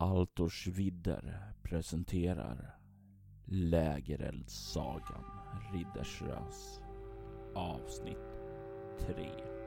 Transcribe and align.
Altors 0.00 0.66
vidder 0.66 1.54
presenterar 1.62 2.78
Lägereldssagan 3.44 5.24
Riddersrös 5.72 6.80
avsnitt 7.54 8.40
3. 8.98 9.59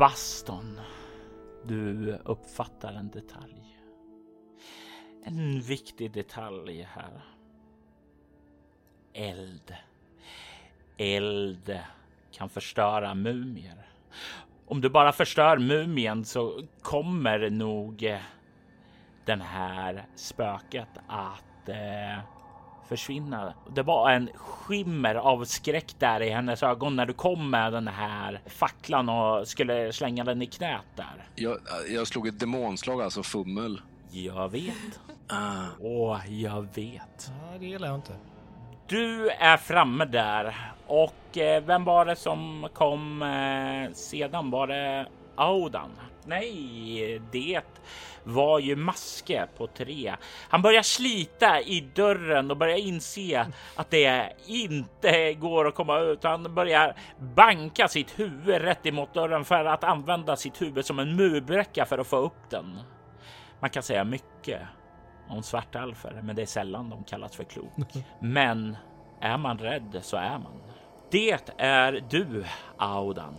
Baston. 0.00 0.80
Du 1.64 2.12
uppfattar 2.24 2.92
en 2.92 3.10
detalj. 3.10 3.78
En 5.24 5.60
viktig 5.60 6.12
detalj 6.12 6.88
här. 6.90 7.20
Eld. 9.12 9.74
Eld 10.96 11.78
kan 12.32 12.48
förstöra 12.48 13.14
mumier. 13.14 13.88
Om 14.66 14.80
du 14.80 14.90
bara 14.90 15.12
förstör 15.12 15.58
mumien 15.58 16.24
så 16.24 16.62
kommer 16.82 17.50
nog 17.50 18.02
eh, 18.02 18.20
den 19.24 19.40
här 19.40 20.06
spöket 20.14 20.98
att 21.06 21.68
eh, 21.68 22.18
försvinna. 22.88 23.54
Det 23.74 23.82
var 23.82 24.10
en 24.10 24.30
skimmer 24.36 25.14
av 25.14 25.44
skräck 25.44 25.94
där 25.98 26.22
i 26.22 26.30
hennes 26.30 26.62
ögon 26.62 26.96
när 26.96 27.06
du 27.06 27.12
kom 27.12 27.50
med 27.50 27.72
den 27.72 27.88
här 27.88 28.40
facklan 28.46 29.08
och 29.08 29.48
skulle 29.48 29.92
slänga 29.92 30.24
den 30.24 30.42
i 30.42 30.46
knät 30.46 30.84
där. 30.96 31.28
Jag, 31.34 31.58
jag 31.88 32.06
slog 32.06 32.28
ett 32.28 32.40
demonslag, 32.40 33.02
alltså 33.02 33.22
fummel. 33.22 33.80
Jag 34.10 34.48
vet. 34.48 35.00
Ah. 35.28 35.64
Åh, 35.80 36.20
jag 36.28 36.62
vet. 36.74 37.32
Ja, 37.52 37.58
det 37.58 37.66
gillar 37.66 37.88
jag 37.88 37.96
inte. 37.96 38.16
Du 38.88 39.30
är 39.30 39.56
framme 39.56 40.04
där 40.04 40.72
och 40.86 41.38
eh, 41.38 41.64
vem 41.64 41.84
var 41.84 42.04
det 42.04 42.16
som 42.16 42.68
kom 42.74 43.22
eh, 43.22 43.92
sedan? 43.92 44.50
Var 44.50 44.66
det 44.66 45.06
Audan? 45.36 45.90
Nej, 46.26 47.20
det 47.32 47.60
var 48.24 48.58
ju 48.58 48.76
Maske 48.76 49.46
på 49.56 49.66
tre. 49.66 50.14
Han 50.48 50.62
börjar 50.62 50.82
slita 50.82 51.60
i 51.60 51.80
dörren 51.94 52.50
och 52.50 52.56
börjar 52.56 52.76
inse 52.76 53.46
att 53.76 53.90
det 53.90 54.32
inte 54.46 55.34
går 55.34 55.68
att 55.68 55.74
komma 55.74 55.98
ut. 55.98 56.24
Han 56.24 56.54
börjar 56.54 56.96
banka 57.18 57.88
sitt 57.88 58.18
huvud 58.18 58.62
rätt 58.62 58.86
emot 58.86 59.14
dörren 59.14 59.44
för 59.44 59.64
att 59.64 59.84
använda 59.84 60.36
sitt 60.36 60.62
huvud 60.62 60.84
som 60.84 60.98
en 60.98 61.16
murbräcka 61.16 61.84
för 61.84 61.98
att 61.98 62.06
få 62.06 62.16
upp 62.16 62.50
den. 62.50 62.80
Man 63.60 63.70
kan 63.70 63.82
säga 63.82 64.04
mycket 64.04 64.60
om 65.28 65.42
svartalfer, 65.42 66.20
men 66.22 66.36
det 66.36 66.42
är 66.42 66.46
sällan 66.46 66.90
de 66.90 67.04
kallas 67.04 67.36
för 67.36 67.44
klok. 67.44 67.72
Men 68.20 68.76
är 69.20 69.38
man 69.38 69.58
rädd 69.58 69.98
så 70.02 70.16
är 70.16 70.38
man. 70.38 70.62
Det 71.10 71.54
är 71.58 72.04
du, 72.10 72.44
Audan. 72.76 73.36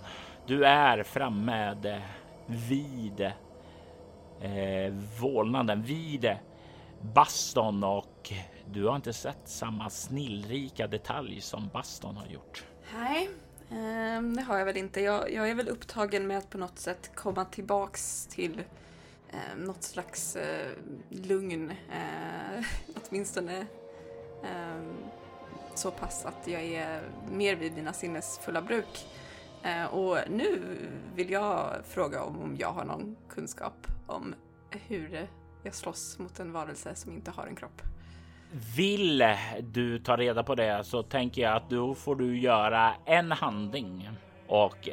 Du 0.47 0.65
är 0.65 1.03
framme 1.03 1.73
vid 2.51 3.21
eh, 4.41 4.93
vålnaden, 5.21 5.83
vid 5.83 6.35
Baston 7.01 7.83
och 7.83 8.33
du 8.65 8.85
har 8.85 8.95
inte 8.95 9.13
sett 9.13 9.41
samma 9.45 9.89
snillrika 9.89 10.87
detalj 10.87 11.41
som 11.41 11.69
Baston 11.73 12.17
har 12.17 12.27
gjort. 12.27 12.65
Nej, 12.93 13.29
eh, 13.69 14.21
det 14.21 14.41
har 14.41 14.57
jag 14.57 14.65
väl 14.65 14.77
inte. 14.77 15.01
Jag, 15.01 15.33
jag, 15.33 15.49
är 15.49 15.55
väl 15.55 15.69
upptagen 15.69 16.27
med 16.27 16.37
att 16.37 16.49
på 16.49 16.57
något 16.57 16.79
sätt 16.79 17.11
komma 17.15 17.45
tillbaks 17.45 18.27
till 18.31 18.61
eh, 19.29 19.57
något 19.57 19.83
slags 19.83 20.35
eh, 20.35 20.71
lugn. 21.09 21.71
Eh, 21.71 22.65
åtminstone 23.09 23.57
eh, 24.43 24.81
så 25.75 25.91
pass 25.91 26.25
att 26.25 26.47
jag 26.47 26.63
är 26.63 27.01
mer 27.31 27.55
vid 27.55 27.73
mina 27.73 27.93
sinnes 27.93 28.39
fulla 28.39 28.61
bruk. 28.61 29.07
Eh, 29.63 29.85
och 29.85 30.17
nu 30.29 30.77
vill 31.15 31.29
jag 31.29 31.85
fråga 31.85 32.23
om, 32.23 32.41
om 32.41 32.55
jag 32.59 32.71
har 32.71 32.85
någon 32.85 33.15
kunskap 33.29 33.87
om 34.07 34.35
hur 34.87 35.27
jag 35.63 35.75
slåss 35.75 36.19
mot 36.19 36.39
en 36.39 36.51
varelse 36.51 36.95
som 36.95 37.11
inte 37.11 37.31
har 37.31 37.47
en 37.47 37.55
kropp. 37.55 37.81
Vill 38.75 39.23
du 39.61 39.99
ta 39.99 40.17
reda 40.17 40.43
på 40.43 40.55
det 40.55 40.83
så 40.83 41.03
tänker 41.03 41.41
jag 41.41 41.55
att 41.55 41.69
då 41.69 41.95
får 41.95 42.15
du 42.15 42.39
göra 42.39 42.93
en 43.05 43.31
handling 43.31 44.09
och 44.47 44.89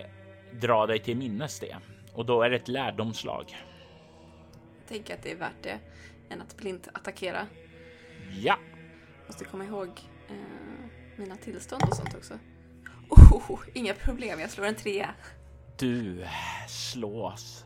dra 0.52 0.86
dig 0.86 0.98
till 0.98 1.16
minnes 1.16 1.60
det. 1.60 1.76
Och 2.14 2.26
då 2.26 2.42
är 2.42 2.50
det 2.50 2.56
ett 2.56 2.68
lärdomslag. 2.68 3.56
Jag 4.78 4.88
tänker 4.88 5.14
att 5.14 5.22
det 5.22 5.32
är 5.32 5.36
värt 5.36 5.62
det 5.62 5.78
än 6.28 6.42
att 6.42 6.56
blint 6.56 6.88
attackera. 6.92 7.46
Ja. 8.42 8.58
Måste 9.26 9.44
komma 9.44 9.64
ihåg 9.64 9.88
eh, 10.28 10.34
mina 11.16 11.36
tillstånd 11.36 11.82
och 11.82 11.96
sånt 11.96 12.14
också. 12.14 12.34
Oh, 13.08 13.58
inga 13.74 13.94
problem, 13.94 14.40
jag 14.40 14.50
slår 14.50 14.64
en 14.66 14.74
trea. 14.74 15.10
Du 15.78 16.24
slås 16.68 17.64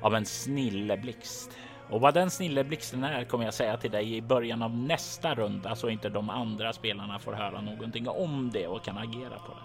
av 0.00 0.14
en 0.14 0.26
snilleblixt. 0.26 1.50
Och 1.90 2.00
vad 2.00 2.14
den 2.14 2.30
snilleblixten 2.30 3.04
är 3.04 3.24
kommer 3.24 3.44
jag 3.44 3.54
säga 3.54 3.76
till 3.76 3.90
dig 3.90 4.16
i 4.16 4.22
början 4.22 4.62
av 4.62 4.76
nästa 4.76 5.34
runda 5.34 5.62
så 5.62 5.68
alltså 5.68 5.90
inte 5.90 6.08
de 6.08 6.30
andra 6.30 6.72
spelarna 6.72 7.18
får 7.18 7.32
höra 7.32 7.60
någonting 7.60 8.08
om 8.08 8.50
det 8.52 8.66
och 8.66 8.84
kan 8.84 8.98
agera 8.98 9.38
på 9.38 9.52
det. 9.54 9.64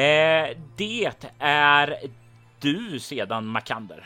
Eh, 0.00 0.56
det 0.76 1.12
är 1.38 1.96
du 2.60 3.00
sedan 3.00 3.46
Makander. 3.46 4.04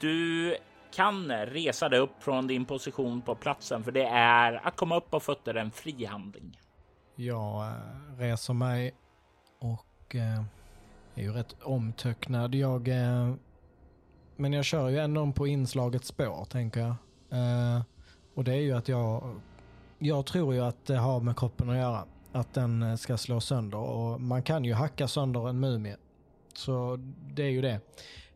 Du 0.00 0.56
kan 0.94 1.32
resa 1.32 1.88
dig 1.88 1.98
upp 2.00 2.22
från 2.22 2.46
din 2.46 2.64
position 2.64 3.22
på 3.22 3.34
platsen 3.34 3.84
för 3.84 3.92
det 3.92 4.06
är 4.12 4.66
att 4.66 4.76
komma 4.76 4.96
upp 4.96 5.10
på 5.10 5.20
fötter 5.20 5.54
en 5.54 5.70
fri 5.70 6.04
handling. 6.04 6.58
Jag 7.20 7.66
eh, 7.66 7.72
reser 8.18 8.54
mig 8.54 8.94
och 9.58 10.14
eh, 10.14 10.42
är 11.14 11.22
ju 11.22 11.32
rätt 11.32 11.56
omtöcknad. 11.62 12.54
Jag, 12.54 12.88
eh, 12.88 13.34
men 14.36 14.52
jag 14.52 14.64
kör 14.64 14.88
ju 14.88 14.98
ändå 14.98 15.32
på 15.32 15.46
inslaget 15.46 16.04
spår 16.04 16.44
tänker 16.44 16.80
jag. 16.80 16.94
och 18.34 18.44
det 18.44 18.52
är 18.52 18.60
ju 18.60 18.72
att 18.72 18.88
jag, 18.88 19.40
jag 19.98 20.26
tror 20.26 20.54
ju 20.54 20.60
att 20.60 20.86
det 20.86 20.96
har 20.96 21.20
med 21.20 21.36
kroppen 21.36 21.70
att 21.70 21.76
göra. 21.76 22.04
Att 22.32 22.54
den 22.54 22.98
ska 22.98 23.16
slå 23.16 23.40
sönder 23.40 23.78
och 23.78 24.20
man 24.20 24.42
kan 24.42 24.64
ju 24.64 24.74
hacka 24.74 25.08
sönder 25.08 25.48
en 25.48 25.60
mumie. 25.60 25.96
Så 26.54 26.96
det 27.34 27.42
är 27.42 27.50
ju 27.50 27.60
det 27.60 27.80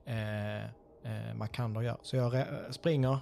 eh, 0.04 1.34
Makander 1.34 1.80
gör. 1.80 1.98
Så 2.02 2.16
jag 2.16 2.46
springer 2.70 3.18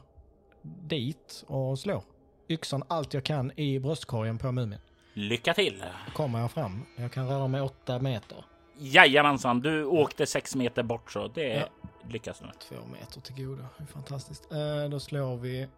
dit 0.63 1.45
och 1.47 1.79
slår 1.79 2.03
yxan 2.49 2.83
allt 2.89 3.15
jag 3.15 3.25
kan 3.25 3.53
i 3.57 3.79
bröstkorgen 3.81 4.39
på 4.39 4.53
mumien. 4.53 4.81
Lycka 5.21 5.55
till! 5.55 5.85
Kommer 6.13 6.41
jag 6.41 6.51
fram. 6.51 6.87
Jag 6.97 7.13
kan 7.13 7.29
röra 7.29 7.49
mig 7.49 7.61
åtta 7.61 7.99
meter. 7.99 8.45
Jajamensan, 8.79 9.61
du 9.61 9.85
åkte 9.85 10.27
sex 10.27 10.57
meter 10.57 10.83
bort 10.83 11.13
så 11.13 11.29
det 11.29 11.55
ja. 11.55 11.67
lyckas 12.09 12.41
nu. 12.41 12.49
Två 12.59 12.77
meter 12.93 13.21
till 13.21 13.47
godo. 13.47 13.63
Fantastiskt. 13.93 14.53
Eh, 14.53 14.89
då 14.91 15.01
slår 15.01 15.37
vi... 15.37 15.69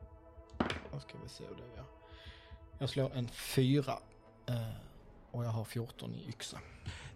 Vad 0.93 1.03
ska 1.03 1.13
vi 1.23 1.29
se 1.29 1.45
hur 1.45 1.57
det 1.57 1.81
är. 1.81 1.85
Jag 2.79 2.89
slår 2.89 3.13
en 3.15 3.29
fyra. 3.29 3.93
Eh, 4.49 4.55
och 5.33 5.45
jag 5.45 5.51
har 5.51 5.65
14 5.65 6.15
i 6.15 6.29
yxa. 6.29 6.59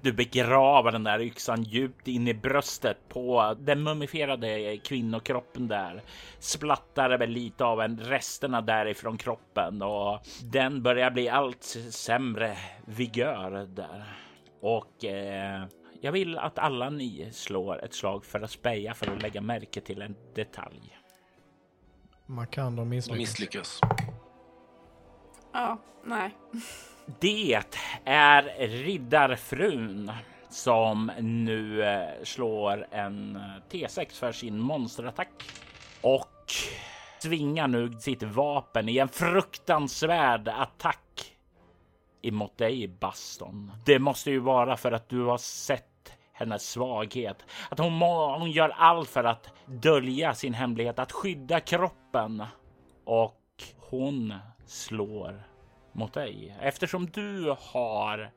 Du 0.00 0.12
begraver 0.12 0.92
den 0.92 1.04
där 1.04 1.20
yxan 1.20 1.62
djupt 1.62 2.08
in 2.08 2.28
i 2.28 2.34
bröstet 2.34 3.08
på 3.08 3.56
den 3.60 3.82
mumifierade 3.82 4.78
kvinnokroppen 4.78 5.68
där. 5.68 6.02
Splattar 6.38 7.18
väl 7.18 7.30
lite 7.30 7.64
av 7.64 7.80
en 7.80 8.00
resterna 8.00 8.60
därifrån 8.60 9.18
kroppen 9.18 9.82
och 9.82 10.20
den 10.42 10.82
börjar 10.82 11.10
bli 11.10 11.28
allt 11.28 11.64
sämre 11.90 12.56
vigör 12.84 13.66
där. 13.66 14.04
Och 14.60 15.04
eh, 15.04 15.66
jag 16.00 16.12
vill 16.12 16.38
att 16.38 16.58
alla 16.58 16.90
ni 16.90 17.28
slår 17.32 17.84
ett 17.84 17.94
slag 17.94 18.24
för 18.24 18.40
att 18.40 18.50
speja 18.50 18.94
för 18.94 19.06
att 19.12 19.22
lägga 19.22 19.40
märke 19.40 19.80
till 19.80 20.02
en 20.02 20.16
detalj. 20.34 20.98
Makander 22.26 22.84
misslyckas. 22.84 23.18
misslyckas. 23.18 23.80
Ja, 25.52 25.78
nej. 26.04 26.30
Det 27.20 27.62
är 28.04 28.68
riddarfrun 28.68 30.12
som 30.48 31.12
nu 31.20 31.82
eh, 31.82 32.08
slår 32.22 32.86
en 32.90 33.36
eh, 33.36 33.42
T6 33.70 34.12
för 34.12 34.32
sin 34.32 34.58
monsterattack 34.58 35.50
och 36.00 36.52
svingar 37.18 37.68
nu 37.68 37.92
sitt 37.92 38.22
vapen 38.22 38.88
i 38.88 38.98
en 38.98 39.08
fruktansvärd 39.08 40.48
attack 40.48 41.36
emot 42.22 42.58
dig 42.58 42.88
Baston. 42.88 43.72
Det 43.84 43.98
måste 43.98 44.30
ju 44.30 44.38
vara 44.38 44.76
för 44.76 44.92
att 44.92 45.08
du 45.08 45.24
har 45.24 45.38
sett 45.38 46.12
hennes 46.32 46.70
svaghet, 46.70 47.44
att 47.70 47.78
hon, 47.78 47.92
hon 48.40 48.50
gör 48.50 48.68
allt 48.68 49.10
för 49.10 49.24
att 49.24 49.48
dölja 49.66 50.34
sin 50.34 50.54
hemlighet, 50.54 50.98
att 50.98 51.12
skydda 51.12 51.60
kroppen 51.60 52.44
och 53.04 53.42
hon 53.76 54.34
slår 54.66 55.42
mot 55.96 56.12
dig. 56.12 56.56
Eftersom 56.60 57.06
du 57.06 57.56
har 57.58 58.30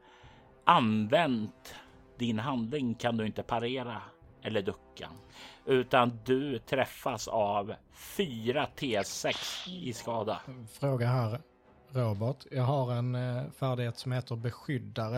använt 0.64 1.76
din 2.18 2.40
handling 2.40 2.96
kan 2.96 3.18
du 3.18 3.26
inte 3.26 3.44
parera 3.44 4.02
eller 4.42 4.62
ducka, 4.62 5.10
utan 5.66 6.20
du 6.26 6.60
träffas 6.60 7.28
av 7.28 7.74
4 7.94 8.68
T6 8.76 9.70
i 9.70 9.94
skada. 9.94 10.42
Fråga 10.80 11.08
här, 11.08 11.42
Robert. 11.90 12.46
Jag 12.52 12.64
har 12.64 12.92
en 12.92 13.16
eh, 13.16 13.44
färdighet 13.52 13.98
som 13.98 14.12
heter 14.12 14.36
beskyddare. 14.36 15.18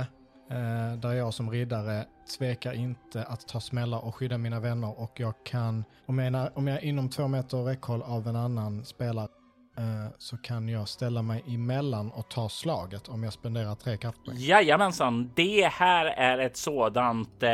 Eh, 0.50 1.00
där 1.00 1.14
jag 1.14 1.34
som 1.34 1.52
riddare 1.52 2.06
tvekar 2.38 2.74
inte 2.74 3.24
att 3.24 3.48
ta 3.48 3.60
smällar 3.60 4.06
och 4.06 4.16
skydda 4.16 4.38
mina 4.38 4.60
vänner 4.60 5.00
och 5.00 5.20
jag 5.20 5.34
kan, 5.44 5.84
om 6.06 6.20
jag 6.20 6.36
är, 6.36 6.58
om 6.58 6.68
jag 6.68 6.78
är 6.78 6.86
inom 6.86 7.10
två 7.10 7.28
meter 7.28 7.58
räckhåll 7.58 8.02
av 8.02 8.28
en 8.28 8.36
annan 8.36 8.86
spelare 8.86 9.28
så 10.18 10.38
kan 10.38 10.70
jag 10.70 10.88
ställa 10.90 11.22
mig 11.22 11.44
emellan 11.48 12.12
och 12.12 12.30
ta 12.30 12.50
slaget 12.50 13.10
om 13.10 13.24
jag 13.24 13.34
spenderar 13.34 13.76
tre 13.76 13.98
kraftpoäng. 13.98 14.38
Jajamensan, 14.40 15.32
det 15.36 15.66
här 15.66 16.06
är 16.06 16.38
ett 16.38 16.58
sådant 16.58 17.44
eh, 17.44 17.50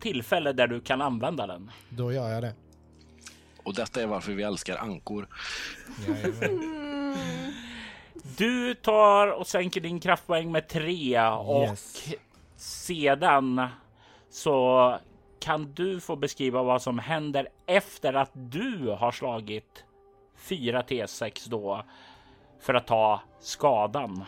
tillfälle 0.00 0.52
där 0.52 0.66
du 0.66 0.80
kan 0.80 1.02
använda 1.02 1.46
den. 1.46 1.70
Då 1.88 2.12
gör 2.12 2.30
jag 2.30 2.42
det. 2.42 2.54
Och 3.62 3.74
detta 3.74 4.02
är 4.02 4.06
varför 4.06 4.32
vi 4.32 4.42
älskar 4.42 4.76
ankor. 4.76 5.28
Du 8.36 8.74
tar 8.74 9.28
och 9.28 9.46
sänker 9.46 9.80
din 9.80 10.00
kraftpoäng 10.00 10.52
med 10.52 10.68
tre 10.68 11.20
och 11.28 11.62
yes. 11.62 12.14
sedan 12.56 13.66
så 14.30 14.98
kan 15.40 15.74
du 15.74 16.00
få 16.00 16.16
beskriva 16.16 16.62
vad 16.62 16.82
som 16.82 16.98
händer 16.98 17.48
efter 17.66 18.14
att 18.14 18.30
du 18.34 18.96
har 18.98 19.12
slagit 19.12 19.84
4 20.36 20.82
T6 20.82 21.48
då 21.50 21.84
för 22.60 22.74
att 22.74 22.86
ta 22.86 23.22
skadan. 23.40 24.24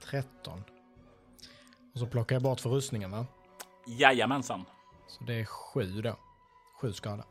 13. 0.00 0.64
Och 1.92 1.98
så 1.98 2.06
plockar 2.06 2.36
jag 2.36 2.42
bort 2.42 2.60
för 2.60 2.70
rustningen 2.70 3.10
va? 3.10 3.26
Jajamensan. 3.86 4.64
Så 5.08 5.24
det 5.24 5.34
är 5.34 5.44
7 5.44 6.02
då. 6.02 6.16
7 6.80 6.92
skada. 6.92 7.24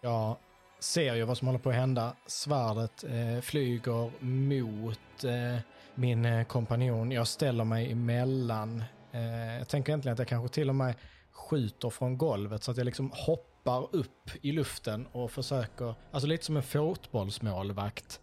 Jag 0.00 0.36
ser 0.78 1.14
ju 1.14 1.24
vad 1.24 1.38
som 1.38 1.48
håller 1.48 1.60
på 1.60 1.68
att 1.68 1.74
hända. 1.74 2.12
Svärdet 2.26 3.04
eh, 3.04 3.40
flyger 3.42 4.24
mot 4.24 5.24
eh, 5.24 5.62
min 5.94 6.24
eh, 6.24 6.44
kompanjon. 6.44 7.12
Jag 7.12 7.28
ställer 7.28 7.64
mig 7.64 7.92
emellan. 7.92 8.84
Eh, 9.12 9.58
jag 9.58 9.68
tänker 9.68 9.92
egentligen 9.92 10.12
att 10.12 10.18
jag 10.18 10.28
kanske 10.28 10.54
till 10.54 10.68
och 10.68 10.74
med 10.74 10.94
skjuter 11.32 11.90
från 11.90 12.18
golvet 12.18 12.62
så 12.62 12.70
att 12.70 12.76
jag 12.76 12.84
liksom 12.84 13.10
hoppar 13.14 13.55
hoppar 13.66 13.96
upp 13.96 14.30
i 14.42 14.52
luften 14.52 15.06
och 15.12 15.30
försöker, 15.30 15.94
alltså 16.12 16.26
lite 16.26 16.44
som 16.44 16.56
en 16.56 16.62
fotbollsmålvakt, 16.62 18.20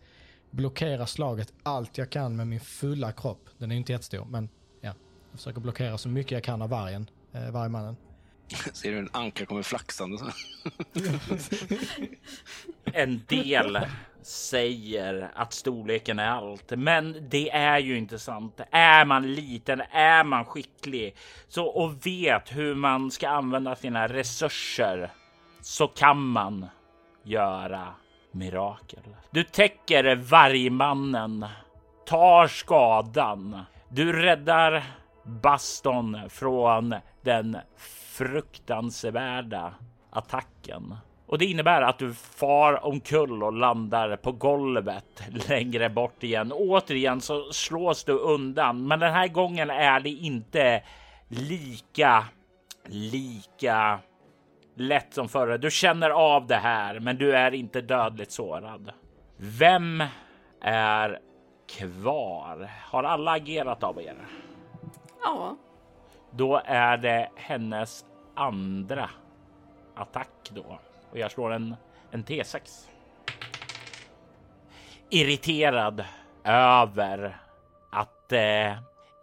blockera 0.51 1.07
slaget 1.07 1.53
allt 1.63 1.97
jag 1.97 2.09
kan 2.09 2.35
med 2.35 2.47
min 2.47 2.59
fulla 2.59 3.11
kropp. 3.11 3.49
Den 3.57 3.71
är 3.71 3.75
ju 3.75 3.79
inte 3.79 3.91
jättestor, 3.91 4.25
men 4.25 4.49
ja. 4.81 4.93
Jag 5.31 5.39
försöker 5.39 5.59
blockera 5.61 5.97
så 5.97 6.09
mycket 6.09 6.31
jag 6.31 6.43
kan 6.43 6.61
av 6.61 6.69
vargen, 6.69 7.09
eh, 7.33 7.51
vargmannen. 7.51 7.95
Ser 8.73 8.91
du 8.91 8.97
en 8.97 9.09
anka 9.11 9.45
kommer 9.45 9.63
flaxande 9.63 10.17
så? 10.17 10.25
en 12.93 13.21
del 13.27 13.79
säger 14.21 15.31
att 15.35 15.53
storleken 15.53 16.19
är 16.19 16.27
allt, 16.27 16.71
men 16.77 17.29
det 17.29 17.49
är 17.49 17.79
ju 17.79 17.97
inte 17.97 18.19
sant. 18.19 18.59
Är 18.71 19.05
man 19.05 19.33
liten, 19.33 19.81
är 19.91 20.23
man 20.23 20.45
skicklig 20.45 21.15
så 21.47 21.65
och 21.65 22.05
vet 22.05 22.55
hur 22.55 22.75
man 22.75 23.11
ska 23.11 23.29
använda 23.29 23.75
sina 23.75 24.07
resurser 24.07 25.11
så 25.63 25.87
kan 25.87 26.21
man 26.21 26.65
göra 27.23 27.87
mirakel. 28.31 29.03
Du 29.31 29.43
täcker 29.43 30.15
vargmannen, 30.15 31.45
tar 32.05 32.47
skadan. 32.47 33.61
Du 33.89 34.13
räddar 34.13 34.83
Baston 35.23 36.29
från 36.29 36.95
den 37.21 37.57
fruktansvärda 38.17 39.73
attacken. 40.09 40.95
Och 41.25 41.37
det 41.37 41.45
innebär 41.45 41.81
att 41.81 41.99
du 41.99 42.13
far 42.13 42.85
omkull 42.85 43.43
och 43.43 43.53
landar 43.53 44.15
på 44.15 44.31
golvet 44.31 45.23
längre 45.49 45.89
bort 45.89 46.23
igen. 46.23 46.51
Återigen 46.51 47.21
så 47.21 47.53
slås 47.53 48.03
du 48.03 48.13
undan, 48.13 48.87
men 48.87 48.99
den 48.99 49.13
här 49.13 49.27
gången 49.27 49.69
är 49.69 49.99
det 49.99 50.09
inte 50.09 50.83
lika, 51.27 52.25
lika 52.87 53.99
lätt 54.75 55.13
som 55.13 55.29
förra. 55.29 55.57
Du 55.57 55.71
känner 55.71 56.09
av 56.09 56.47
det 56.47 56.55
här, 56.55 56.99
men 56.99 57.17
du 57.17 57.35
är 57.35 57.51
inte 57.51 57.81
dödligt 57.81 58.31
sårad. 58.31 58.91
Vem 59.37 60.03
är 60.61 61.19
kvar? 61.67 62.71
Har 62.85 63.03
alla 63.03 63.31
agerat 63.31 63.83
av 63.83 64.01
er? 64.01 64.15
Ja. 65.23 65.57
Då 66.31 66.61
är 66.65 66.97
det 66.97 67.29
hennes 67.35 68.05
andra 68.35 69.09
attack 69.95 70.49
då 70.49 70.79
och 71.11 71.19
jag 71.19 71.31
slår 71.31 71.53
en, 71.53 71.75
en 72.11 72.23
T6. 72.23 72.87
Irriterad 75.09 76.05
över 76.43 77.37
att 77.91 78.31
eh, 78.31 78.73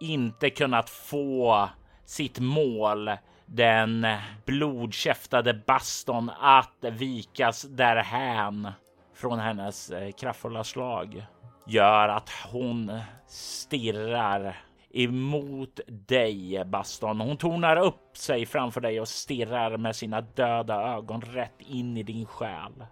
inte 0.00 0.50
kunnat 0.50 0.90
få 0.90 1.68
sitt 2.04 2.38
mål 2.38 3.10
den 3.52 4.06
blodkäftade 4.46 5.54
baston 5.54 6.30
att 6.40 6.76
vikas 6.80 7.62
därhän 7.62 8.72
från 9.14 9.38
hennes 9.38 9.90
eh, 9.90 10.10
kraftfulla 10.12 10.64
slag 10.64 11.26
gör 11.66 12.08
att 12.08 12.30
hon 12.52 13.00
stirrar 13.26 14.56
emot 14.92 15.80
dig 15.86 16.64
Baston. 16.64 17.20
Hon 17.20 17.36
tornar 17.36 17.76
upp 17.76 18.16
sig 18.16 18.46
framför 18.46 18.80
dig 18.80 19.00
och 19.00 19.08
stirrar 19.08 19.76
med 19.76 19.96
sina 19.96 20.20
döda 20.20 20.96
ögon 20.96 21.20
rätt 21.20 21.60
in 21.60 21.96
i 21.96 22.02
din 22.02 22.26
själ. 22.26 22.84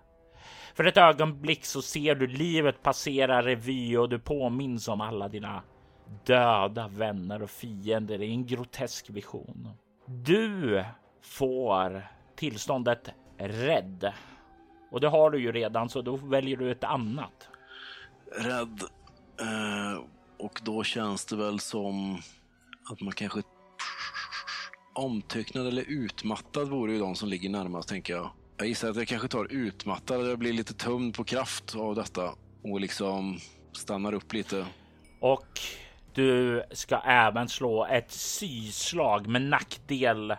För 0.74 0.84
ett 0.84 0.96
ögonblick 0.96 1.64
så 1.64 1.82
ser 1.82 2.14
du 2.14 2.26
livet 2.26 2.82
passera 2.82 3.42
revy 3.42 3.96
och 3.96 4.08
du 4.08 4.18
påminns 4.18 4.88
om 4.88 5.00
alla 5.00 5.28
dina 5.28 5.62
döda 6.26 6.88
vänner 6.88 7.42
och 7.42 7.50
fiender 7.50 8.22
i 8.22 8.30
en 8.30 8.46
grotesk 8.46 9.10
vision. 9.10 9.68
Du 10.08 10.84
får 11.22 12.06
tillståndet 12.36 13.08
rädd. 13.38 14.12
Och 14.90 15.00
det 15.00 15.08
har 15.08 15.30
du 15.30 15.40
ju 15.40 15.52
redan, 15.52 15.88
så 15.88 16.02
då 16.02 16.16
väljer 16.16 16.56
du 16.56 16.70
ett 16.70 16.84
annat. 16.84 17.48
Rädd. 18.32 18.82
Eh, 19.40 20.04
och 20.38 20.60
då 20.64 20.84
känns 20.84 21.24
det 21.24 21.36
väl 21.36 21.60
som 21.60 22.18
att 22.90 23.00
man 23.00 23.12
kanske 23.12 23.42
omtöcknad 24.94 25.66
eller 25.66 25.84
utmattad 25.88 26.68
vore 26.68 26.92
ju 26.92 26.98
de 26.98 27.14
som 27.14 27.28
ligger 27.28 27.50
närmast, 27.50 27.88
tänker 27.88 28.12
jag. 28.12 28.30
Jag 28.56 28.66
gissar 28.66 28.90
att 28.90 28.96
jag 28.96 29.08
kanske 29.08 29.28
tar 29.28 29.52
utmattad. 29.52 30.30
Jag 30.30 30.38
blir 30.38 30.52
lite 30.52 30.74
tömd 30.74 31.14
på 31.14 31.24
kraft 31.24 31.76
av 31.76 31.94
detta 31.94 32.34
och 32.62 32.80
liksom 32.80 33.38
stannar 33.72 34.12
upp 34.12 34.32
lite. 34.32 34.66
Och 35.20 35.60
du 36.18 36.62
ska 36.70 36.98
även 36.98 37.48
slå 37.48 37.86
ett 37.86 38.10
syslag 38.12 39.26
med 39.26 39.42
nackdel 39.42 40.36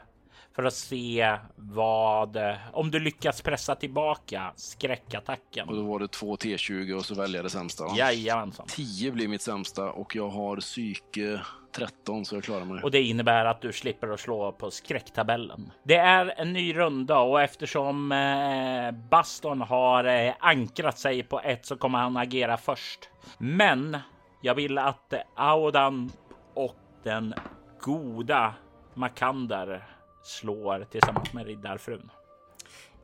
för 0.55 0.63
att 0.63 0.73
se 0.73 1.37
vad 1.55 2.37
om 2.73 2.91
du 2.91 2.99
lyckas 2.99 3.41
pressa 3.41 3.75
tillbaka 3.75 4.53
skräckattacken. 4.55 5.69
Och 5.69 5.75
då 5.75 5.81
var 5.81 5.99
det 5.99 6.07
två 6.07 6.35
T20 6.35 6.93
och 6.93 7.05
så 7.05 7.15
väljer 7.15 7.35
jag 7.35 7.45
det 7.45 7.49
sämsta. 7.49 7.83
Jajamensan. 7.97 8.65
10 8.69 9.11
blir 9.11 9.27
mitt 9.27 9.41
sämsta 9.41 9.91
och 9.91 10.15
jag 10.15 10.29
har 10.29 10.57
psyke 10.57 11.41
13 11.71 12.25
så 12.25 12.35
jag 12.35 12.43
klarar 12.43 12.65
mig. 12.65 12.83
Och 12.83 12.91
det 12.91 13.01
innebär 13.01 13.45
att 13.45 13.61
du 13.61 13.73
slipper 13.73 14.07
att 14.07 14.19
slå 14.19 14.51
på 14.51 14.71
skräcktabellen. 14.71 15.71
Det 15.83 15.95
är 15.95 16.33
en 16.37 16.53
ny 16.53 16.75
runda 16.75 17.19
och 17.19 17.41
eftersom 17.41 18.11
eh, 18.11 18.91
Baston 19.09 19.61
har 19.61 20.03
eh, 20.03 20.33
ankrat 20.39 20.99
sig 20.99 21.23
på 21.23 21.41
ett 21.41 21.65
så 21.65 21.75
kommer 21.75 21.99
han 21.99 22.17
agera 22.17 22.57
först. 22.57 23.09
Men 23.37 23.97
jag 24.41 24.55
vill 24.55 24.77
att 24.77 25.13
Audan 25.35 26.11
och 26.53 26.75
den 27.03 27.33
goda 27.81 28.53
Makander 28.93 29.87
slår 30.23 30.83
tillsammans 30.91 31.33
med 31.33 31.45
riddarfrun. 31.45 32.11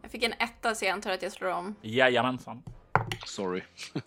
Jag 0.02 0.12
fick 0.12 0.24
en 0.24 0.34
etta 0.34 0.76
så 0.76 0.86
jag 0.86 0.92
antar 0.92 1.12
att 1.12 1.22
jag 1.22 1.32
slår 1.32 1.50
om. 1.52 1.76
Jajamensan. 1.82 2.64
Sorry. 3.26 3.62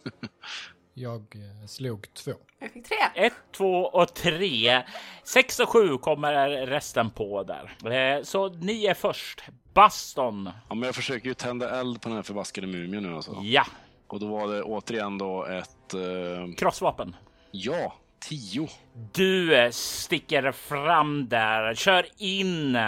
Jag 0.94 1.20
eh, 1.20 1.66
slog 1.66 2.14
två. 2.14 2.32
Jag 2.58 2.70
fick 2.70 2.88
tre. 2.88 2.96
Ett, 3.26 3.32
två 3.56 3.82
och 3.82 4.14
tre. 4.14 4.82
Sex 5.24 5.60
och 5.60 5.68
sju 5.68 5.98
kommer 5.98 6.48
resten 6.66 7.10
på 7.10 7.42
där. 7.42 7.92
Eh, 7.92 8.22
Så 8.22 8.48
ni 8.48 8.84
är 8.86 8.94
först. 8.94 9.42
Baston. 9.74 10.50
Ja, 10.68 10.74
men 10.74 10.82
jag 10.86 10.94
försöker 10.94 11.26
ju 11.28 11.34
tända 11.34 11.80
eld 11.80 12.00
på 12.00 12.08
den 12.08 12.16
här 12.16 12.22
förbaskade 12.22 12.66
mumien 12.66 13.02
nu 13.02 13.14
alltså. 13.14 13.36
Ja, 13.42 13.66
Och 14.08 14.20
då 14.20 14.26
var 14.26 14.48
det 14.48 14.62
återigen 14.62 15.18
då 15.18 15.44
ett... 15.44 15.94
Eh, 15.94 16.54
krossvapen. 16.56 17.16
ja, 17.50 17.94
tio. 18.20 18.68
Du 19.12 19.56
eh, 19.56 19.70
sticker 19.70 20.52
fram 20.52 21.28
där, 21.28 21.74
kör 21.74 22.06
in 22.18 22.78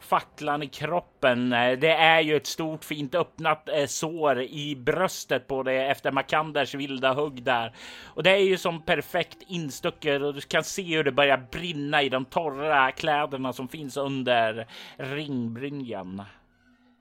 facklan 0.00 0.62
i 0.62 0.66
kroppen. 0.66 1.52
Eh, 1.52 1.78
Det 1.78 1.90
är 1.92 2.20
ju 2.20 2.36
ett 2.36 2.46
stort 2.46 2.84
fint 2.84 3.14
öppnat 3.14 3.68
eh, 3.68 3.86
sår 3.86 4.42
i 4.42 4.76
bröstet 4.76 5.46
på 5.46 5.62
det 5.62 5.86
efter 5.86 6.12
Makanders 6.12 6.74
vilda 6.74 7.12
hugg 7.12 7.42
där. 7.42 7.72
Och 8.04 8.22
det 8.22 8.30
är 8.30 8.36
ju 8.44 8.56
som 8.56 8.82
perfekt 8.82 9.38
instucket 9.48 10.22
och 10.22 10.34
du 10.34 10.40
kan 10.40 10.64
se 10.64 10.96
hur 10.96 11.04
det 11.04 11.12
börjar 11.12 11.46
brinna 11.52 12.02
i 12.02 12.08
de 12.08 12.24
torra 12.24 12.92
kläderna 12.92 13.52
som 13.52 13.68
finns 13.68 13.96
under 13.96 14.66
ringbrynjan. 14.96 16.22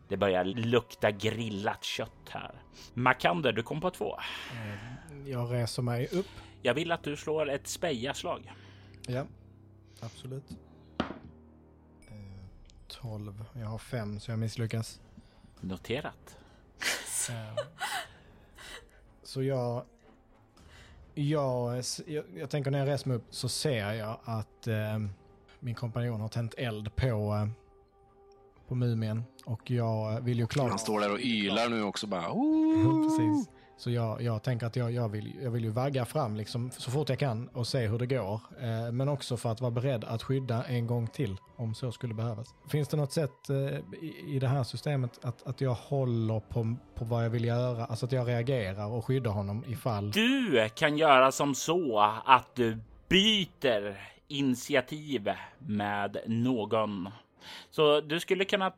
Det 0.08 0.18
börjar 0.18 0.46
lukta 0.46 1.12
grillat 1.12 1.84
kött 1.84 2.30
här. 2.30 2.62
Makander, 2.94 3.52
du 3.52 3.64
kom 3.64 3.82
på 3.82 3.90
två. 3.92 4.16
Jag 5.26 5.54
reser 5.54 5.82
mig 5.82 6.08
upp. 6.08 6.28
Jag 6.62 6.74
vill 6.74 6.92
att 6.92 7.04
du 7.04 7.16
slår 7.16 7.50
ett 7.50 7.68
spejaslag. 7.68 8.54
Ja, 9.08 9.26
absolut. 10.02 10.44
Eh, 12.10 12.16
12. 12.88 13.46
Jag 13.54 13.68
har 13.68 13.78
fem 13.78 14.20
så 14.20 14.32
jag 14.32 14.40
misslyckas. 14.40 15.02
Noterat. 15.62 16.38
Eh, 17.30 17.64
Så 19.24 19.44
jag, 19.44 19.86
jag, 21.14 21.84
jag, 22.08 22.26
jag 22.36 22.50
tänker 22.50 22.72
när 22.72 22.80
jag 22.80 22.88
reser 22.88 23.08
mig 23.08 23.18
upp 23.18 23.26
så 23.30 23.50
ser 23.50 23.94
jag 23.94 24.20
att 24.24 24.68
eh, 24.68 25.00
min 25.60 25.76
kompanjon 25.76 26.22
har 26.22 26.28
tänt 26.30 26.54
eld 26.58 26.96
på, 26.96 27.06
eh, 27.06 27.48
på 28.68 28.76
mumien. 28.76 29.24
Och 29.46 29.72
jag 29.72 30.22
vill 30.22 30.40
ju 30.40 30.48
klart... 30.48 30.70
Han 30.70 30.80
står 30.80 31.00
där 31.00 31.12
och 31.12 31.20
ylar 31.20 31.70
nu 31.70 31.84
också 31.84 32.08
bara. 32.08 32.22
Precis. 33.04 33.50
Så 33.78 33.92
jag, 33.92 34.22
jag 34.22 34.44
tänker 34.44 34.68
att 34.68 34.76
jag, 34.76 34.92
jag, 34.92 35.10
vill, 35.10 35.34
jag 35.42 35.52
vill 35.52 35.64
ju 35.64 35.70
vagga 35.70 36.06
fram 36.06 36.36
liksom 36.36 36.72
så 36.72 36.92
fort 36.92 37.10
jag 37.10 37.20
kan 37.20 37.48
och 37.48 37.68
se 37.68 37.88
hur 37.88 38.00
det 38.00 38.06
går. 38.06 38.42
Eh, 38.62 38.92
men 38.92 39.10
också 39.10 39.38
för 39.38 39.52
att 39.52 39.62
vara 39.62 39.72
beredd 39.72 40.04
att 40.04 40.24
skydda 40.24 40.64
en 40.64 40.88
gång 40.88 41.08
till 41.08 41.38
om 41.56 41.76
så 41.76 41.92
skulle 41.92 42.14
behövas. 42.14 42.56
Finns 42.68 42.88
det 42.88 42.98
något 42.98 43.12
sätt 43.12 43.50
eh, 43.50 43.56
i, 44.02 44.16
i 44.28 44.40
det 44.40 44.48
här 44.48 44.64
systemet 44.64 45.26
att, 45.26 45.48
att 45.48 45.62
jag 45.62 45.74
håller 45.74 46.40
på, 46.40 46.76
på 46.96 47.06
vad 47.06 47.26
jag 47.26 47.30
vill 47.30 47.46
göra? 47.46 47.86
Alltså 47.86 48.06
att 48.06 48.12
jag 48.12 48.28
reagerar 48.28 48.86
och 48.86 49.06
skyddar 49.06 49.32
honom 49.32 49.64
ifall... 49.68 50.12
Du 50.12 50.70
kan 50.76 50.98
göra 50.98 51.32
som 51.32 51.56
så 51.56 52.00
att 52.26 52.56
du 52.56 52.78
byter 53.10 53.98
initiativ 54.28 55.30
med 55.58 56.18
någon. 56.28 57.10
Så 57.72 58.02
du 58.02 58.20
skulle 58.20 58.46
kunna 58.46 58.74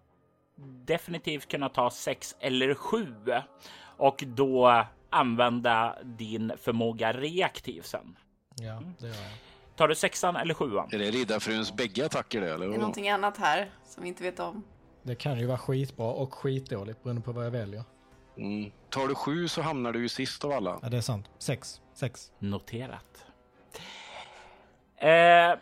definitivt 0.85 1.47
kunna 1.47 1.69
ta 1.69 1.89
sex 1.89 2.35
eller 2.39 2.73
sju 2.73 3.13
och 3.97 4.23
då 4.27 4.85
använda 5.09 5.97
din 6.03 6.51
förmåga 6.61 7.13
reaktiv 7.13 7.81
sen. 7.81 8.17
Ja, 8.55 8.81
det 8.99 9.07
gör 9.07 9.15
jag. 9.15 9.31
Tar 9.75 9.87
du 9.87 9.95
sexan 9.95 10.35
eller 10.35 10.53
sjuan? 10.53 10.89
Är 10.91 10.97
det 10.97 11.11
riddarfruns 11.11 11.75
bägge 11.75 12.05
attacker 12.05 12.41
det 12.41 12.53
eller? 12.53 12.67
Det 12.67 12.75
är 12.75 12.79
någonting 12.79 13.09
annat 13.09 13.37
här 13.37 13.69
som 13.85 14.03
vi 14.03 14.09
inte 14.09 14.23
vet 14.23 14.39
om. 14.39 14.63
Det 15.03 15.15
kan 15.15 15.39
ju 15.39 15.45
vara 15.45 15.57
skitbra 15.57 16.05
och 16.05 16.33
skitdåligt 16.33 17.03
beroende 17.03 17.21
på 17.21 17.31
vad 17.31 17.45
jag 17.45 17.51
väljer. 17.51 17.83
Mm. 18.37 18.71
Tar 18.89 19.07
du 19.07 19.15
sju 19.15 19.47
så 19.47 19.61
hamnar 19.61 19.91
du 19.91 20.01
ju 20.01 20.09
sist 20.09 20.45
av 20.45 20.51
alla. 20.51 20.79
Ja, 20.81 20.89
det 20.89 20.97
är 20.97 21.01
sant. 21.01 21.29
Sex. 21.37 21.81
Sex. 21.93 22.31
Noterat. 22.39 23.25
Eh, 24.95 25.59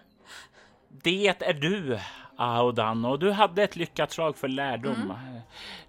det 0.90 1.28
är 1.28 1.54
du, 1.54 2.00
Audan, 2.38 3.06
och 3.06 3.20
du 3.20 3.32
hade 3.32 3.64
ett 3.64 3.76
lyckat 3.76 4.12
slag 4.12 4.38
för 4.38 4.48
lärdom. 4.48 5.14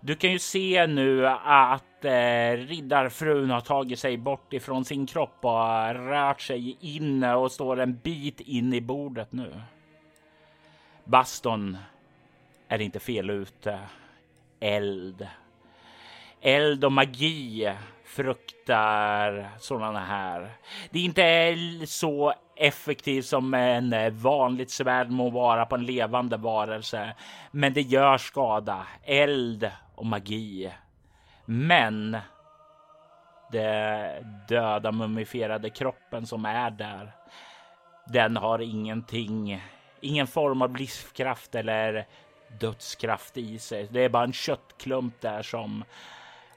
Du 0.01 0.15
kan 0.15 0.33
ju 0.33 0.39
se 0.39 0.87
nu 0.87 1.27
att 1.45 2.05
eh, 2.05 2.53
riddarfrun 2.53 3.51
har 3.51 3.61
tagit 3.61 3.99
sig 3.99 4.17
bort 4.17 4.53
ifrån 4.53 4.85
sin 4.85 5.07
kropp 5.07 5.39
och 5.41 5.95
rört 5.95 6.41
sig 6.41 6.77
in 6.81 7.25
och 7.25 7.53
står 7.53 7.81
en 7.81 7.97
bit 7.97 8.41
in 8.41 8.75
i 8.75 8.81
bordet 8.81 9.33
nu. 9.33 9.61
Baston 11.05 11.77
är 12.69 12.81
inte 12.81 13.01
fel 13.01 13.31
ute. 13.31 13.79
Eld. 14.61 15.29
Eld 16.41 16.85
och 16.85 16.93
magi 16.93 17.73
fruktar 18.07 19.51
sådana 19.59 20.01
här. 20.01 20.57
Det 20.91 20.99
är 20.99 21.03
inte 21.03 21.87
så 21.87 22.35
effektivt 22.57 23.27
som 23.27 23.55
en 23.55 24.19
vanligt 24.19 24.71
svärd 24.71 25.11
må 25.11 25.31
vara 25.31 25.67
på 25.67 25.75
en 25.75 25.85
levande 25.85 26.37
varelse, 26.37 27.15
men 27.51 27.73
det 27.73 27.81
gör 27.81 28.19
skada. 28.19 28.87
Eld 29.05 29.71
och 29.95 30.07
magi. 30.07 30.73
Men 31.45 32.17
Den 33.53 34.25
döda 34.49 34.93
mumifierade 34.93 35.71
kroppen 35.71 36.27
som 36.27 36.45
är 36.45 36.71
där, 36.71 37.13
den 38.07 38.37
har 38.37 38.59
ingenting, 38.59 39.63
ingen 40.01 40.27
form 40.27 40.63
av 40.63 40.77
livskraft 40.77 41.55
eller 41.55 42.07
dödskraft 42.61 43.37
i 43.37 43.59
sig. 43.59 43.89
Det 43.91 44.01
är 44.01 44.09
bara 44.09 44.25
en 44.25 44.33
köttklump 44.33 45.21
där 45.21 45.43
som 45.43 45.85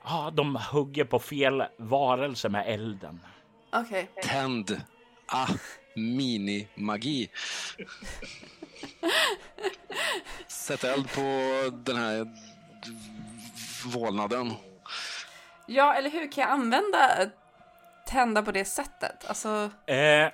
Ja, 0.09 0.31
de 0.33 0.55
hugger 0.55 1.03
på 1.03 1.19
fel 1.19 1.63
varelse 1.77 2.49
med 2.49 2.63
elden. 2.67 3.19
Okej. 3.73 4.09
Tänd. 4.23 4.81
Ah, 5.25 5.47
mini-magi. 5.95 7.29
Sätt 10.47 10.83
eld 10.83 11.11
på 11.11 11.21
den 11.71 11.95
här 11.95 12.27
vålnaden. 13.85 14.53
Ja, 15.65 15.93
eller 15.93 16.09
hur? 16.09 16.31
Kan 16.31 16.41
jag 16.41 16.51
använda 16.51 17.29
tända 18.07 18.43
på 18.43 18.51
det 18.51 18.65
sättet? 18.65 19.25
Alltså, 19.27 19.69
Eh, 19.85 20.27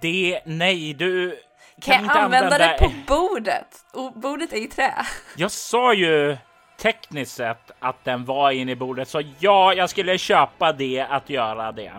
det, 0.00 0.40
nej, 0.46 0.94
du 0.94 1.30
kan, 1.30 1.38
kan, 1.80 1.94
jag 1.94 2.02
inte 2.02 2.12
använda, 2.12 2.54
använda... 2.54 2.68
det 2.68 2.78
på 2.78 2.92
bordet? 3.06 3.84
Och 3.92 4.12
bordet 4.12 4.52
är 4.52 4.56
i 4.56 4.66
trä. 4.66 5.06
Jag 5.36 5.50
sa 5.50 5.94
ju 5.94 6.36
tekniskt 6.76 7.34
sett 7.34 7.70
att 7.78 8.04
den 8.04 8.24
var 8.24 8.50
inne 8.50 8.72
i 8.72 8.76
bordet, 8.76 9.08
så 9.08 9.22
ja, 9.38 9.74
jag 9.74 9.90
skulle 9.90 10.18
köpa 10.18 10.72
det 10.72 11.00
att 11.00 11.30
göra 11.30 11.72
det. 11.72 11.92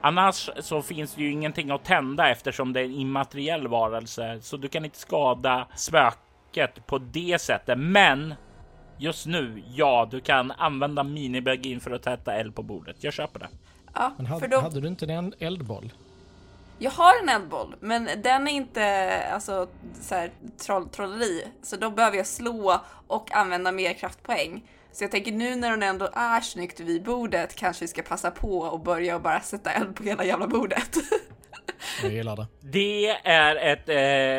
Annars 0.00 0.50
så 0.60 0.82
finns 0.82 1.14
det 1.14 1.22
ju 1.22 1.30
ingenting 1.30 1.70
att 1.70 1.84
tända 1.84 2.30
eftersom 2.30 2.72
det 2.72 2.80
är 2.80 2.84
en 2.84 2.94
immateriell 2.94 3.68
varelse, 3.68 4.38
så 4.42 4.56
du 4.56 4.68
kan 4.68 4.84
inte 4.84 4.98
skada 4.98 5.66
spöket 5.76 6.86
på 6.86 6.98
det 6.98 7.40
sättet. 7.40 7.78
Men 7.78 8.34
just 8.98 9.26
nu, 9.26 9.62
ja, 9.74 10.08
du 10.10 10.20
kan 10.20 10.50
använda 10.50 11.02
minibagin 11.02 11.80
för 11.80 11.90
att 11.90 12.02
täta 12.02 12.34
eld 12.34 12.54
på 12.54 12.62
bordet. 12.62 13.04
Jag 13.04 13.12
köper 13.12 13.40
det. 13.40 13.48
Ja, 13.94 14.12
Men 14.16 14.26
för 14.26 14.32
hade, 14.32 14.46
då, 14.48 14.60
hade 14.60 14.80
du 14.80 14.88
inte 14.88 15.06
en 15.06 15.34
eldboll? 15.38 15.92
Jag 16.78 16.90
har 16.90 17.22
en 17.22 17.28
eldboll, 17.28 17.76
men 17.80 18.08
den 18.22 18.48
är 18.48 18.52
inte 18.52 19.22
alltså, 19.32 19.68
så 20.00 20.14
här, 20.14 20.32
troll, 20.58 20.88
trolleri. 20.88 21.44
Så 21.62 21.76
då 21.76 21.90
behöver 21.90 22.16
jag 22.16 22.26
slå 22.26 22.80
och 23.06 23.32
använda 23.32 23.72
mer 23.72 23.92
kraftpoäng. 23.92 24.70
Så 24.92 25.04
jag 25.04 25.10
tänker 25.10 25.32
nu 25.32 25.54
när 25.54 25.70
hon 25.70 25.82
ändå 25.82 26.08
är 26.12 26.40
snyggt 26.40 26.80
vid 26.80 27.04
bordet 27.04 27.54
kanske 27.54 27.84
vi 27.84 27.88
ska 27.88 28.02
passa 28.02 28.30
på 28.30 28.58
och 28.58 28.80
börja 28.80 29.16
och 29.16 29.22
bara 29.22 29.40
sätta 29.40 29.70
eld 29.70 29.96
på 29.96 30.02
hela 30.02 30.24
jävla 30.24 30.46
bordet. 30.46 30.96
Jag 32.02 32.12
gillar 32.12 32.36
det. 32.36 32.46
Det 32.60 33.08
är 33.24 33.56
ett 33.56 33.88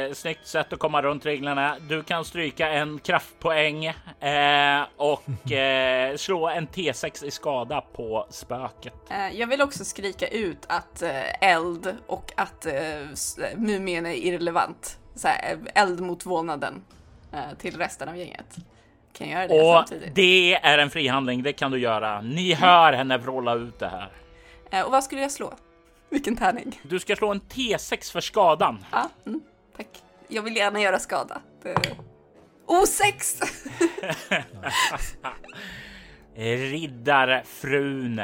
eh, 0.09 0.13
snyggt 0.15 0.47
sätt 0.47 0.73
att 0.73 0.79
komma 0.79 1.01
runt 1.01 1.25
reglerna. 1.25 1.75
Du 1.89 2.03
kan 2.03 2.25
stryka 2.25 2.69
en 2.69 2.99
kraftpoäng 2.99 3.85
eh, 3.85 4.81
och 4.97 5.51
eh, 5.51 6.15
slå 6.15 6.47
en 6.49 6.67
T6 6.67 7.25
i 7.25 7.31
skada 7.31 7.81
på 7.81 8.27
spöket. 8.29 8.93
Eh, 9.11 9.39
Jag 9.39 9.47
vill 9.47 9.61
också 9.61 9.85
skrika 9.85 10.27
ut 10.27 10.65
att 10.67 11.01
eh, 11.01 11.11
eld 11.51 11.95
och 12.07 12.31
att 12.37 12.65
eh, 12.65 12.73
mumien 13.55 14.05
är 14.05 14.13
irrelevant. 14.13 14.99
Så 15.15 15.27
här, 15.27 15.57
eld 15.75 15.99
mot 16.01 16.25
vålnaden 16.25 16.83
eh, 17.33 17.39
till 17.59 17.77
resten 17.77 18.09
av 18.09 18.17
gänget. 18.17 18.55
Kan 19.17 19.29
jag 19.29 19.39
göra 19.51 19.61
det 19.63 19.69
Och 19.69 19.73
samtidigt? 19.89 20.15
det 20.15 20.53
är 20.55 20.77
en 20.77 20.89
frihandling, 20.89 21.43
det 21.43 21.53
kan 21.53 21.71
du 21.71 21.79
göra. 21.79 22.21
Ni 22.21 22.53
hör 22.53 22.93
henne 22.93 23.17
vråla 23.17 23.53
ut 23.53 23.79
det 23.79 23.87
här. 23.87 24.09
Eh, 24.71 24.81
Och 24.85 24.91
vad 24.91 25.03
skulle 25.03 25.21
jag 25.21 25.31
slå? 25.31 25.53
Vilken 26.15 26.35
tärning? 26.35 26.81
Du 26.83 26.99
ska 26.99 27.15
slå 27.15 27.31
en 27.31 27.41
T6 27.41 28.11
för 28.11 28.21
skadan. 28.21 28.85
Ja, 28.91 29.09
mm, 29.25 29.41
tack. 29.77 29.87
Jag 30.27 30.41
vill 30.41 30.55
gärna 30.55 30.81
göra 30.81 30.99
skada. 30.99 31.41
Det... 31.63 31.75
Oh, 32.65 32.83
sex! 32.83 33.39
Riddarfrun 36.71 38.21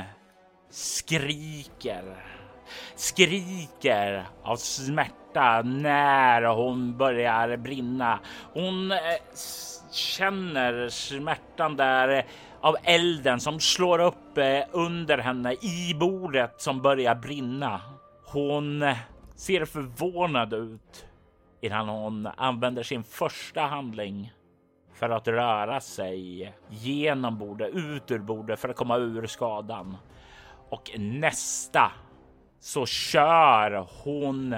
skriker. 0.69 2.25
Skriker 2.95 4.25
av 4.43 4.55
smärta 4.55 5.61
när 5.61 6.41
hon 6.41 6.97
börjar 6.97 7.57
brinna. 7.57 8.19
Hon 8.53 8.91
eh, 8.91 8.97
känner 9.91 10.89
smärtan 10.89 11.75
där 11.75 12.25
av 12.61 12.75
elden 12.83 13.39
som 13.39 13.59
slår 13.59 13.99
upp 13.99 14.37
eh, 14.37 14.61
under 14.71 15.17
henne 15.17 15.53
i 15.53 15.95
bordet 15.99 16.61
som 16.61 16.81
börjar 16.81 17.15
brinna. 17.15 17.81
Hon 18.25 18.81
eh, 18.81 18.97
ser 19.35 19.65
förvånad 19.65 20.53
ut 20.53 21.05
innan 21.61 21.89
hon 21.89 22.29
använder 22.37 22.83
sin 22.83 23.03
första 23.03 23.61
handling 23.61 24.33
för 24.93 25.09
att 25.09 25.27
röra 25.27 25.79
sig 25.79 26.53
genom 26.69 27.37
bordet, 27.37 27.69
ut 27.75 28.11
ur 28.11 28.19
bordet 28.19 28.59
för 28.59 28.69
att 28.69 28.75
komma 28.75 28.97
ur 28.97 29.27
skadan. 29.27 29.97
Och 30.69 30.91
nästa 30.97 31.91
så 32.59 32.85
kör 32.85 33.87
hon 34.03 34.55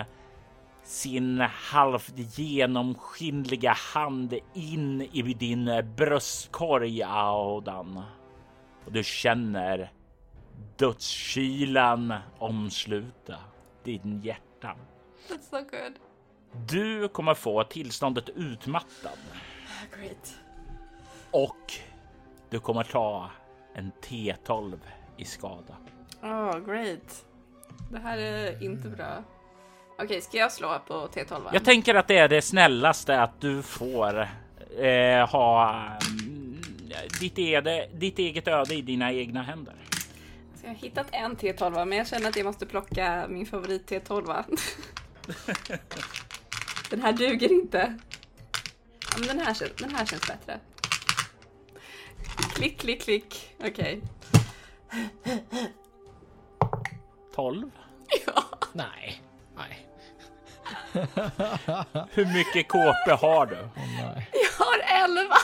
sin 0.84 1.40
halvt 1.42 2.14
genomskinliga 2.38 3.72
hand 3.74 4.34
in 4.54 5.02
i 5.02 5.22
din 5.22 5.70
bröstkorg, 5.98 7.04
Audan. 7.04 8.04
Och 8.86 8.92
du 8.92 9.04
känner 9.04 9.92
dödskylan 10.78 12.14
omsluta 12.40 13.36
din 13.84 14.22
hjärta. 14.22 14.76
That's 15.30 15.50
so 15.50 15.58
good. 15.58 16.00
Du 16.68 17.08
kommer 17.08 17.34
få 17.34 17.64
tillståndet 17.64 18.30
utmattad 18.30 19.18
Great. 19.98 20.36
och 21.32 21.74
du 22.50 22.60
kommer 22.60 22.84
ta 22.84 23.30
en 23.74 23.92
T12 24.02 24.80
i 25.18 25.26
skada. 25.26 25.78
Oh, 26.22 26.60
great. 26.60 27.26
Det 27.92 28.00
här 28.00 28.18
är 28.18 28.64
inte 28.64 28.90
bra. 28.90 29.24
Okej, 30.00 30.22
ska 30.22 30.38
jag 30.38 30.52
slå 30.52 30.80
på 30.88 30.94
T12? 30.94 31.50
Jag 31.54 31.66
tänker 31.66 31.96
att 31.96 32.08
det 32.08 32.18
är 32.18 32.28
det 32.28 32.42
snällaste 32.42 33.22
att 33.22 33.42
du 33.42 33.62
får 33.62 34.22
eh, 34.80 35.30
ha 35.30 35.86
mm, 36.20 36.62
ditt, 37.20 37.40
ede, 37.40 37.90
ditt 37.94 38.20
eget 38.20 38.48
öde 38.48 38.76
i 38.76 38.82
dina 38.82 39.14
egna 39.14 39.44
händer. 39.44 39.76
Så 40.56 40.66
jag 40.66 40.70
har 40.70 40.76
hittat 40.76 41.08
en 41.12 41.38
T12 41.38 41.86
men 41.86 41.98
jag 41.98 42.08
känner 42.08 42.30
att 42.30 42.36
jag 42.38 42.46
måste 42.46 42.66
plocka 42.66 43.26
min 43.30 43.46
favorit 43.46 43.92
T12. 43.92 44.44
den 46.90 47.02
här 47.02 47.14
duger 47.14 47.52
inte. 47.52 47.98
Ja, 49.12 49.18
men 49.20 49.28
den, 49.28 49.40
här, 49.40 49.54
kän- 49.54 49.82
den 49.82 49.96
här 49.96 50.06
känns 50.06 50.28
bättre. 50.28 50.60
Klick, 52.56 52.80
klick, 52.80 53.02
klick. 53.04 53.56
Okej. 53.64 54.02
12. 57.36 57.72
Ja. 58.26 58.44
Nej. 58.74 59.22
Nej. 59.58 59.88
Hur 62.12 62.26
mycket 62.26 62.68
KP 62.68 63.12
har 63.28 63.46
du? 63.46 63.58
Åh 63.76 64.14
nej. 64.16 64.30
Jag 64.34 64.66
har 64.66 65.06
11! 65.06 65.36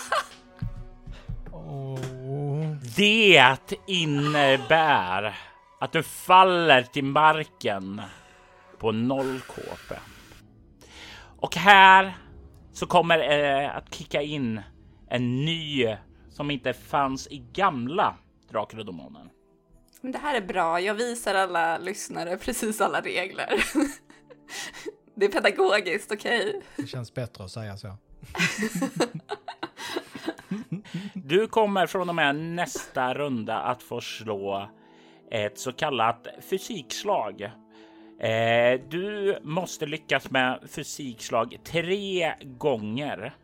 Åh. 1.52 2.00
Det 2.98 3.74
innebär 3.88 5.36
att 5.80 5.92
du 5.92 6.04
faller 6.04 6.82
till 6.84 7.04
marken 7.04 8.02
på 8.80 8.92
0 8.92 9.40
KP. 9.40 9.96
Och 11.40 11.56
här 11.56 12.18
så 12.74 12.86
kommer 12.86 13.20
eh, 13.20 13.76
att 13.76 13.96
kicka 13.96 14.22
in 14.22 14.62
en 15.10 15.46
ny 15.46 15.96
som 16.30 16.52
inte 16.52 16.74
fanns 16.74 17.28
i 17.28 17.38
gamla 17.54 18.16
Drakar 18.52 18.80
och 18.80 18.86
Demoner. 18.86 19.30
Men 20.02 20.12
det 20.12 20.18
här 20.18 20.36
är 20.36 20.42
bra. 20.42 20.82
Jag 20.82 20.94
visar 20.94 21.36
alla 21.36 21.78
lyssnare 21.78 22.38
precis 22.38 22.82
alla 22.82 23.02
regler. 23.02 23.64
Det 25.16 25.26
är 25.26 25.30
pedagogiskt, 25.30 26.12
okej? 26.12 26.62
Det 26.78 26.88
känns 26.88 27.14
bättre 27.14 27.44
att 27.44 27.52
säga 27.52 27.78
så. 27.78 27.88
Du 31.14 31.48
kommer 31.48 31.88
från 31.88 32.10
och 32.10 32.16
med 32.16 32.36
nästa 32.36 33.14
runda 33.14 33.58
att 33.58 33.84
få 33.84 34.02
slå 34.02 34.70
ett 35.32 35.60
så 35.60 35.74
kallat 35.74 36.28
fysikslag. 36.50 37.42
Eh, 38.20 38.82
du 38.90 39.38
måste 39.42 39.86
lyckas 39.86 40.32
med 40.32 40.60
fysikslag 40.70 41.60
tre 41.64 42.34
gånger 42.42 43.36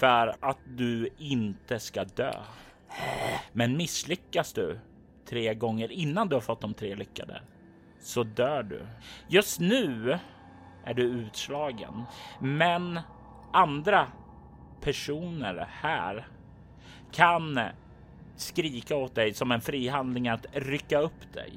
för 0.00 0.36
att 0.40 0.58
du 0.66 1.08
inte 1.18 1.80
ska 1.80 2.04
dö. 2.04 2.32
Men 3.52 3.76
misslyckas 3.76 4.52
du 4.52 4.78
tre 5.30 5.54
gånger 5.54 5.92
innan 5.92 6.28
du 6.28 6.36
har 6.36 6.40
fått 6.40 6.60
de 6.60 6.74
tre 6.74 6.94
lyckade 6.94 7.40
så 8.00 8.22
dör 8.22 8.62
du. 8.62 8.86
Just 9.28 9.60
nu 9.60 10.18
är 10.84 10.94
du 10.94 11.02
utslagen, 11.02 12.04
men 12.40 13.00
andra 13.52 14.06
personer 14.80 15.68
här 15.70 16.26
kan 17.12 17.60
skrika 18.36 18.96
åt 18.96 19.14
dig 19.14 19.34
som 19.34 19.52
en 19.52 19.60
frihandling 19.60 20.28
att 20.28 20.46
rycka 20.52 20.98
upp 20.98 21.32
dig. 21.32 21.52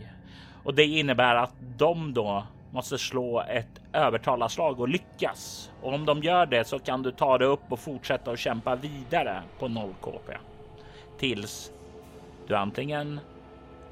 Och 0.63 0.73
det 0.73 0.86
innebär 0.86 1.36
att 1.36 1.53
de 1.77 2.13
då 2.13 2.43
måste 2.71 2.97
slå 2.97 3.41
ett 3.41 3.81
övertalarslag 3.93 4.79
och 4.79 4.89
lyckas. 4.89 5.71
Och 5.81 5.93
om 5.93 6.05
de 6.05 6.23
gör 6.23 6.45
det 6.45 6.67
så 6.67 6.79
kan 6.79 7.03
du 7.03 7.12
ta 7.12 7.38
dig 7.38 7.47
upp 7.47 7.71
och 7.71 7.79
fortsätta 7.79 8.31
att 8.31 8.39
kämpa 8.39 8.75
vidare 8.75 9.43
på 9.59 9.67
0 9.67 9.93
KP. 10.01 10.33
Tills 11.17 11.71
du 12.47 12.55
antingen 12.55 13.19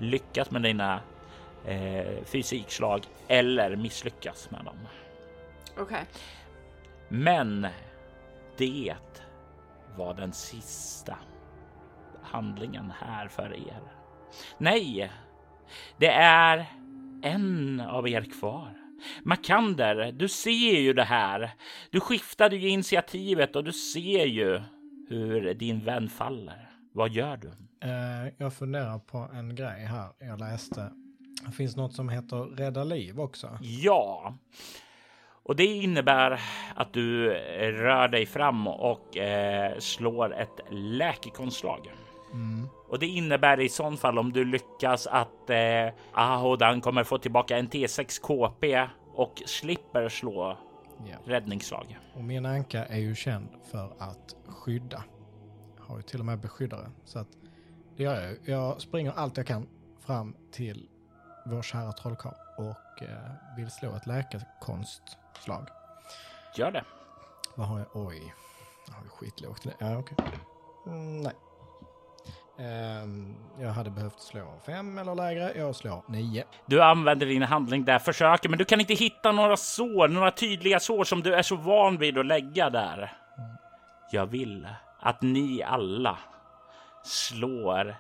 lyckas 0.02 0.52
med 0.52 0.62
dina 0.64 1.02
eh, 1.66 2.24
fysikslag 2.26 3.06
eller 3.28 3.76
misslyckas 3.76 4.52
med 4.52 4.66
dem. 4.66 4.78
Okej. 5.78 6.06
Men 7.10 7.68
det 8.58 8.96
var 9.98 10.14
den 10.14 10.34
sista 10.34 11.18
handlingen 12.22 12.94
här 13.00 13.28
för 13.28 13.54
er. 13.54 13.82
Nej, 14.58 15.12
det 15.98 16.12
är 16.12 16.66
en 17.22 17.82
av 17.82 18.10
er 18.10 18.40
kvar. 18.40 18.78
Makander, 19.24 20.12
du 20.12 20.28
ser 20.28 20.80
ju 20.80 20.94
det 20.94 21.04
här. 21.04 21.52
Du 21.90 22.00
skiftade 22.00 22.56
ju 22.56 22.70
initiativet 22.70 23.56
och 23.56 23.64
du 23.64 23.72
ser 23.72 24.26
ju 24.26 24.62
hur 25.10 25.54
din 25.54 25.80
vän 25.80 26.10
faller. 26.10 26.70
Vad 26.94 27.12
gör 27.12 27.38
du? 27.38 27.52
Eh, 27.82 28.34
jag 28.38 28.54
funderar 28.54 29.00
på 29.00 29.18
en 29.34 29.56
grej 29.56 29.86
här. 29.86 30.08
Jag 30.20 30.40
läste. 30.40 30.92
Det 31.46 31.52
finns 31.52 31.76
något 31.76 31.94
som 31.94 32.10
heter 32.10 32.38
rädda 32.38 32.84
liv 32.84 33.20
också. 33.20 33.58
Ja, 33.62 34.34
och 35.44 35.56
det 35.56 35.66
innebär 35.66 36.42
att 36.76 36.94
du 36.94 37.30
rör 37.72 38.08
dig 38.08 38.26
fram 38.26 38.68
och 38.68 39.18
eh, 39.18 39.80
slår 39.80 40.34
ett 40.36 40.60
läkekonstslag. 40.72 41.80
Och 42.90 43.00
det 43.00 43.08
innebär 43.08 43.60
i 43.60 43.70
sån 43.70 43.98
fall 43.98 44.20
om 44.20 44.34
du 44.34 44.46
lyckas 44.46 45.08
att 45.08 45.50
eh, 45.50 45.94
Ahodan 46.14 46.82
kommer 46.82 47.04
få 47.04 47.18
tillbaka 47.18 47.58
en 47.58 47.70
T6 47.70 48.22
KP 48.22 48.88
och 49.14 49.42
slipper 49.46 50.10
slå 50.10 50.58
Ja. 51.06 51.16
räddningsslag. 51.26 51.98
Och 52.14 52.24
min 52.24 52.46
anka 52.46 52.86
är 52.86 52.98
ju 53.00 53.16
känd 53.16 53.48
för 53.72 53.94
att 54.00 54.36
skydda. 54.48 55.04
Har 55.80 55.98
ju 55.98 56.02
till 56.04 56.20
och 56.20 56.26
med 56.26 56.40
beskyddare. 56.40 56.90
Så 57.06 57.20
att 57.20 57.28
det 58.02 58.06
gör 58.06 58.22
jag. 58.22 58.38
Jag 58.46 58.82
springer 58.82 59.12
allt 59.12 59.38
jag 59.38 59.48
kan 59.48 59.68
fram 60.06 60.36
till 60.52 60.88
vår 61.46 61.62
kära 61.62 61.92
trollkarl 61.92 62.34
och 62.58 63.04
eh, 63.04 63.56
vill 63.58 63.72
slå 63.72 63.96
ett 63.96 64.08
läkekonstslag. 64.08 65.68
Gör 66.56 66.72
det. 66.72 66.84
Vad 67.56 67.68
har 67.68 67.80
jag? 67.80 67.88
Oj. 67.94 68.34
Jag 68.88 68.94
har 68.94 69.04
skitlågt. 69.04 69.66
Ja, 69.80 69.98
okej. 69.98 70.18
Mm, 70.88 71.22
nej. 71.22 71.34
Ehm, 72.60 73.36
jag 73.60 73.70
hade 73.70 73.90
behövt 73.90 74.20
slå 74.20 74.54
fem 74.66 74.98
eller 74.98 75.16
lägre. 75.16 75.54
Jag 75.58 75.76
slår 75.76 76.04
nio. 76.08 76.44
Du 76.66 76.84
använder 76.84 77.26
din 77.26 77.42
handling 77.42 77.86
där, 77.86 78.00
försöker, 78.00 78.50
men 78.50 78.60
du 78.60 78.66
kan 78.66 78.80
inte 78.80 78.94
hitta 78.94 79.32
några 79.32 79.58
sår, 79.58 80.08
några 80.08 80.32
tydliga 80.32 80.80
sår 80.80 81.04
som 81.04 81.22
du 81.24 81.36
är 81.36 81.42
så 81.42 81.56
van 81.56 81.98
vid 81.98 82.18
att 82.18 82.26
lägga 82.26 82.70
där. 82.70 83.14
Jag 84.12 84.26
vill 84.26 84.68
att 85.00 85.22
ni 85.22 85.64
alla 85.64 86.18
slår 87.04 87.96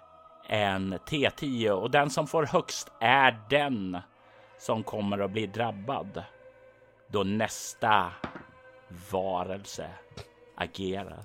en 0.47 0.93
T10 0.93 1.69
och 1.69 1.91
den 1.91 2.09
som 2.09 2.27
får 2.27 2.45
högst 2.45 2.91
är 2.99 3.39
den 3.49 3.97
som 4.59 4.83
kommer 4.83 5.19
att 5.19 5.31
bli 5.31 5.47
drabbad 5.47 6.23
då 7.07 7.23
nästa 7.23 8.11
varelse 9.11 9.89
agerar. 10.55 11.23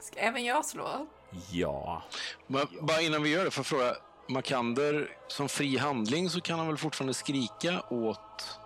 Ska 0.00 0.20
även 0.20 0.44
jag 0.44 0.64
slå? 0.64 1.06
Ja, 1.50 2.02
Men 2.46 2.66
bara 2.80 3.00
innan 3.00 3.22
vi 3.22 3.30
gör 3.30 3.44
det, 3.44 3.50
för 3.50 3.60
att 3.60 3.66
fråga. 3.66 3.94
Makander, 4.30 5.08
som 5.28 5.48
fri 5.48 5.76
handling 5.76 6.30
så 6.30 6.40
kan 6.40 6.58
han 6.58 6.68
väl 6.68 6.76
fortfarande 6.76 7.14
skrika 7.14 7.82
åt 7.90 8.58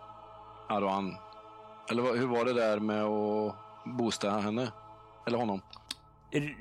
Aroan? 0.68 1.16
Eller 1.90 2.02
hur 2.02 2.26
var 2.26 2.44
det 2.44 2.52
där 2.52 2.78
med 2.78 3.04
att 3.04 3.54
boosta 3.84 4.30
henne? 4.30 4.72
Eller 5.26 5.38
honom? 5.38 5.62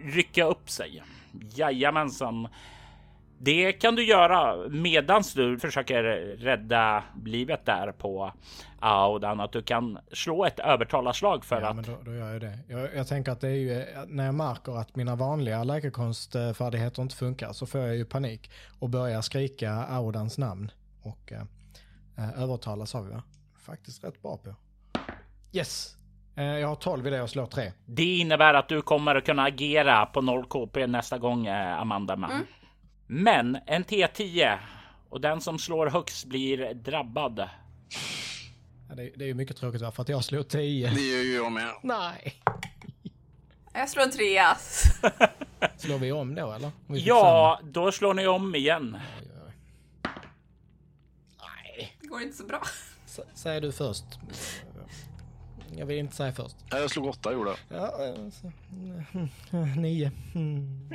Rycka 0.04 0.44
upp 0.44 0.70
sig. 0.70 1.04
Jajamensan. 1.56 2.48
Det 3.44 3.74
kan 3.74 3.96
du 3.96 4.04
göra 4.06 4.70
medans 4.70 5.34
du 5.34 5.60
försöker 5.60 6.04
rädda 6.38 7.04
livet 7.26 7.66
där 7.66 7.92
på 7.92 8.34
Audan. 8.80 9.40
Att 9.40 9.52
du 9.52 9.62
kan 9.62 10.00
slå 10.12 10.46
ett 10.46 10.60
övertalarslag 10.60 11.46
för 11.46 11.62
ja, 11.62 11.68
att... 11.68 11.76
men 11.76 11.86
då, 11.86 11.98
då 12.06 12.14
gör 12.14 12.32
jag 12.34 12.42
det. 12.42 12.60
Jag, 12.68 12.96
jag 12.96 13.08
tänker 13.08 13.32
att 13.32 13.42
det 13.42 13.48
är 13.48 13.52
ju 13.52 13.86
när 14.08 14.26
jag 14.26 14.36
märker 14.36 14.80
att 14.80 14.96
mina 14.96 15.16
vanliga 15.16 15.64
läkekonstfärdigheter 15.64 17.02
inte 17.02 17.16
funkar 17.16 17.54
så 17.54 17.66
får 17.66 17.82
jag 17.82 17.96
ju 17.96 18.06
panik 18.06 18.52
och 18.80 18.90
börjar 18.90 19.22
skrika 19.22 19.72
Audans 19.72 20.38
namn. 20.38 20.72
Och 21.02 21.32
eh, 22.18 22.42
övertala 22.44 22.86
sa 22.86 23.02
vi 23.02 23.12
va? 23.12 23.24
Faktiskt 23.56 24.04
rätt 24.04 24.22
bra 24.22 24.38
på. 24.38 24.56
Yes! 25.52 25.96
Eh, 26.36 26.44
jag 26.44 26.68
har 26.68 26.76
12 26.76 27.08
i 27.08 27.10
det 27.10 27.22
och 27.22 27.30
slår 27.30 27.46
3. 27.46 27.72
Det 27.86 28.18
innebär 28.18 28.54
att 28.54 28.70
du 28.70 28.82
kommer 28.82 29.16
att 29.16 29.26
kunna 29.26 29.44
agera 29.44 30.06
på 30.06 30.22
0 30.22 30.46
KP 30.46 30.88
nästa 30.88 31.18
gång, 31.18 31.48
eh, 31.48 31.80
Amanda. 31.80 32.14
Mm. 32.14 32.46
Men 33.08 33.58
en 33.66 33.84
T10 33.84 34.58
och 35.10 35.22
den 35.22 35.42
som 35.42 35.60
slår 35.60 35.88
högst 35.88 36.26
blir 36.26 36.74
drabbad. 36.74 37.50
Ja, 38.90 38.96
det, 38.96 39.12
det, 39.16 39.24
är 39.24 39.28
ju 39.28 39.34
mycket 39.34 39.58
tråkigt 39.58 39.82
för 39.82 40.02
att 40.02 40.10
jag 40.10 40.24
slår 40.24 40.44
10. 40.44 40.90
Det 40.90 41.02
gör 41.02 41.24
ju 41.24 41.36
jag 41.36 41.52
med. 41.52 41.72
Nej. 41.82 42.42
Jag 43.74 43.90
slår 43.90 44.04
en 44.04 44.12
trea. 44.12 44.58
slår 45.78 45.98
vi 45.98 46.12
om 46.12 46.36
då 46.36 46.52
eller? 46.52 46.72
Ja, 46.88 47.58
samma. 47.60 47.72
då 47.72 47.92
slår 47.92 48.14
ni 48.14 48.28
om 48.28 48.56
igen. 48.56 48.98
Nej. 51.40 51.98
Det 52.02 52.08
går 52.08 52.22
inte 52.22 52.38
så 52.38 52.46
bra. 52.46 52.62
S 53.06 53.20
säger 53.34 53.62
du 53.62 53.72
först. 53.72 54.06
Jag 55.78 55.86
vill 55.86 55.98
inte 55.98 56.16
säga 56.16 56.32
först. 56.32 56.56
Jag 56.70 56.92
slog 56.92 57.06
åtta 57.06 57.34
gjorde 57.34 57.56
Ja, 57.70 57.92
alltså, 58.26 58.52
nio. 59.80 60.12
Mm. 60.36 60.90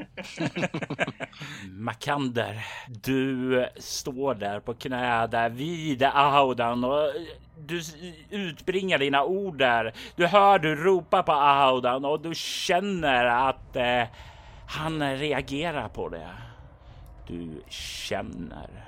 Makander, 1.70 2.66
du 2.88 3.68
står 3.76 4.34
där 4.34 4.60
på 4.60 4.74
knä 4.74 5.26
där 5.26 5.50
vid 5.50 6.02
Audan 6.02 6.84
och 6.84 7.12
du 7.58 7.80
utbringar 8.30 8.98
dina 8.98 9.24
ord 9.24 9.58
där. 9.58 9.92
Du 10.16 10.26
hör 10.26 10.58
du 10.58 10.76
ropa 10.76 11.22
på 11.22 11.32
Audan 11.32 12.04
och 12.04 12.20
du 12.20 12.34
känner 12.34 13.24
att 13.24 13.76
eh, 13.76 14.02
han 14.68 15.16
reagerar 15.16 15.88
på 15.88 16.08
det. 16.08 16.28
Du 17.26 17.62
känner 17.68 18.86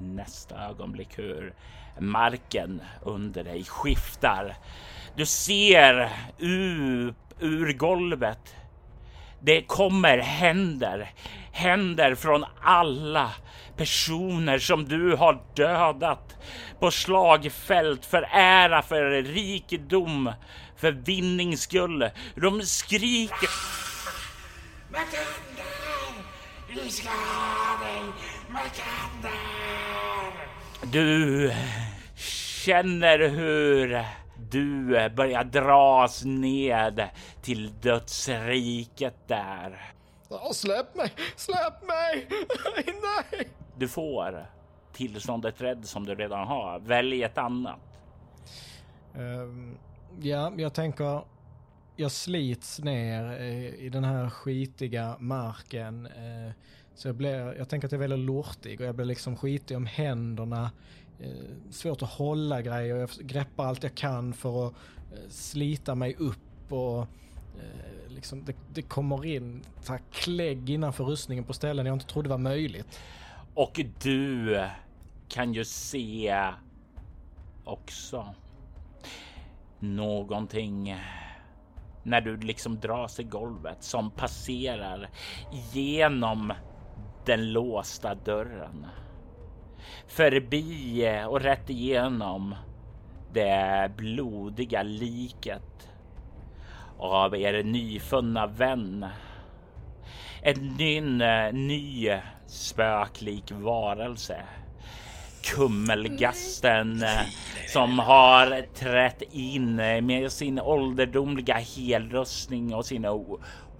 i 0.00 0.04
nästa 0.04 0.68
ögonblick 0.68 1.18
hur 1.18 1.54
marken 1.98 2.82
under 3.02 3.44
dig 3.44 3.64
skiftar. 3.64 4.56
Du 5.16 5.26
ser 5.26 6.04
upp 6.38 7.16
ur 7.40 7.72
golvet. 7.72 8.54
Det 9.40 9.62
kommer 9.62 10.18
händer, 10.18 11.10
händer 11.52 12.14
från 12.14 12.44
alla 12.62 13.30
personer 13.76 14.58
som 14.58 14.84
du 14.84 15.16
har 15.16 15.42
dödat 15.56 16.36
på 16.80 16.90
slagfält 16.90 18.06
för 18.06 18.28
ära, 18.32 18.82
för 18.82 19.22
rikedom, 19.22 20.32
för 20.76 20.92
vinnings 20.92 21.62
skull. 21.62 22.10
De 22.34 22.62
skriker. 22.62 23.50
Makander! 24.92 25.24
Vi 26.68 26.90
ska 26.90 27.08
ha 27.08 27.86
dig! 27.86 28.02
Makander! 28.48 29.53
Du 30.94 31.52
känner 32.64 33.28
hur 33.28 34.04
du 34.50 34.84
börjar 35.10 35.44
dras 35.44 36.24
ned 36.24 37.08
till 37.42 37.72
dödsriket 37.80 39.28
där. 39.28 39.92
Oh, 40.28 40.52
släpp 40.52 40.94
mig! 40.94 41.12
Släpp 41.36 41.82
mig! 41.86 42.28
Nej! 42.86 43.48
Du 43.76 43.88
får 43.88 44.46
tillståndet 44.92 45.60
rädd 45.60 45.84
som 45.84 46.06
du 46.06 46.14
redan 46.14 46.46
har. 46.46 46.78
Välj 46.78 47.22
ett 47.22 47.38
annat. 47.38 48.00
Um, 49.14 49.78
ja, 50.20 50.52
jag 50.56 50.74
tänker 50.74 51.24
jag 51.96 52.12
slits 52.12 52.78
ner 52.78 53.40
i 53.78 53.88
den 53.88 54.04
här 54.04 54.30
skitiga 54.30 55.16
marken. 55.18 56.08
Så 56.94 57.08
jag, 57.08 57.14
blir, 57.14 57.54
jag 57.58 57.68
tänker 57.68 57.88
att 57.88 57.92
jag 57.92 57.98
är 57.98 58.08
väldigt 58.08 58.26
lortig 58.26 58.80
och 58.80 58.86
jag 58.86 58.94
blir 58.94 59.06
liksom 59.06 59.36
skitig 59.36 59.76
om 59.76 59.86
händerna. 59.86 60.70
Eh, 61.20 61.30
svårt 61.70 62.02
att 62.02 62.10
hålla 62.10 62.62
grejer. 62.62 62.96
Jag 62.96 63.10
greppar 63.20 63.64
allt 63.64 63.82
jag 63.82 63.94
kan 63.94 64.32
för 64.32 64.66
att 64.66 64.72
eh, 65.12 65.28
slita 65.28 65.94
mig 65.94 66.14
upp 66.14 66.72
och 66.72 67.00
eh, 67.00 68.08
liksom 68.08 68.44
det, 68.44 68.54
det 68.74 68.82
kommer 68.82 69.24
in 69.26 69.62
så 69.80 69.98
klägg 70.12 70.70
innanför 70.70 71.04
rustningen 71.04 71.44
på 71.44 71.52
ställen 71.52 71.86
jag 71.86 71.96
inte 71.96 72.06
trodde 72.06 72.28
var 72.28 72.38
möjligt. 72.38 73.00
Och 73.54 73.80
du 74.02 74.60
kan 75.28 75.54
ju 75.54 75.64
se 75.64 76.36
också 77.64 78.34
någonting 79.78 80.96
när 82.02 82.20
du 82.20 82.36
liksom 82.36 82.80
dras 82.80 83.20
i 83.20 83.22
golvet 83.22 83.82
som 83.82 84.10
passerar 84.10 85.10
genom 85.72 86.52
den 87.26 87.52
låsta 87.52 88.14
dörren. 88.14 88.86
Förbi 90.06 91.24
och 91.28 91.40
rätt 91.40 91.70
igenom 91.70 92.54
det 93.32 93.90
blodiga 93.96 94.82
liket 94.82 95.88
av 96.98 97.36
er 97.36 97.62
nyfunna 97.62 98.46
vän. 98.46 99.06
En 100.42 100.76
ny, 100.78 101.00
ny 101.52 102.10
spöklik 102.46 103.52
varelse. 103.52 104.42
Kummelgasten 105.42 107.04
som 107.68 107.98
har 107.98 108.74
trätt 108.74 109.22
in 109.32 109.76
med 109.76 110.32
sin 110.32 110.60
ålderdomliga 110.60 111.54
helrustning 111.54 112.74
och 112.74 112.86
sina 112.86 113.12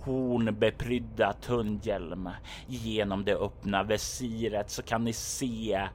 hornbeprydda 0.05 1.33
tunnhjälm. 1.33 2.31
Genom 2.67 3.25
det 3.25 3.35
öppna 3.35 3.83
visiret 3.83 4.71
så 4.71 4.83
kan 4.83 5.05
ni 5.05 5.13
se 5.13 5.89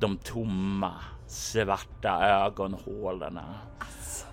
de 0.00 0.16
tomma 0.16 0.94
svarta 1.26 2.44
ögonhålorna. 2.46 3.54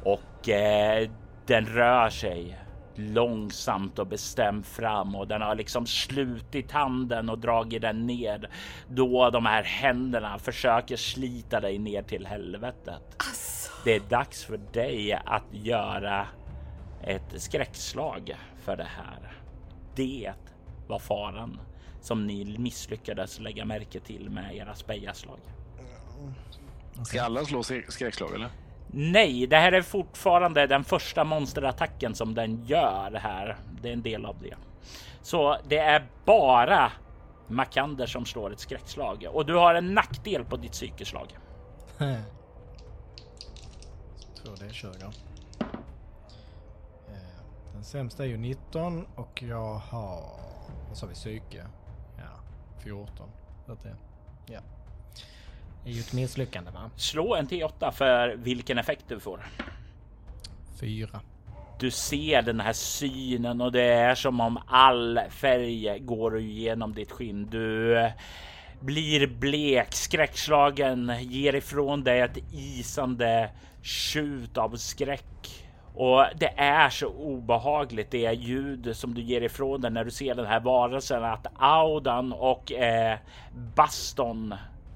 Och 0.03 0.49
eh, 0.49 1.09
den 1.47 1.65
rör 1.65 2.09
sig 2.09 2.59
långsamt 2.95 3.99
och 3.99 4.07
bestämt 4.07 4.67
fram 4.67 5.15
och 5.15 5.27
den 5.27 5.41
har 5.41 5.55
liksom 5.55 5.85
slutit 5.85 6.71
handen 6.71 7.29
och 7.29 7.39
dragit 7.39 7.81
den 7.81 8.07
ner 8.07 8.49
då 8.87 9.29
de 9.29 9.45
här 9.45 9.63
händerna 9.63 10.39
försöker 10.39 10.95
slita 10.95 11.59
dig 11.59 11.79
ner 11.79 12.03
till 12.03 12.25
helvetet. 12.25 13.15
Asså. 13.17 13.71
Det 13.83 13.95
är 13.95 13.99
dags 13.99 14.43
för 14.43 14.57
dig 14.57 15.13
att 15.25 15.45
göra 15.51 16.27
ett 17.05 17.41
skräckslag 17.41 18.35
för 18.63 18.77
det 18.77 18.87
här. 18.97 19.31
Det 19.95 20.33
var 20.87 20.99
faran 20.99 21.59
som 22.01 22.27
ni 22.27 22.57
misslyckades 22.57 23.39
lägga 23.39 23.65
märke 23.65 23.99
till 23.99 24.29
med 24.29 24.55
era 24.55 24.75
spejaslag. 24.75 25.39
Ska 27.05 27.23
alla 27.23 27.45
slå 27.45 27.63
skräckslag 27.63 28.35
eller? 28.35 28.49
Nej, 28.87 29.47
det 29.47 29.57
här 29.57 29.71
är 29.71 29.81
fortfarande 29.81 30.67
den 30.67 30.83
första 30.83 31.23
monsterattacken 31.23 32.15
som 32.15 32.33
den 32.33 32.65
gör 32.65 33.19
här. 33.21 33.57
Det 33.81 33.89
är 33.89 33.93
en 33.93 34.01
del 34.01 34.25
av 34.25 34.35
det. 34.41 34.55
Så 35.21 35.57
det 35.67 35.77
är 35.77 36.07
bara 36.25 36.91
Makander 37.47 38.05
som 38.05 38.25
slår 38.25 38.53
ett 38.53 38.59
skräckslag 38.59 39.27
och 39.31 39.45
du 39.45 39.53
har 39.53 39.75
en 39.75 39.93
nackdel 39.93 40.45
på 40.45 40.57
ditt 40.57 40.71
psykeslag. 40.71 41.37
Tror 44.43 44.55
det 44.59 44.73
kör 44.73 44.95
jag. 44.99 45.13
Sämsta 47.85 48.23
är 48.23 48.27
ju 48.27 48.37
19 48.37 49.05
och 49.15 49.43
jag 49.43 49.73
har, 49.75 50.23
vad 50.87 50.97
sa 50.97 51.07
vi, 51.07 51.13
psyke? 51.13 51.65
Ja, 52.17 52.39
14. 52.83 53.29
Så 53.65 53.71
att 53.71 53.83
det, 53.83 53.95
ja. 54.45 54.59
Det 55.83 55.89
är 55.89 55.93
ju 55.93 55.99
ett 55.99 56.13
misslyckande 56.13 56.71
va? 56.71 56.89
Slå 56.95 57.35
en 57.35 57.47
T8 57.47 57.91
för 57.91 58.35
vilken 58.35 58.77
effekt 58.77 59.05
du 59.07 59.19
får. 59.19 59.45
Fyra. 60.79 61.21
Du 61.79 61.91
ser 61.91 62.41
den 62.41 62.59
här 62.59 62.73
synen 62.73 63.61
och 63.61 63.71
det 63.71 63.93
är 63.93 64.15
som 64.15 64.39
om 64.39 64.59
all 64.67 65.19
färg 65.29 65.99
går 65.99 66.39
igenom 66.39 66.93
ditt 66.93 67.11
skinn. 67.11 67.47
Du 67.49 68.11
blir 68.79 69.27
blek, 69.27 69.93
skräckslagen, 69.93 71.11
ger 71.19 71.55
ifrån 71.55 72.03
dig 72.03 72.21
ett 72.21 72.37
isande 72.53 73.49
tjut 73.81 74.57
av 74.57 74.75
skräck. 74.75 75.64
Och 75.95 76.25
det 76.35 76.53
är 76.57 76.89
så 76.89 77.07
obehagligt 77.07 78.11
det 78.11 78.33
ljud 78.33 78.95
som 78.95 79.13
du 79.13 79.21
ger 79.21 79.41
ifrån 79.41 79.81
dig 79.81 79.91
när 79.91 80.05
du 80.05 80.11
ser 80.11 80.35
den 80.35 80.45
här 80.45 80.59
varelsen 80.59 81.23
att 81.23 81.47
Audan 81.55 82.33
och 82.33 82.71
eh, 82.71 83.17
Baston 83.75 84.55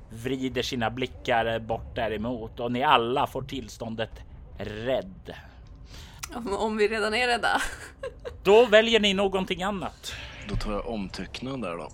vrider 0.09 0.62
sina 0.62 0.89
blickar 0.89 1.59
bort 1.59 1.95
däremot 1.95 2.59
och 2.59 2.71
ni 2.71 2.83
alla 2.83 3.27
får 3.27 3.41
tillståndet 3.41 4.12
rädd. 4.57 5.35
Om, 6.35 6.53
om 6.53 6.77
vi 6.77 6.88
redan 6.88 7.13
är 7.13 7.27
rädda. 7.27 7.62
då 8.43 8.65
väljer 8.65 8.99
ni 8.99 9.13
någonting 9.13 9.63
annat. 9.63 10.12
Då 10.49 10.55
tar 10.55 10.71
jag 10.71 10.88
omtecknad 10.88 11.62
där 11.62 11.77
då. 11.77 11.89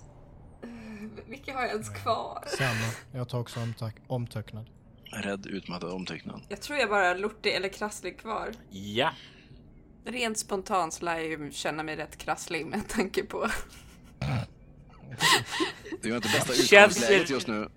Vilka 1.26 1.54
har 1.54 1.60
jag 1.60 1.70
ens 1.70 1.88
kvar? 1.88 2.44
Samma. 2.46 3.18
Jag 3.20 3.28
tar 3.28 3.38
också 3.38 3.60
omtöcknad. 4.06 4.66
Rädd, 5.10 5.46
utmattad, 5.46 5.90
omtecknad. 5.90 6.42
Jag 6.48 6.60
tror 6.62 6.78
jag 6.78 6.88
bara 6.88 7.08
har 7.08 7.14
Lorti 7.14 7.50
eller 7.50 7.68
Krasslig 7.68 8.20
kvar. 8.20 8.52
Ja, 8.70 9.12
Rent 10.04 10.38
spontant 10.38 10.94
så 10.94 11.04
lär 11.04 11.16
jag 11.16 11.26
ju 11.26 11.52
känna 11.52 11.82
mig 11.82 11.96
rätt 11.96 12.18
krasslig 12.18 12.66
med 12.66 12.88
tanke 12.88 13.24
på... 13.24 13.48
Det 16.02 16.08
är 16.08 16.16
inte 16.16 16.28
bästa 16.28 16.52
Känns 16.52 16.96
utgångsläget 16.96 17.30
just 17.30 17.48
nu. 17.48 17.68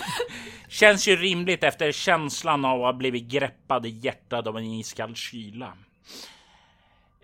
känns 0.68 1.08
ju 1.08 1.16
rimligt 1.16 1.64
efter 1.64 1.92
känslan 1.92 2.64
av 2.64 2.80
att 2.80 2.86
ha 2.86 2.92
blivit 2.92 3.24
greppad 3.24 3.86
i 3.86 3.88
hjärtat 3.88 4.46
av 4.46 4.58
en 4.58 4.64
iskall 4.64 5.14
kyla. 5.14 5.76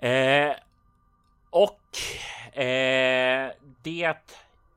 Eh, 0.00 0.52
och 1.50 1.98
eh, 2.58 3.50
det 3.82 4.34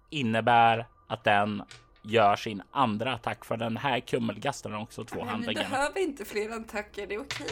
innebär 0.10 0.88
att 1.08 1.24
den 1.24 1.64
gör 2.04 2.36
sin 2.36 2.62
andra 2.72 3.14
attack 3.14 3.46
för 3.46 3.58
den 3.58 3.78
här 3.78 4.00
kummelgasten 4.00 4.74
har 4.74 4.82
också 4.82 5.04
två 5.04 5.26
Men 5.26 5.42
vi 5.42 5.54
behöver 5.54 6.00
inte 6.00 6.26
fler 6.26 6.50
attacker, 6.50 7.08
det 7.08 7.16
är 7.16 7.22
okej. 7.22 7.48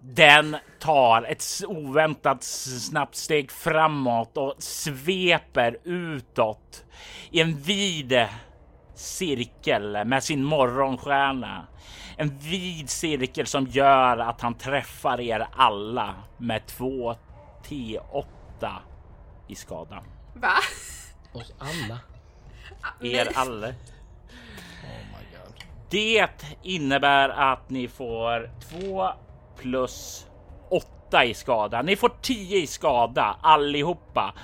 Den 0.00 0.56
tar 0.78 1.22
ett 1.22 1.44
oväntat 1.66 2.42
snabbt 2.42 3.14
steg 3.14 3.50
framåt 3.50 4.36
och 4.36 4.54
sveper 4.58 5.78
utåt 5.84 6.84
i 7.30 7.40
en 7.40 7.58
vid 7.58 8.26
cirkel 8.94 10.04
med 10.04 10.24
sin 10.24 10.44
morgonstjärna. 10.44 11.66
En 12.16 12.38
vid 12.38 12.90
cirkel 12.90 13.46
som 13.46 13.66
gör 13.66 14.18
att 14.18 14.40
han 14.40 14.54
träffar 14.54 15.20
er 15.20 15.46
alla 15.52 16.14
med 16.38 16.66
två 16.66 17.16
T8 17.64 18.72
i 19.48 19.54
skada. 19.54 20.02
Va? 20.34 20.54
Oss 21.32 21.52
alla. 21.58 21.98
Er 23.00 23.28
alla. 23.34 23.68
Oh. 24.84 25.12
Det 25.90 26.28
innebär 26.62 27.28
att 27.28 27.70
ni 27.70 27.88
får 27.88 28.50
2 28.80 29.08
plus 29.58 30.26
8 30.70 31.24
i 31.24 31.34
skada. 31.34 31.82
Ni 31.82 31.96
får 31.96 32.12
10 32.22 32.58
i 32.58 32.66
skada 32.66 33.36
allihopa. 33.42 34.34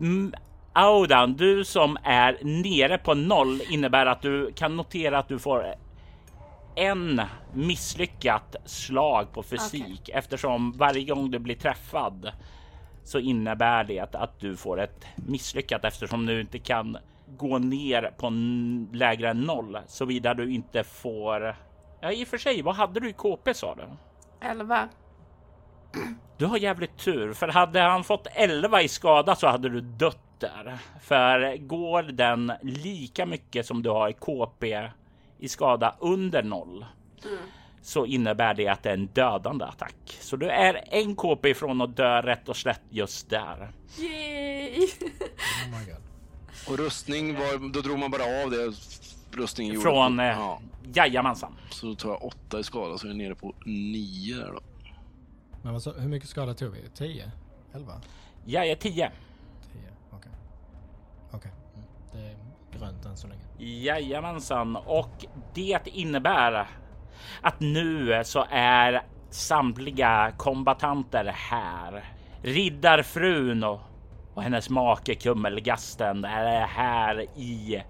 Mm, 0.00 0.34
Audan, 0.72 1.34
du 1.34 1.64
som 1.64 1.98
är 2.02 2.38
nere 2.42 2.98
på 2.98 3.14
noll 3.14 3.62
innebär 3.70 4.06
att 4.06 4.22
du 4.22 4.52
kan 4.52 4.76
notera 4.76 5.18
att 5.18 5.28
du 5.28 5.38
får 5.38 5.74
en 6.76 7.22
misslyckat 7.54 8.56
slag 8.64 9.32
på 9.32 9.42
fysik 9.42 10.08
eftersom 10.08 10.72
varje 10.72 11.04
gång 11.04 11.30
du 11.30 11.38
blir 11.38 11.54
träffad 11.54 12.32
så 13.04 13.18
innebär 13.18 13.84
det 13.84 14.14
att 14.14 14.40
du 14.40 14.56
får 14.56 14.80
ett 14.80 15.06
misslyckat 15.16 15.84
eftersom 15.84 16.26
du 16.26 16.40
inte 16.40 16.58
kan 16.58 16.98
gå 17.26 17.58
ner 17.58 18.02
på 18.16 18.30
lägre 18.96 19.30
än 19.30 19.40
noll 19.40 19.78
såvida 19.86 20.34
du 20.34 20.52
inte 20.52 20.84
får. 20.84 21.56
Ja, 22.00 22.12
i 22.12 22.24
och 22.24 22.28
för 22.28 22.38
sig, 22.38 22.62
vad 22.62 22.74
hade 22.74 23.00
du 23.00 23.08
i 23.08 23.12
KP 23.12 23.54
sa 23.54 23.74
du? 23.74 23.82
11. 24.46 24.88
Du 26.38 26.46
har 26.46 26.58
jävligt 26.58 26.98
tur, 26.98 27.32
för 27.32 27.48
hade 27.48 27.80
han 27.80 28.04
fått 28.04 28.26
11 28.32 28.82
i 28.82 28.88
skada 28.88 29.36
så 29.36 29.46
hade 29.46 29.68
du 29.68 29.80
dött 29.80 30.40
där. 30.40 30.78
För 31.00 31.56
går 31.56 32.02
den 32.02 32.52
lika 32.62 33.26
mycket 33.26 33.66
som 33.66 33.82
du 33.82 33.90
har 33.90 34.08
i 34.08 34.12
KP 34.12 34.88
i 35.38 35.48
skada 35.48 35.94
under 36.00 36.42
noll 36.42 36.84
så 37.82 38.06
innebär 38.06 38.54
det 38.54 38.68
att 38.68 38.82
det 38.82 38.90
är 38.90 38.94
en 38.94 39.06
dödande 39.06 39.64
attack. 39.64 40.18
Så 40.20 40.36
du 40.36 40.48
är 40.48 40.84
en 40.90 41.16
KP 41.16 41.48
ifrån 41.48 41.80
att 41.80 41.96
dö 41.96 42.22
rätt 42.22 42.48
och 42.48 42.56
slätt 42.56 42.82
just 42.90 43.30
där. 43.30 43.72
Yay! 43.98 44.86
Oh 44.86 45.78
my 45.78 45.92
god. 45.92 46.05
Och 46.68 46.78
rustning, 46.78 47.34
var, 47.34 47.72
då 47.72 47.80
drog 47.80 47.98
man 47.98 48.10
bara 48.10 48.22
av 48.44 48.50
det 48.50 48.72
rustningen 49.32 49.74
gjorde. 49.74 49.84
Från 49.84 50.20
eh, 50.20 50.26
Ja, 50.26 50.60
jajamensan. 50.94 51.52
så 51.70 51.86
då 51.86 51.94
tar 51.94 52.08
jag 52.08 52.24
åtta 52.24 52.58
i 52.60 52.64
skada 52.64 52.98
så 52.98 53.06
är 53.06 53.08
jag 53.10 53.16
nere 53.16 53.34
på 53.34 53.54
nio 53.66 54.36
där 54.36 54.52
då. 54.52 54.60
Men 55.62 55.72
vad, 55.72 55.82
så- 55.82 55.92
hur 55.92 56.08
mycket 56.08 56.28
skada 56.28 56.54
tog 56.54 56.72
vi? 56.72 56.78
10? 56.94 57.30
11? 57.74 57.92
Jag 58.44 58.66
är 58.68 58.74
10. 58.76 59.10
10? 59.72 59.82
Okej. 60.10 60.32
Okej. 61.32 61.50
Det 62.12 62.18
är 62.18 62.36
grönt 62.78 63.04
än 63.04 63.16
så 63.16 63.26
länge. 63.28 63.42
Jajamensan, 63.58 64.76
och 64.76 65.24
det 65.54 65.80
innebär 65.86 66.68
att 67.42 67.60
nu 67.60 68.22
så 68.24 68.46
är 68.50 69.02
samtliga 69.30 70.32
kombatanter 70.36 71.24
här. 71.24 72.04
Riddarfrun 72.42 73.64
och, 73.64 73.80
och 74.36 74.42
hennes 74.42 74.70
make 74.70 75.14
Kummelgasten 75.14 76.24
är 76.24 76.66
här 76.66 77.20
i 77.36 77.82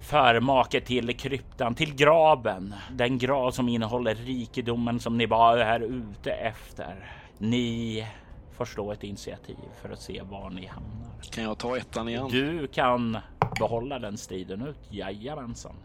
förmake 0.00 0.80
till 0.80 1.16
kryptan, 1.16 1.74
till 1.74 1.94
graven. 1.94 2.74
Den 2.92 3.18
grav 3.18 3.50
som 3.50 3.68
innehåller 3.68 4.14
rikedomen 4.14 5.00
som 5.00 5.18
ni 5.18 5.26
var 5.26 5.58
här 5.58 5.80
ute 5.80 6.30
efter. 6.30 7.12
Ni 7.38 8.06
får 8.52 8.64
slå 8.64 8.92
ett 8.92 9.04
initiativ 9.04 9.56
för 9.82 9.90
att 9.90 10.00
se 10.00 10.22
var 10.22 10.50
ni 10.50 10.66
hamnar. 10.66 11.10
Kan 11.30 11.44
jag 11.44 11.58
ta 11.58 11.76
ettan 11.76 12.08
igen? 12.08 12.28
Du 12.28 12.66
kan 12.66 13.18
behålla 13.58 13.98
den 13.98 14.18
striden 14.18 14.62
ut. 14.62 14.78
Jajamensan. 14.88 15.76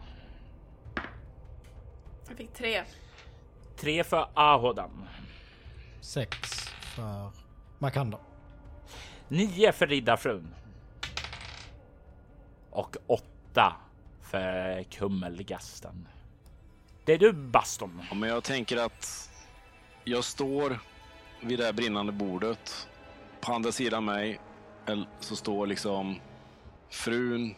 Jag 2.28 2.38
fick 2.38 2.54
tre. 2.54 2.84
Tre 3.80 4.04
för 4.04 4.28
Ahodan. 4.34 5.08
Sex 6.02 6.38
för 6.70 7.32
Makanda. 7.78 8.18
9 9.30 9.72
för 9.72 9.88
riddarfrun. 9.88 10.56
Och 12.70 12.98
8 13.08 13.76
för 14.22 14.84
Kummelgasten. 14.84 16.08
Det 17.06 17.14
är 17.14 17.18
du 17.18 17.34
Baston. 17.34 18.02
Ja, 18.10 18.16
men 18.16 18.30
jag 18.30 18.44
tänker 18.44 18.78
att 18.78 19.30
jag 20.04 20.24
står 20.24 20.80
vid 21.42 21.60
det 21.60 21.66
här 21.66 21.74
brinnande 21.74 22.12
bordet. 22.12 22.88
På 23.42 23.54
andra 23.54 23.72
sidan 23.72 24.06
mig 24.06 24.40
så 25.20 25.36
står 25.36 25.68
liksom 25.68 26.16
frun, 26.90 27.56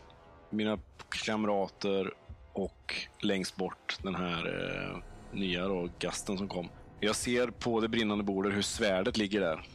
mina 0.49 0.79
kamrater 1.25 2.13
och 2.53 2.95
längst 3.19 3.55
bort 3.55 3.97
den 4.03 4.15
här 4.15 4.47
eh, 4.47 4.97
nya 5.31 5.67
då, 5.67 5.89
gasten 5.99 6.37
som 6.37 6.47
kom. 6.47 6.69
Jag 6.99 7.15
ser 7.15 7.47
på 7.47 7.81
det 7.81 7.87
brinnande 7.87 8.23
bordet 8.23 8.53
hur 8.53 8.61
svärdet 8.61 9.17
ligger 9.17 9.41
där. 9.41 9.65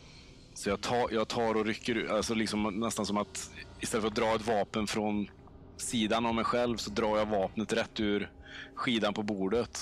Så 0.57 0.69
jag 0.69 0.81
tar, 0.81 1.09
jag 1.11 1.29
tar 1.29 1.55
och 1.57 1.67
rycker 1.67 1.95
ut, 1.95 2.11
alltså 2.11 2.35
liksom 2.35 2.81
nästan 2.81 3.07
som 3.07 3.17
att 3.17 3.51
istället 3.81 4.03
för 4.03 4.09
att 4.09 4.15
dra 4.15 4.35
ett 4.35 4.47
vapen 4.47 4.87
från 4.87 5.31
sidan 5.77 6.27
av 6.27 6.35
mig 6.35 6.45
själv 6.45 6.77
så 6.77 6.91
drar 6.91 7.19
jag 7.19 7.27
vapnet 7.27 7.73
rätt 7.73 8.01
ur 8.01 8.31
skidan 8.75 9.15
på 9.15 9.23
bordet. 9.23 9.81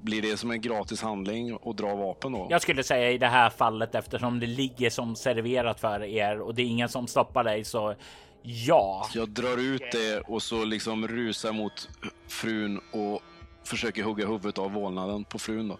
Blir 0.00 0.22
det 0.22 0.36
som 0.36 0.50
en 0.50 0.60
gratis 0.60 1.02
handling 1.02 1.58
att 1.64 1.76
dra 1.76 1.94
vapen 1.94 2.32
då? 2.32 2.46
Jag 2.50 2.62
skulle 2.62 2.82
säga 2.82 3.10
i 3.10 3.18
det 3.18 3.26
här 3.26 3.50
fallet 3.50 3.94
eftersom 3.94 4.40
det 4.40 4.46
ligger 4.46 4.90
som 4.90 5.16
serverat 5.16 5.80
för 5.80 6.02
er 6.02 6.40
och 6.40 6.54
det 6.54 6.62
är 6.62 6.66
ingen 6.66 6.88
som 6.88 7.06
stoppar 7.06 7.44
dig 7.44 7.64
så 7.64 7.94
ja. 8.42 9.08
Jag 9.14 9.28
drar 9.28 9.58
ut 9.58 9.92
det 9.92 10.20
och 10.20 10.42
så 10.42 10.64
liksom 10.64 11.08
rusar 11.08 11.52
mot 11.52 11.88
frun 12.28 12.80
och 12.92 13.22
försöker 13.66 14.02
hugga 14.02 14.26
huvudet 14.26 14.58
av 14.58 14.72
vålnaden 14.72 15.24
på 15.24 15.38
frun 15.38 15.68
då. 15.68 15.78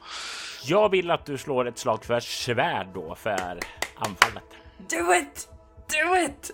Jag 0.65 0.89
vill 0.89 1.11
att 1.11 1.27
du 1.27 1.39
slår 1.39 1.69
ett 1.69 1.79
slag 1.79 2.05
för 2.05 2.21
svärd 2.21 2.89
då 2.95 3.15
för 3.15 3.61
anfallet. 3.97 4.45
Do 4.79 5.15
it! 5.15 5.49
Do 5.89 6.17
it! 6.25 6.51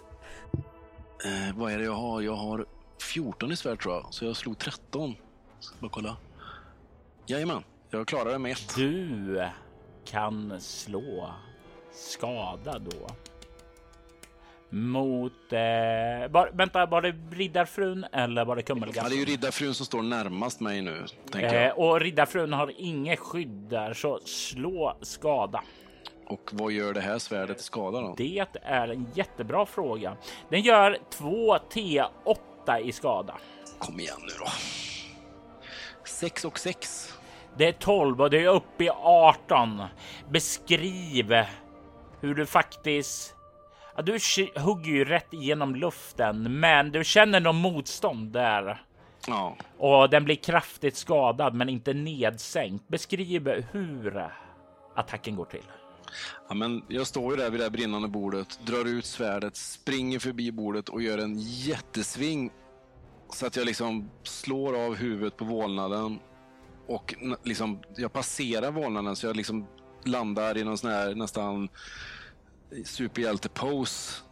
Eh, 1.25 1.57
vad 1.57 1.73
är 1.73 1.79
det 1.79 1.85
jag 1.85 1.93
har? 1.95 2.21
Jag 2.21 2.35
har 2.35 2.67
14 3.01 3.53
i 3.53 3.57
svärd 3.57 3.83
tror 3.83 3.95
jag, 3.95 4.07
så 4.11 4.25
jag 4.25 4.37
slog 4.37 4.59
13. 4.59 5.15
Ska 5.61 5.77
bara 5.81 5.91
kolla. 5.91 6.17
Jajamän, 7.27 7.63
jag 7.91 8.07
klarar 8.07 8.33
det 8.33 8.39
med 8.39 8.53
ett. 8.53 8.75
Du 8.77 9.49
kan 10.05 10.61
slå 10.61 11.31
skada 11.93 12.79
då. 12.79 13.07
Mot... 14.75 15.53
Eh, 15.53 16.31
var, 16.31 16.51
vänta, 16.53 16.87
var 16.87 17.03
det 17.03 17.15
riddarfrun 17.31 18.07
eller 18.13 18.45
var 18.45 18.57
det 18.57 18.63
Ja, 18.69 19.09
det 19.09 19.15
är 19.15 19.19
ju 19.19 19.25
riddarfrun 19.25 19.75
som 19.75 19.87
står 19.87 20.03
närmast 20.03 20.61
mig 20.61 20.83
nu, 20.83 21.05
tänker 21.31 21.55
Eh, 21.55 21.63
jag. 21.63 21.79
och 21.79 22.01
riddarfrun 22.01 22.53
har 22.53 22.73
inget 22.77 23.19
skydd 23.19 23.49
där, 23.71 23.93
så 23.95 24.19
slå 24.25 24.97
skada. 25.03 25.63
Och 26.27 26.51
vad 26.53 26.73
gör 26.73 26.95
det 26.95 27.01
här 27.01 27.19
svärdet 27.19 27.61
i 27.61 27.63
skada 27.63 28.01
då? 28.01 28.15
Det 28.17 28.47
är 28.63 28.89
en 28.89 29.07
jättebra 29.15 29.67
fråga. 29.67 30.17
Den 30.49 30.61
gör 30.61 30.99
2 31.11 31.57
T8 31.57 32.79
i 32.83 32.93
skada. 32.93 33.35
Kom 33.79 34.01
igen 34.01 34.17
nu 34.21 34.33
då. 34.39 34.47
6 36.05 36.45
och 36.45 36.59
6. 36.59 37.13
Det 37.57 37.69
är 37.69 37.73
12 37.73 38.21
och 38.21 38.31
det 38.31 38.45
är 38.45 38.49
uppe 38.49 38.85
i 38.85 38.91
18. 39.03 39.83
Beskriv 40.31 41.35
hur 42.21 42.35
du 42.35 42.47
faktiskt... 42.47 43.35
Ja, 43.97 44.03
du 44.03 44.19
hugger 44.61 44.93
ju 44.93 45.05
rätt 45.05 45.33
igenom 45.33 45.75
luften, 45.75 46.61
men 46.61 46.93
du 46.93 47.05
känner 47.05 47.41
någon 47.41 47.57
motstånd 47.57 48.33
där. 48.33 48.83
Ja, 49.27 49.57
Och 49.79 50.11
den 50.11 50.25
blir 50.25 50.37
kraftigt 50.37 50.97
skadad, 50.97 51.55
men 51.55 51.69
inte 51.69 51.95
nedsänkt. 51.95 52.89
Beskriv 52.89 53.49
hur 53.73 54.31
attacken 54.95 55.37
går 55.37 55.45
till. 55.45 55.65
Ja, 56.49 56.55
men 56.55 56.83
jag 56.89 57.07
står 57.07 57.31
ju 57.31 57.43
där 57.43 57.51
vid 57.51 57.61
det 57.61 57.71
brinnande 57.71 58.09
bordet, 58.09 58.59
drar 58.67 58.85
ut 58.85 59.05
svärdet, 59.05 59.57
springer 59.57 60.19
förbi 60.19 60.53
bordet 60.53 60.89
och 60.89 61.03
gör 61.03 61.19
en 61.19 61.39
jättesving 61.39 62.51
Så 63.33 63.47
att 63.47 63.57
jag 63.57 63.67
liksom 63.67 64.11
slår 64.23 64.87
av 64.87 64.95
huvudet 64.95 65.37
på 65.37 65.45
vålnaden 65.45 66.19
och 66.89 67.15
liksom, 67.45 67.83
jag 67.97 68.13
passerar 68.13 68.71
vålnaden 68.71 69.17
så 69.17 69.27
jag 69.27 69.37
liksom 69.37 69.67
landar 70.05 70.59
i 70.59 70.65
någon 70.65 70.79
sån 70.79 70.91
här 70.91 71.15
nästan 71.15 71.69
superhjälte-pose 72.85 74.23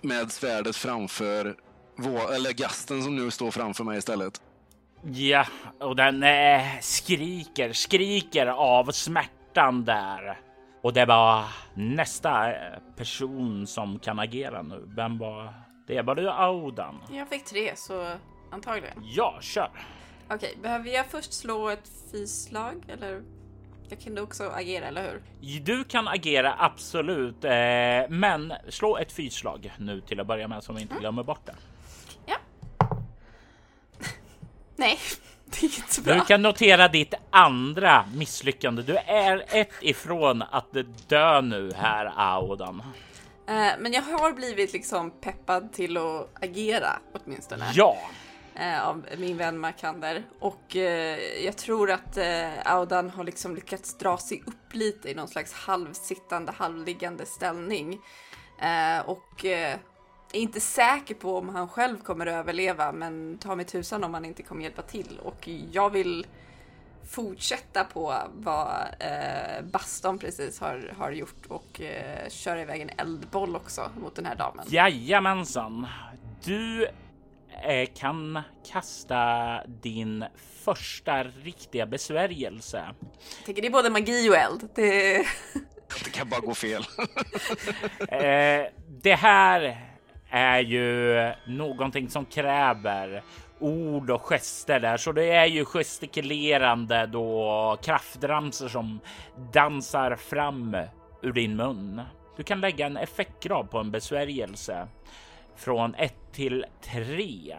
med 0.00 0.32
svärdet 0.32 0.76
framför 0.76 1.56
vå- 1.96 2.32
eller 2.34 2.52
gasten 2.52 3.02
som 3.02 3.16
nu 3.16 3.30
står 3.30 3.50
framför 3.50 3.84
mig 3.84 3.98
istället. 3.98 4.40
Ja, 5.02 5.46
och 5.80 5.96
den 5.96 6.22
eh, 6.22 6.62
skriker, 6.80 7.72
skriker 7.72 8.46
av 8.46 8.90
smärtan 8.90 9.84
där. 9.84 10.40
Och 10.82 10.92
det 10.92 11.04
var 11.06 11.44
nästa 11.74 12.52
eh, 12.52 12.78
person 12.96 13.66
som 13.66 13.98
kan 13.98 14.18
agera 14.18 14.62
nu. 14.62 14.84
Vem 14.96 15.18
var 15.18 15.54
det? 15.86 16.02
Var 16.02 16.14
det 16.14 16.32
Audan? 16.32 17.00
Jag 17.12 17.28
fick 17.28 17.44
tre, 17.44 17.76
så 17.76 18.12
antagligen. 18.50 19.02
Ja, 19.04 19.38
kör. 19.40 19.70
Okej, 20.30 20.58
behöver 20.62 20.90
jag 20.90 21.06
först 21.06 21.32
slå 21.32 21.68
ett 21.68 21.90
fyslag 22.12 22.84
eller? 22.88 23.22
Jag 23.88 24.00
kunde 24.00 24.22
också 24.22 24.50
agera, 24.50 24.86
eller 24.86 25.02
hur? 25.02 25.60
Du 25.60 25.84
kan 25.84 26.08
agera 26.08 26.54
absolut, 26.58 27.44
eh, 27.44 27.50
men 28.08 28.52
slå 28.68 28.96
ett 28.96 29.12
fyrslag 29.12 29.72
nu 29.78 30.00
till 30.00 30.20
att 30.20 30.26
börja 30.26 30.48
med 30.48 30.64
så 30.64 30.72
vi 30.72 30.82
inte 30.82 30.94
glömmer 31.00 31.22
bort 31.22 31.46
det. 31.46 31.54
Ja. 32.26 32.36
Nej, 34.76 34.98
det 35.44 35.62
är 35.62 35.64
inte 35.64 35.94
så 35.94 36.02
bra. 36.02 36.14
Du 36.14 36.20
kan 36.20 36.42
notera 36.42 36.88
ditt 36.88 37.14
andra 37.30 38.04
misslyckande. 38.14 38.82
Du 38.82 38.96
är 38.96 39.44
ett 39.48 39.72
ifrån 39.80 40.42
att 40.42 40.76
dö 41.08 41.40
nu 41.40 41.72
här, 41.72 42.12
Audan. 42.16 42.82
Eh, 43.48 43.72
men 43.78 43.92
jag 43.92 44.02
har 44.02 44.32
blivit 44.32 44.72
liksom 44.72 45.10
peppad 45.10 45.72
till 45.72 45.96
att 45.96 46.44
agera 46.44 46.98
åtminstone. 47.12 47.70
Ja, 47.74 47.98
Eh, 48.58 48.88
av 48.88 49.06
min 49.18 49.36
vän 49.36 49.58
Markander. 49.58 50.22
Och 50.38 50.76
eh, 50.76 51.18
jag 51.44 51.56
tror 51.56 51.90
att 51.90 52.16
eh, 52.16 52.50
Audan 52.64 53.10
har 53.10 53.24
liksom 53.24 53.54
lyckats 53.54 53.98
dra 53.98 54.18
sig 54.18 54.42
upp 54.46 54.74
lite 54.74 55.10
i 55.10 55.14
någon 55.14 55.28
slags 55.28 55.52
halvsittande, 55.52 56.52
halvliggande 56.52 57.26
ställning. 57.26 58.00
Eh, 58.60 59.08
och 59.08 59.44
eh, 59.44 59.78
är 60.32 60.40
inte 60.40 60.60
säker 60.60 61.14
på 61.14 61.38
om 61.38 61.48
han 61.48 61.68
själv 61.68 61.98
kommer 61.98 62.26
att 62.26 62.32
överleva, 62.34 62.92
men 62.92 63.38
ta 63.38 63.56
mig 63.56 63.64
tusan 63.64 64.04
om 64.04 64.14
han 64.14 64.24
inte 64.24 64.42
kommer 64.42 64.62
hjälpa 64.62 64.82
till. 64.82 65.20
Och 65.24 65.48
jag 65.72 65.90
vill 65.90 66.26
fortsätta 67.10 67.84
på 67.84 68.14
vad 68.34 68.86
eh, 69.00 69.64
Baston 69.64 70.18
precis 70.18 70.60
har, 70.60 70.92
har 70.98 71.10
gjort 71.10 71.46
och 71.48 71.80
eh, 71.80 72.28
köra 72.28 72.62
iväg 72.62 72.80
en 72.80 72.90
eldboll 72.96 73.56
också 73.56 73.90
mot 74.00 74.14
den 74.14 74.26
här 74.26 74.36
damen. 74.36 74.66
jajamensan. 74.68 75.86
Du 76.44 76.88
kan 77.94 78.42
kasta 78.72 79.62
din 79.66 80.24
första 80.64 81.24
riktiga 81.24 81.86
besvärjelse. 81.86 82.84
Jag 83.38 83.46
tänker 83.46 83.62
det 83.62 83.68
är 83.68 83.72
både 83.72 83.90
magi 83.90 84.30
och 84.30 84.36
eld. 84.36 84.68
Det... 84.74 85.26
Det 86.04 86.10
kan 86.10 86.28
bara 86.28 86.40
gå 86.40 86.54
fel. 86.54 86.82
Eh, 88.08 88.66
det 89.02 89.14
här 89.14 89.78
är 90.30 90.60
ju 90.60 91.32
någonting 91.46 92.10
som 92.10 92.24
kräver 92.24 93.22
ord 93.58 94.10
och 94.10 94.22
gester 94.22 94.80
där, 94.80 94.96
så 94.96 95.12
det 95.12 95.24
är 95.24 95.46
ju 95.46 95.64
gestikulerande 95.64 97.06
då 97.06 97.78
kraftramsor 97.82 98.68
som 98.68 99.00
dansar 99.52 100.16
fram 100.16 100.76
ur 101.22 101.32
din 101.32 101.56
mun. 101.56 102.00
Du 102.36 102.42
kan 102.42 102.60
lägga 102.60 102.86
en 102.86 102.96
effektgrad 102.96 103.70
på 103.70 103.78
en 103.78 103.90
besvärjelse 103.90 104.88
från 105.56 105.94
1 105.94 106.14
till 106.32 106.64
3 106.80 107.56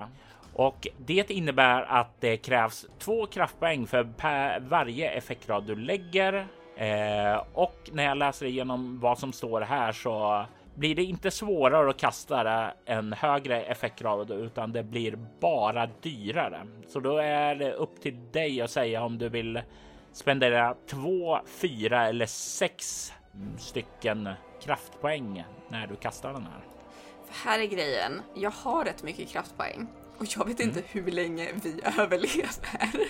och 0.57 0.87
det 0.97 1.31
innebär 1.31 1.81
att 1.81 2.21
det 2.21 2.37
krävs 2.37 2.85
två 2.99 3.25
kraftpoäng 3.25 3.87
för 3.87 4.03
varje 4.59 5.09
effektgrad 5.09 5.63
du 5.63 5.75
lägger. 5.75 6.47
Eh, 6.75 7.43
och 7.53 7.89
när 7.93 8.03
jag 8.03 8.17
läser 8.17 8.45
igenom 8.45 8.99
vad 8.99 9.19
som 9.19 9.33
står 9.33 9.61
här 9.61 9.91
så 9.91 10.45
blir 10.75 10.95
det 10.95 11.03
inte 11.03 11.31
svårare 11.31 11.89
att 11.89 11.97
kasta 11.97 12.71
en 12.85 13.13
högre 13.13 13.61
effektgrad 13.61 14.31
utan 14.31 14.71
det 14.71 14.83
blir 14.83 15.17
bara 15.39 15.89
dyrare. 16.01 16.67
Så 16.87 16.99
då 16.99 17.17
är 17.17 17.55
det 17.55 17.73
upp 17.73 18.01
till 18.01 18.31
dig 18.31 18.61
att 18.61 18.71
säga 18.71 19.03
om 19.03 19.17
du 19.17 19.29
vill 19.29 19.61
spendera 20.11 20.75
två, 20.89 21.39
fyra 21.45 22.07
eller 22.07 22.25
sex 22.25 23.13
stycken 23.57 24.29
kraftpoäng 24.61 25.43
när 25.69 25.87
du 25.87 25.95
kastar 25.95 26.33
den 26.33 26.43
här. 26.43 26.76
För 27.27 27.49
här 27.49 27.59
är 27.59 27.65
grejen, 27.65 28.21
jag 28.33 28.51
har 28.51 28.85
rätt 28.85 29.03
mycket 29.03 29.29
kraftpoäng 29.29 29.87
och 30.17 30.25
jag 30.37 30.45
vet 30.45 30.59
inte 30.59 30.83
hur 30.87 31.11
länge 31.11 31.49
vi 31.63 31.81
överlever. 31.97 33.07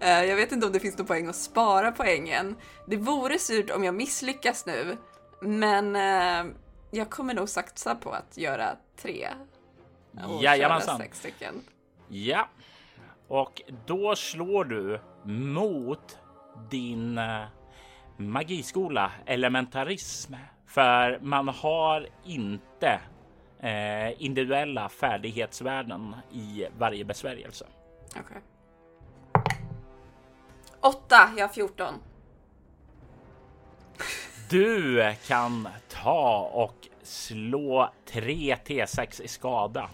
Eh, 0.00 0.24
jag 0.24 0.36
vet 0.36 0.52
inte 0.52 0.66
om 0.66 0.72
det 0.72 0.80
finns 0.80 0.98
någon 0.98 1.06
poäng 1.06 1.26
att 1.28 1.36
spara 1.36 1.92
poängen. 1.92 2.56
Det 2.86 2.96
vore 2.96 3.38
surt 3.38 3.70
om 3.70 3.84
jag 3.84 3.94
misslyckas 3.94 4.66
nu, 4.66 4.96
men 5.40 5.96
eh, 5.96 6.52
jag 6.90 7.10
kommer 7.10 7.34
nog 7.34 7.48
satsa 7.48 7.94
på 7.94 8.10
att 8.10 8.36
göra 8.38 8.76
tre. 9.02 9.28
Och 10.14 10.20
köra 10.20 10.42
Jajamensan. 10.42 10.98
sex 10.98 11.18
stycken. 11.18 11.54
Ja, 12.08 12.48
och 13.28 13.62
då 13.86 14.16
slår 14.16 14.64
du 14.64 15.00
mot 15.24 16.18
din 16.70 17.18
eh, 17.18 17.44
magiskola 18.16 19.12
elementarism 19.26 20.34
för 20.70 21.18
man 21.22 21.48
har 21.48 22.08
inte 22.24 23.00
eh, 23.60 24.22
individuella 24.22 24.88
färdighetsvärden 24.88 26.14
i 26.32 26.66
varje 26.78 27.04
besvärjelse. 27.04 27.66
Okej. 28.08 28.42
Åtta, 30.80 31.30
jag 31.36 31.46
har 31.46 31.54
14. 31.54 31.94
Du 34.50 35.14
kan 35.26 35.68
ta 35.88 36.50
och 36.52 36.88
slå 37.02 37.92
3 38.04 38.56
T6 38.64 39.22
i 39.22 39.28
skada. 39.28 39.90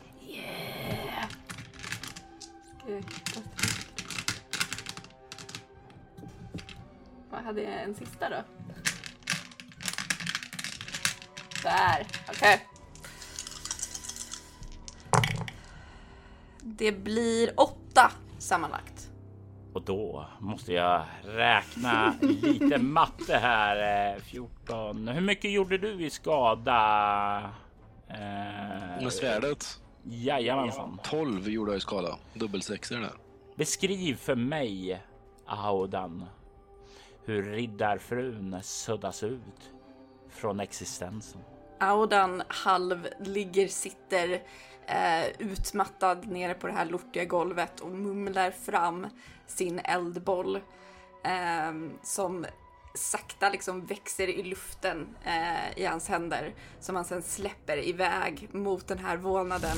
Vad 7.30 7.40
hade 7.40 7.62
jag 7.62 7.82
en 7.82 7.94
sista 7.94 8.28
då? 8.28 8.36
Där, 11.66 12.06
okej. 12.28 12.66
Det 16.62 16.92
blir 16.92 17.60
åtta 17.60 18.10
sammanlagt. 18.38 19.10
Och 19.74 19.82
då 19.82 20.26
måste 20.40 20.72
jag 20.72 21.04
räkna 21.24 22.14
lite 22.20 22.78
matte 22.78 23.36
här. 23.36 24.12
Eh, 24.14 24.20
14. 24.22 25.08
Hur 25.08 25.20
mycket 25.20 25.50
gjorde 25.50 25.78
du 25.78 26.04
i 26.06 26.10
skada? 26.10 27.38
Eh, 28.08 28.16
Med 29.02 29.12
svärdet. 29.12 29.80
Jajamensan. 30.04 31.00
12 31.02 31.48
gjorde 31.48 31.70
jag 31.70 31.78
i 31.78 31.80
skada. 31.80 32.18
Dubbelsexor 32.34 32.96
där. 32.96 33.12
Beskriv 33.56 34.16
för 34.16 34.34
mig, 34.34 35.02
Audan, 35.46 36.24
hur 37.24 37.42
riddarfrun 37.42 38.58
suddas 38.62 39.22
ut 39.22 39.72
från 40.30 40.60
existensen. 40.60 41.40
Audan 41.78 42.42
halv 42.48 43.08
ligger, 43.20 43.68
sitter 43.68 44.42
eh, 44.86 45.26
utmattad 45.38 46.26
nere 46.26 46.54
på 46.54 46.66
det 46.66 46.72
här 46.72 46.86
lortiga 46.86 47.24
golvet 47.24 47.80
och 47.80 47.90
mumlar 47.90 48.50
fram 48.50 49.06
sin 49.46 49.78
eldboll 49.78 50.56
eh, 51.24 51.72
som 52.02 52.46
sakta 52.94 53.48
liksom 53.48 53.86
växer 53.86 54.28
i 54.28 54.42
luften 54.42 55.06
eh, 55.24 55.78
i 55.78 55.84
hans 55.84 56.08
händer 56.08 56.54
som 56.80 56.96
han 56.96 57.04
sen 57.04 57.22
släpper 57.22 57.88
iväg 57.88 58.48
mot 58.52 58.88
den 58.88 58.98
här 58.98 59.16
vålnaden 59.16 59.76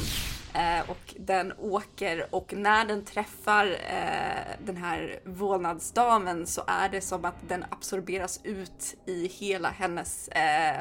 eh, 0.54 0.90
och 0.90 1.14
den 1.16 1.52
åker. 1.58 2.34
Och 2.34 2.54
när 2.56 2.84
den 2.84 3.04
träffar 3.04 3.66
eh, 3.66 4.56
den 4.64 4.76
här 4.76 5.20
vålnadsdamen 5.24 6.46
så 6.46 6.62
är 6.66 6.88
det 6.88 7.00
som 7.00 7.24
att 7.24 7.48
den 7.48 7.64
absorberas 7.70 8.40
ut 8.44 8.96
i 9.06 9.26
hela 9.26 9.68
hennes 9.68 10.28
eh, 10.28 10.80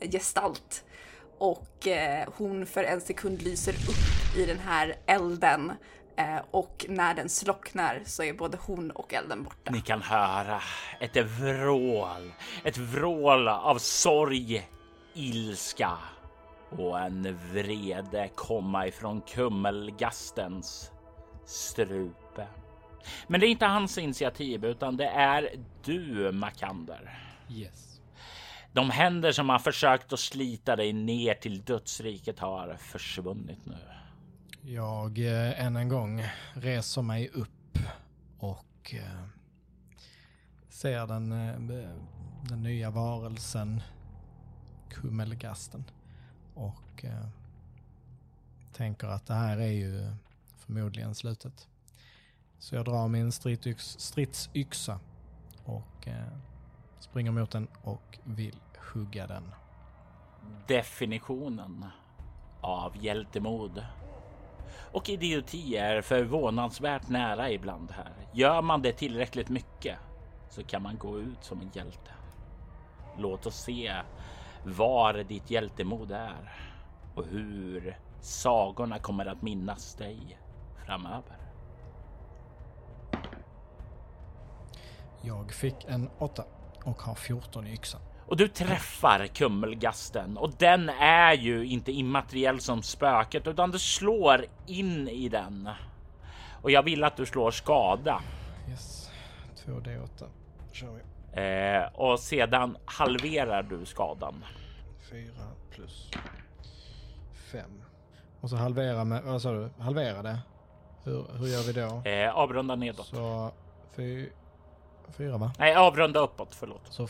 gestalt 0.00 0.84
och 1.38 1.86
eh, 1.86 2.28
hon 2.36 2.66
för 2.66 2.84
en 2.84 3.00
sekund 3.00 3.42
lyser 3.42 3.72
upp 3.72 4.36
i 4.36 4.46
den 4.46 4.58
här 4.58 4.96
elden 5.06 5.72
eh, 6.16 6.38
och 6.50 6.86
när 6.88 7.14
den 7.14 7.28
slocknar 7.28 8.02
så 8.04 8.22
är 8.22 8.32
både 8.32 8.58
hon 8.66 8.90
och 8.90 9.14
elden 9.14 9.42
borta. 9.42 9.70
Ni 9.70 9.80
kan 9.80 10.02
höra 10.02 10.60
ett 11.00 11.16
vrål, 11.16 12.32
ett 12.64 12.78
vrål 12.78 13.48
av 13.48 13.78
sorg, 13.78 14.68
ilska 15.14 15.90
och 16.70 17.00
en 17.00 17.38
vrede 17.52 18.30
komma 18.34 18.86
ifrån 18.86 19.20
kummelgastens 19.20 20.90
strupe. 21.46 22.46
Men 23.26 23.40
det 23.40 23.46
är 23.46 23.48
inte 23.48 23.66
hans 23.66 23.98
initiativ 23.98 24.64
utan 24.64 24.96
det 24.96 25.06
är 25.08 25.50
du, 25.84 26.32
Makander. 26.32 27.18
Yes. 27.50 27.95
De 28.76 28.90
händer 28.90 29.32
som 29.32 29.48
har 29.48 29.58
försökt 29.58 30.12
att 30.12 30.20
slita 30.20 30.76
dig 30.76 30.92
ner 30.92 31.34
till 31.34 31.62
dödsriket 31.64 32.38
har 32.38 32.76
försvunnit 32.76 33.66
nu. 33.66 33.78
Jag 34.62 35.18
eh, 35.18 35.64
än 35.64 35.76
en 35.76 35.88
gång 35.88 36.24
reser 36.54 37.02
mig 37.02 37.28
upp 37.28 37.78
och 38.38 38.94
eh, 38.94 39.24
ser 40.68 41.06
den, 41.06 41.32
eh, 41.32 41.90
den 42.48 42.62
nya 42.62 42.90
varelsen 42.90 43.82
Kummelgasten 44.90 45.84
och 46.54 47.04
eh, 47.04 47.28
tänker 48.72 49.06
att 49.06 49.26
det 49.26 49.34
här 49.34 49.58
är 49.58 49.72
ju 49.72 50.10
förmodligen 50.56 51.14
slutet. 51.14 51.68
Så 52.58 52.74
jag 52.74 52.84
drar 52.84 53.08
min 53.08 53.32
stridsyx, 53.32 53.96
stridsyxa 53.98 55.00
och 55.64 56.08
eh, 56.08 56.32
springer 57.00 57.30
mot 57.30 57.50
den 57.50 57.68
och 57.82 58.18
vill 58.24 58.56
hugga 58.94 59.26
den. 59.26 59.54
Definitionen 60.66 61.84
av 62.60 62.96
hjältemod. 62.96 63.86
Och 64.92 65.08
idioti 65.08 65.76
är 65.76 66.00
förvånansvärt 66.00 67.08
nära 67.08 67.50
ibland 67.50 67.90
här. 67.90 68.12
Gör 68.32 68.62
man 68.62 68.82
det 68.82 68.92
tillräckligt 68.92 69.48
mycket 69.48 69.98
så 70.48 70.64
kan 70.64 70.82
man 70.82 70.98
gå 70.98 71.18
ut 71.18 71.44
som 71.44 71.60
en 71.60 71.70
hjälte. 71.72 72.10
Låt 73.18 73.46
oss 73.46 73.56
se 73.56 73.94
var 74.64 75.14
ditt 75.14 75.50
hjältemod 75.50 76.12
är 76.12 76.52
och 77.14 77.26
hur 77.26 77.98
sagorna 78.20 78.98
kommer 78.98 79.26
att 79.26 79.42
minnas 79.42 79.94
dig 79.94 80.38
framöver. 80.86 81.36
Jag 85.20 85.52
fick 85.52 85.84
en 85.84 86.10
åtta 86.18 86.44
och 86.84 87.02
har 87.02 87.14
14 87.14 87.66
i 87.66 87.72
yxan. 87.72 88.00
Och 88.26 88.36
du 88.36 88.48
träffar 88.48 89.26
kummelgasten 89.26 90.36
och 90.36 90.52
den 90.58 90.88
är 91.00 91.32
ju 91.34 91.66
inte 91.66 91.92
immateriell 91.92 92.60
som 92.60 92.82
spöket 92.82 93.46
utan 93.46 93.70
du 93.70 93.78
slår 93.78 94.44
in 94.66 95.08
i 95.08 95.28
den. 95.28 95.68
Och 96.62 96.70
jag 96.70 96.82
vill 96.82 97.04
att 97.04 97.16
du 97.16 97.26
slår 97.26 97.50
skada 97.50 98.22
Yes, 98.70 99.10
2D8 99.66 100.24
kör 100.72 100.88
vi. 101.32 101.40
eh, 101.42 102.00
och 102.00 102.20
sedan 102.20 102.76
halverar 102.84 103.62
du 103.62 103.84
skadan. 103.86 104.44
4 105.10 105.30
plus 105.70 106.10
5. 107.52 107.82
Och 108.40 108.50
så 108.50 108.56
halvera 108.56 109.04
med, 109.04 109.22
vad 109.24 109.42
sa 109.42 109.52
du? 109.52 109.70
Halvera 109.78 110.22
det? 110.22 110.38
Hur, 111.04 111.24
hur 111.38 111.46
gör 111.46 111.62
vi 111.62 111.72
då? 111.72 112.10
Eh, 112.10 112.36
avrunda 112.36 112.74
nedåt. 112.76 113.06
Så 113.06 113.50
fy, 113.96 114.28
fyra 115.16 115.36
va? 115.38 115.52
Nej, 115.58 115.74
avrunda 115.76 116.20
uppåt. 116.20 116.54
Förlåt. 116.54 116.82
Så 116.84 117.08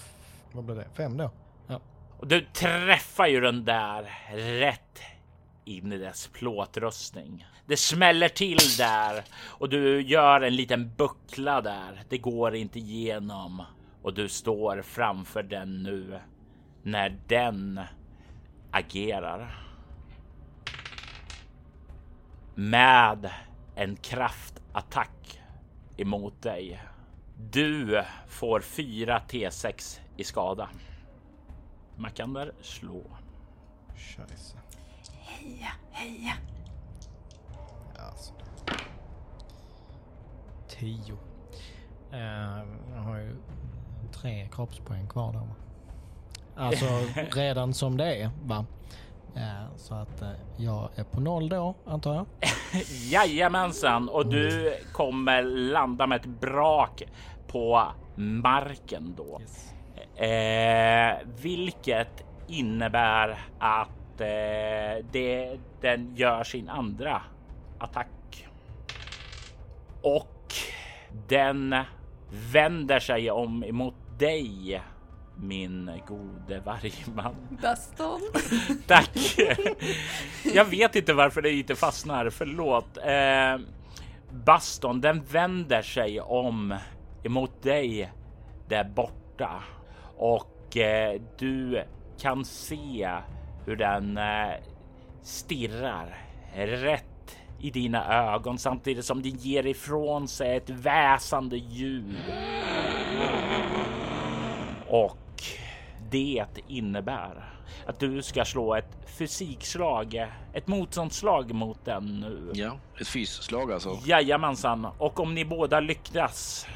vad 0.57 0.65
blir 0.65 0.77
det? 0.77 0.87
Fem 0.95 1.17
då? 1.17 1.31
Ja. 1.67 1.81
Och 2.19 2.27
du 2.27 2.41
träffar 2.41 3.27
ju 3.27 3.41
den 3.41 3.65
där 3.65 4.11
rätt 4.59 5.01
in 5.65 5.93
i 5.93 5.99
dess 5.99 6.29
plåtrustning. 6.29 7.47
Det 7.67 7.77
smäller 7.77 8.29
till 8.29 8.59
där 8.79 9.25
och 9.45 9.69
du 9.69 10.03
gör 10.03 10.41
en 10.41 10.57
liten 10.57 10.95
buckla 10.97 11.61
där. 11.61 12.03
Det 12.09 12.19
går 12.19 12.55
inte 12.55 12.79
igenom 12.79 13.63
och 14.03 14.15
du 14.15 14.29
står 14.29 14.83
framför 14.83 15.43
den 15.43 15.83
nu 15.83 16.21
när 16.83 17.19
den 17.27 17.81
agerar. 18.71 19.63
Med 22.55 23.31
en 23.75 23.97
kraftattack 23.97 25.41
emot 25.97 26.43
dig. 26.43 26.81
Du 27.39 28.03
får 28.27 28.61
4 28.61 29.23
T6 29.29 30.01
i 30.17 30.25
skada. 30.25 30.69
Makander 31.97 32.53
slå. 32.61 33.03
Scheisse. 33.95 34.57
Heja, 35.21 35.71
heja. 35.91 36.33
Alltså. 37.99 38.33
Tio. 40.69 41.19
Eh, 42.13 42.63
jag 42.95 43.01
har 43.01 43.19
ju 43.19 43.37
tre 44.13 44.49
kroppspoäng 44.53 45.09
kvar 45.09 45.33
där 45.33 45.41
va? 45.41 45.55
Alltså 46.57 46.87
redan 47.39 47.75
som 47.75 47.97
det 47.97 48.15
är 48.23 48.31
va? 48.45 48.67
Eh, 49.37 49.77
så 49.77 49.95
att 49.95 50.23
eh, 50.23 50.31
jag 50.57 50.91
är 50.95 51.05
på 51.05 51.21
noll 51.21 51.49
då 51.49 51.75
antar 51.87 52.15
jag. 52.15 52.27
Jajamensan, 53.11 54.09
och 54.09 54.27
du 54.27 54.77
kommer 54.93 55.43
landa 55.43 56.07
med 56.07 56.17
ett 56.17 56.41
brak 56.41 57.03
på 57.47 57.83
marken 58.17 59.15
då. 59.17 59.41
Yes. 59.41 59.73
Eh, 60.17 61.17
vilket 61.43 62.25
innebär 62.49 63.39
att 63.59 64.21
eh, 64.21 65.05
det, 65.13 65.59
den 65.81 66.17
gör 66.17 66.45
sin 66.45 66.69
andra 66.69 67.23
attack. 67.79 68.49
Och 70.03 70.53
den 71.29 71.77
vänder 72.53 72.99
sig 72.99 73.31
om 73.31 73.65
emot 73.65 73.95
dig, 74.19 74.83
min 75.41 75.91
gode 76.07 76.61
vargman. 76.61 77.35
Baston. 77.63 78.21
Tack! 78.87 79.39
Jag 80.55 80.65
vet 80.65 80.97
inte 80.97 81.13
varför 81.13 81.43
det 81.43 81.53
inte 81.53 81.75
fastnar. 81.75 82.31
Förlåt. 82.31 82.99
Eh, 83.05 83.67
baston, 84.45 85.01
den 85.01 85.25
vänder 85.25 85.83
sig 85.83 86.21
om 86.21 86.75
emot 87.25 87.63
dig 87.63 88.13
där 88.69 88.85
borta 88.85 89.63
och 90.17 90.77
eh, 90.77 91.21
du 91.39 91.83
kan 92.21 92.45
se 92.45 93.11
hur 93.67 93.77
den 93.77 94.19
eh, 94.19 94.55
stirrar 95.23 96.19
rätt 96.57 97.37
i 97.61 97.71
dina 97.71 98.33
ögon 98.35 98.59
samtidigt 98.59 99.05
som 99.05 99.23
den 99.23 99.37
ger 99.37 99.67
ifrån 99.67 100.29
sig 100.29 100.57
ett 100.57 100.71
väsande 100.71 101.57
ljud. 101.57 102.17
Och 104.89 105.19
det 106.17 106.47
innebär 106.69 107.57
att 107.87 108.01
du 108.01 108.23
ska 108.23 108.45
slå 108.45 108.75
ett 108.75 108.97
fysikslag, 109.19 110.27
ett 110.53 110.67
motståndsslag 110.67 111.55
mot 111.55 111.85
den 111.85 112.21
nu. 112.21 112.51
Ja, 112.55 112.77
ett 113.01 113.09
fysslag 113.09 113.73
alltså. 113.73 113.99
Jajamensan, 114.07 114.85
och 114.99 115.21
om 115.21 115.35
ni 115.35 115.45
båda 115.45 115.81
lyckas 115.81 116.67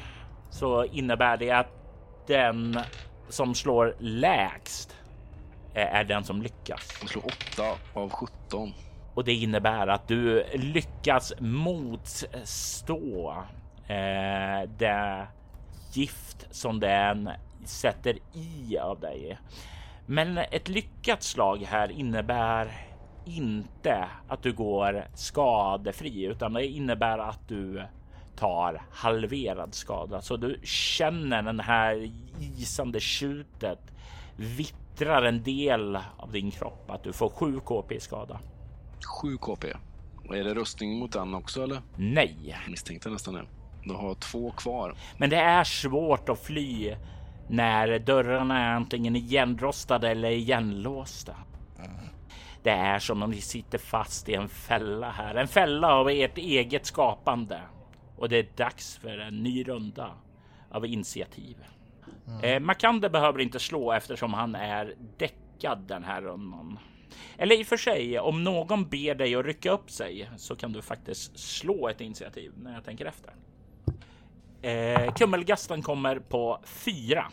så 0.49 0.85
innebär 0.85 1.37
det 1.37 1.51
att 1.51 1.71
den 2.27 2.79
som 3.29 3.55
slår 3.55 3.95
lägst 3.99 4.97
är 5.73 6.03
den 6.03 6.23
som 6.23 6.41
lyckas. 6.41 6.97
Jag 7.01 7.09
slår 7.09 7.25
8 7.25 7.63
av 7.93 8.09
17. 8.09 8.73
Och 9.13 9.23
det 9.23 9.33
innebär 9.33 9.87
att 9.87 10.07
du 10.07 10.45
lyckas 10.53 11.33
motstå 11.39 13.35
eh, 13.87 14.69
det 14.77 15.27
gift 15.93 16.47
som 16.51 16.79
den 16.79 17.29
sätter 17.65 18.17
i 18.33 18.77
av 18.77 18.99
dig. 18.99 19.37
Men 20.05 20.37
ett 20.37 20.69
lyckat 20.69 21.23
slag 21.23 21.57
här 21.57 21.91
innebär 21.91 22.71
inte 23.25 24.07
att 24.27 24.43
du 24.43 24.53
går 24.53 25.07
skadefri, 25.15 26.23
utan 26.23 26.53
det 26.53 26.67
innebär 26.67 27.17
att 27.17 27.47
du 27.47 27.83
tar 28.35 28.81
halverad 28.91 29.73
skada. 29.73 30.21
Så 30.21 30.37
du 30.37 30.59
känner 30.63 31.41
den 31.41 31.59
här 31.59 32.11
isande 32.57 32.99
tjutet 32.99 33.79
vittrar 34.35 35.23
en 35.23 35.43
del 35.43 35.99
av 36.17 36.31
din 36.31 36.51
kropp, 36.51 36.91
att 36.91 37.03
du 37.03 37.13
får 37.13 37.29
7 37.29 37.59
KP 37.59 37.99
skada. 37.99 38.39
7 39.21 39.37
KP. 39.37 39.67
Och 40.27 40.37
är 40.37 40.43
det 40.43 40.53
rustning 40.53 40.99
mot 40.99 41.11
den 41.11 41.33
också 41.33 41.63
eller? 41.63 41.81
Nej, 41.95 42.57
Misstänkte 42.69 43.09
nästan 43.09 43.33
det. 43.33 43.45
Du 43.83 43.93
har 43.93 44.15
två 44.15 44.51
kvar. 44.51 44.95
men 45.17 45.29
det 45.29 45.37
är 45.37 45.63
svårt 45.63 46.29
att 46.29 46.39
fly 46.39 46.95
när 47.51 47.99
dörrarna 47.99 48.59
är 48.59 48.75
antingen 48.75 49.15
igenrostade 49.15 50.09
eller 50.09 50.31
igenlåsta. 50.31 51.35
Det 52.63 52.69
är 52.69 52.99
som 52.99 53.23
om 53.23 53.31
ni 53.31 53.41
sitter 53.41 53.77
fast 53.77 54.29
i 54.29 54.33
en 54.33 54.49
fälla 54.49 55.11
här, 55.11 55.35
en 55.35 55.47
fälla 55.47 55.93
av 55.93 56.09
ert 56.09 56.37
eget 56.37 56.85
skapande. 56.85 57.61
Och 58.17 58.29
det 58.29 58.37
är 58.37 58.47
dags 58.55 58.97
för 58.97 59.17
en 59.17 59.43
ny 59.43 59.63
runda 59.63 60.11
av 60.71 60.85
initiativ. 60.85 61.57
Eh, 62.43 62.59
Makander 62.59 63.09
behöver 63.09 63.39
inte 63.39 63.59
slå 63.59 63.91
eftersom 63.91 64.33
han 64.33 64.55
är 64.55 64.95
däckad 65.17 65.79
den 65.87 66.03
här 66.03 66.21
rundan. 66.21 66.79
Eller 67.37 67.59
i 67.59 67.63
och 67.63 67.67
för 67.67 67.77
sig, 67.77 68.19
om 68.19 68.43
någon 68.43 68.89
ber 68.89 69.15
dig 69.15 69.35
att 69.35 69.45
rycka 69.45 69.71
upp 69.71 69.91
sig 69.91 70.29
så 70.37 70.55
kan 70.55 70.71
du 70.71 70.81
faktiskt 70.81 71.39
slå 71.39 71.87
ett 71.87 72.01
initiativ 72.01 72.51
när 72.55 72.73
jag 72.73 72.83
tänker 72.85 73.05
efter. 73.05 73.33
Eh, 74.61 75.13
kummelgasten 75.13 75.81
kommer 75.81 76.19
på 76.19 76.59
fyra. 76.63 77.25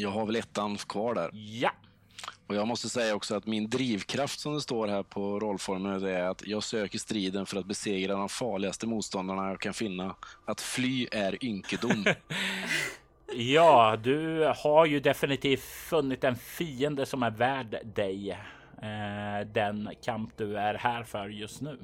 Jag 0.00 0.10
har 0.10 0.26
väl 0.26 0.36
ettan 0.36 0.76
kvar 0.76 1.14
där. 1.14 1.30
Ja, 1.32 1.70
Och 2.46 2.54
jag 2.54 2.68
måste 2.68 2.88
säga 2.88 3.14
också 3.14 3.36
att 3.36 3.46
min 3.46 3.70
drivkraft 3.70 4.40
som 4.40 4.54
det 4.54 4.60
står 4.60 4.88
här 4.88 5.02
på 5.02 5.40
rollformen 5.40 6.00
det 6.00 6.10
är 6.10 6.28
att 6.28 6.46
jag 6.46 6.62
söker 6.62 6.98
striden 6.98 7.46
för 7.46 7.58
att 7.58 7.66
besegra 7.66 8.14
de 8.14 8.28
farligaste 8.28 8.86
motståndarna 8.86 9.48
jag 9.48 9.60
kan 9.60 9.74
finna. 9.74 10.14
Att 10.44 10.60
fly 10.60 11.08
är 11.12 11.44
ynkedom. 11.44 12.04
ja, 13.34 13.96
du 14.02 14.52
har 14.56 14.86
ju 14.86 15.00
definitivt 15.00 15.64
funnit 15.64 16.24
en 16.24 16.36
fiende 16.36 17.06
som 17.06 17.22
är 17.22 17.30
värd 17.30 17.78
dig. 17.94 18.30
Eh, 18.82 19.46
den 19.52 19.90
kamp 20.04 20.32
du 20.36 20.58
är 20.58 20.74
här 20.74 21.02
för 21.02 21.28
just 21.28 21.60
nu. 21.60 21.78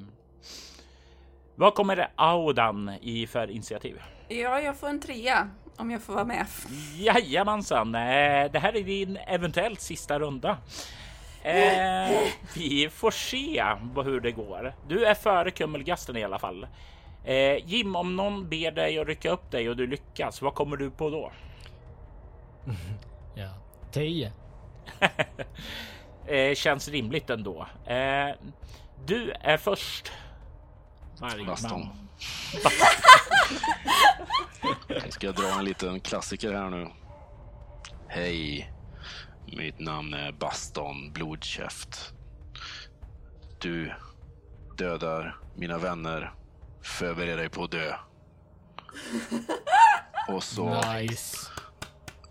Vad 1.55 1.75
kommer 1.75 2.11
Audan 2.15 2.89
i 3.01 3.27
för 3.27 3.51
initiativ? 3.51 4.01
Ja, 4.27 4.61
jag 4.61 4.77
får 4.77 4.87
en 4.87 4.99
trea 4.99 5.49
om 5.77 5.91
jag 5.91 6.01
får 6.01 6.13
vara 6.13 6.25
med. 6.25 6.45
Jajamensan, 6.95 7.95
eh, 7.95 8.51
det 8.51 8.59
här 8.59 8.75
är 8.75 8.83
din 8.83 9.17
eventuellt 9.17 9.81
sista 9.81 10.19
runda. 10.19 10.57
Eh, 11.43 12.11
vi 12.55 12.89
får 12.91 13.11
se 13.11 13.63
hur 13.95 14.19
det 14.19 14.31
går. 14.31 14.75
Du 14.87 15.05
är 15.05 15.13
före 15.13 15.51
Kummelgasten 15.51 16.17
i 16.17 16.23
alla 16.23 16.39
fall. 16.39 16.67
Eh, 17.23 17.65
Jim, 17.65 17.95
om 17.95 18.15
någon 18.15 18.49
ber 18.49 18.71
dig 18.71 18.99
att 18.99 19.07
rycka 19.07 19.29
upp 19.29 19.51
dig 19.51 19.69
och 19.69 19.77
du 19.77 19.87
lyckas, 19.87 20.41
vad 20.41 20.55
kommer 20.55 20.77
du 20.77 20.91
på 20.91 21.09
då? 21.09 21.31
Ja, 23.37 23.49
10. 23.91 24.31
eh, 26.27 26.55
känns 26.55 26.87
rimligt 26.89 27.29
ändå. 27.29 27.67
Eh, 27.85 28.35
du 29.05 29.31
är 29.31 29.57
först. 29.57 30.11
Vargman. 31.19 31.47
Baston. 31.47 32.04
Jag 34.87 35.13
ska 35.13 35.31
dra 35.31 35.59
en 35.59 35.65
liten 35.65 35.99
klassiker 35.99 36.53
här 36.53 36.69
nu. 36.69 36.87
Hej. 38.07 38.71
Mitt 39.57 39.79
namn 39.79 40.13
är 40.13 40.31
Baston 40.31 41.11
Blodkäft. 41.13 42.13
Du 43.61 43.93
dödar 44.77 45.37
mina 45.55 45.77
vänner. 45.77 46.33
Förbered 46.81 47.37
dig 47.37 47.49
på 47.49 47.63
att 47.63 47.71
dö. 47.71 47.95
Och 50.27 50.43
så 50.43 50.81
Nice. 50.93 51.37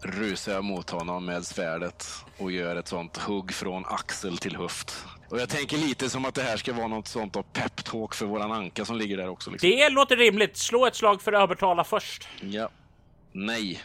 rusar 0.03 0.53
jag 0.53 0.65
mot 0.65 0.91
honom 0.91 1.27
med 1.27 1.47
svärdet 1.47 2.07
och 2.39 2.53
gör 2.53 2.77
ett 2.77 2.89
sånt 2.89 3.17
hugg 3.17 3.53
från 3.55 3.85
axel 3.87 4.39
till 4.39 4.57
höft. 4.57 5.07
Och 5.35 5.41
jag 5.41 5.49
tänker 5.49 5.77
lite 5.77 6.11
som 6.11 6.25
att 6.25 6.35
det 6.35 6.43
här 6.43 6.57
ska 6.57 6.73
vara 6.73 6.87
något 6.87 7.09
sånt 7.09 7.37
av 7.37 7.43
peptalk 7.43 8.15
för 8.15 8.27
våran 8.27 8.53
anka 8.53 8.85
som 8.85 8.97
ligger 8.97 9.17
där 9.17 9.29
också. 9.29 9.51
Liksom. 9.51 9.71
Det 9.71 9.89
låter 9.91 10.17
rimligt. 10.17 10.57
Slå 10.57 10.87
ett 10.87 10.95
slag 10.95 11.23
för 11.23 11.33
att 11.33 11.43
övertala 11.43 11.85
först. 11.85 12.29
Ja. 12.41 12.69
Nej. 13.33 13.83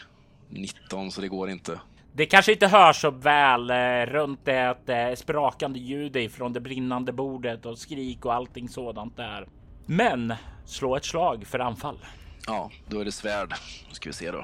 19, 0.48 1.10
så 1.10 1.20
det 1.20 1.28
går 1.28 1.50
inte. 1.50 1.80
Det 2.12 2.26
kanske 2.26 2.52
inte 2.52 2.66
hörs 2.66 3.00
så 3.00 3.10
väl 3.10 3.70
eh, 3.70 3.76
runt 4.06 4.40
det 4.44 4.88
eh, 4.88 5.14
sprakande 5.14 5.78
ljudet 5.78 6.32
från 6.32 6.52
det 6.52 6.60
brinnande 6.60 7.12
bordet 7.12 7.66
och 7.66 7.78
skrik 7.78 8.24
och 8.24 8.34
allting 8.34 8.68
sådant 8.68 9.16
där. 9.16 9.48
Men 9.86 10.34
slå 10.66 10.96
ett 10.96 11.04
slag 11.04 11.46
för 11.46 11.58
anfall. 11.58 11.98
Ja, 12.46 12.70
då 12.88 13.00
är 13.00 13.04
det 13.04 13.12
svärd. 13.12 13.54
Nu 13.88 13.94
ska 13.94 14.08
vi 14.08 14.14
se 14.14 14.30
då. 14.30 14.42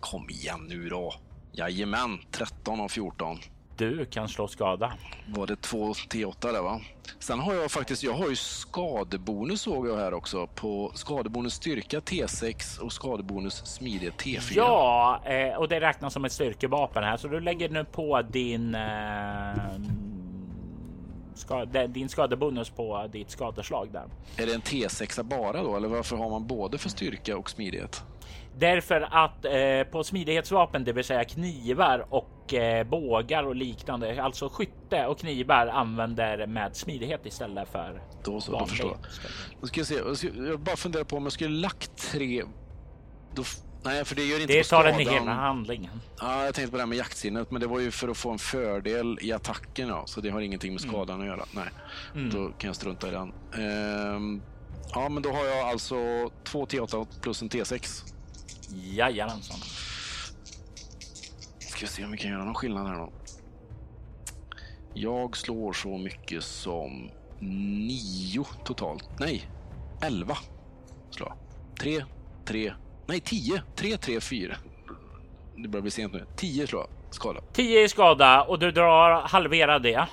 Kom 0.00 0.30
igen 0.30 0.66
nu 0.68 0.88
då. 0.88 1.14
Jajamän, 1.52 2.18
13 2.30 2.80
av 2.80 2.88
14. 2.88 3.38
Du 3.76 4.04
kan 4.04 4.28
slå 4.28 4.48
skada. 4.48 4.92
Var 5.28 5.46
det 5.46 5.56
2 5.56 5.92
T8 5.92 6.52
där 6.52 6.62
va? 6.62 6.80
Sen 7.18 7.38
har 7.38 7.54
jag 7.54 7.70
faktiskt, 7.70 8.02
jag 8.02 8.12
har 8.12 8.28
ju 8.28 8.36
skadebonus 8.36 9.60
såg 9.60 9.88
jag 9.88 9.96
här 9.96 10.14
också. 10.14 10.46
På 10.46 10.92
skadebonus 10.94 11.54
styrka 11.54 12.00
T6 12.00 12.78
och 12.78 12.92
skadebonus 12.92 13.54
smidighet 13.66 14.14
T4. 14.22 14.52
Ja, 14.56 15.20
eh, 15.24 15.56
och 15.56 15.68
det 15.68 15.80
räknas 15.80 16.12
som 16.12 16.24
ett 16.24 16.32
styrkevapen 16.32 17.04
här, 17.04 17.16
så 17.16 17.28
du 17.28 17.40
lägger 17.40 17.68
nu 17.68 17.84
på 17.84 18.22
din 18.22 18.74
eh, 18.74 19.52
skade, 21.34 21.86
din 21.86 22.08
skadebonus 22.08 22.70
på 22.70 23.08
ditt 23.12 23.30
skadeslag 23.30 23.88
där. 23.92 24.04
Är 24.36 24.46
det 24.46 24.54
en 24.54 24.62
T6 24.62 25.22
bara 25.22 25.62
då? 25.62 25.76
Eller 25.76 25.88
varför 25.88 26.16
har 26.16 26.30
man 26.30 26.46
både 26.46 26.78
för 26.78 26.88
styrka 26.88 27.36
och 27.36 27.50
smidighet? 27.50 28.02
Därför 28.58 29.08
att 29.10 29.44
eh, 29.44 29.90
på 29.92 30.04
smidighetsvapen, 30.04 30.84
det 30.84 30.92
vill 30.92 31.04
säga 31.04 31.24
knivar 31.24 32.06
och 32.10 32.54
eh, 32.54 32.86
bågar 32.86 33.44
och 33.44 33.56
liknande, 33.56 34.22
alltså 34.22 34.48
skytte 34.48 35.06
och 35.06 35.18
knivar 35.18 35.66
använder 35.66 36.46
med 36.46 36.76
smidighet 36.76 37.26
istället 37.26 37.68
för 37.68 38.02
Då 38.24 38.40
så, 38.40 38.52
då 38.58 38.66
förstår 38.66 38.90
jag. 38.90 38.98
Då 39.60 39.66
ska 39.66 39.80
jag 39.80 39.86
se. 39.86 39.94
Jag, 39.94 40.16
ska, 40.16 40.28
jag 40.48 40.60
bara 40.60 40.76
funderar 40.76 41.04
på 41.04 41.16
om 41.16 41.22
jag 41.22 41.32
skulle 41.32 41.56
lagt 41.60 41.96
tre... 42.12 42.44
Då, 43.34 43.42
nej, 43.84 44.04
för 44.04 44.14
det 44.16 44.24
gör 44.24 44.40
inte 44.40 44.52
Det 44.52 44.64
tar 44.64 44.84
den 44.84 44.94
skadan. 44.94 45.14
hela 45.14 45.32
handlingen. 45.32 46.00
Ja, 46.20 46.44
jag 46.44 46.54
tänkte 46.54 46.70
på 46.70 46.76
det 46.76 46.82
här 46.82 46.88
med 46.88 46.98
jaktsinnet, 46.98 47.50
men 47.50 47.60
det 47.60 47.66
var 47.66 47.80
ju 47.80 47.90
för 47.90 48.08
att 48.08 48.16
få 48.16 48.30
en 48.30 48.38
fördel 48.38 49.18
i 49.22 49.32
attacken, 49.32 49.88
ja. 49.88 50.02
Så 50.06 50.20
det 50.20 50.30
har 50.30 50.40
ingenting 50.40 50.72
med 50.74 50.82
Mm. 50.82 50.92
skadan 50.92 51.20
att 51.20 51.26
göra. 51.26 51.44
Nej, 51.52 51.68
då 52.32 52.48
kan 52.58 52.68
jag 52.68 52.76
strunta 52.76 53.08
i 53.08 53.10
den. 53.10 53.32
Ehm, 53.58 54.42
ja, 54.94 55.08
men 55.08 55.22
då 55.22 55.30
har 55.32 55.44
jag 55.44 55.68
alltså 55.68 55.94
två 56.44 56.64
T8 56.66 57.06
plus 57.22 57.42
en 57.42 57.48
T6. 57.48 58.13
Jajamensan. 58.70 59.58
Ska 61.58 61.80
vi 61.80 61.86
se 61.86 62.04
om 62.04 62.10
vi 62.10 62.18
kan 62.18 62.30
göra 62.30 62.44
någon 62.44 62.54
skillnad 62.54 62.86
här 62.86 62.94
då. 62.94 63.12
Jag 64.94 65.36
slår 65.36 65.72
så 65.72 65.98
mycket 65.98 66.44
som 66.44 67.10
nio 67.40 68.44
totalt. 68.64 69.08
Nej, 69.18 69.48
elva 70.02 70.36
slår 71.10 71.28
jag. 71.28 71.38
Tre, 71.80 72.04
tre, 72.44 72.72
nej 73.06 73.20
tio. 73.20 73.62
Tre, 73.76 73.96
tre, 73.96 74.20
fyra. 74.20 74.56
Det 75.56 75.68
börjar 75.68 75.82
bli 75.82 75.90
sent 75.90 76.12
nu. 76.12 76.26
Tio 76.36 76.66
slår 76.66 76.82
jag. 76.82 77.14
Skada. 77.14 77.40
10 77.52 77.84
i 77.84 77.88
skada 77.88 78.42
och 78.42 78.58
du 78.58 78.70
drar 78.70 79.22
halvera 79.28 79.78
det. 79.78 80.08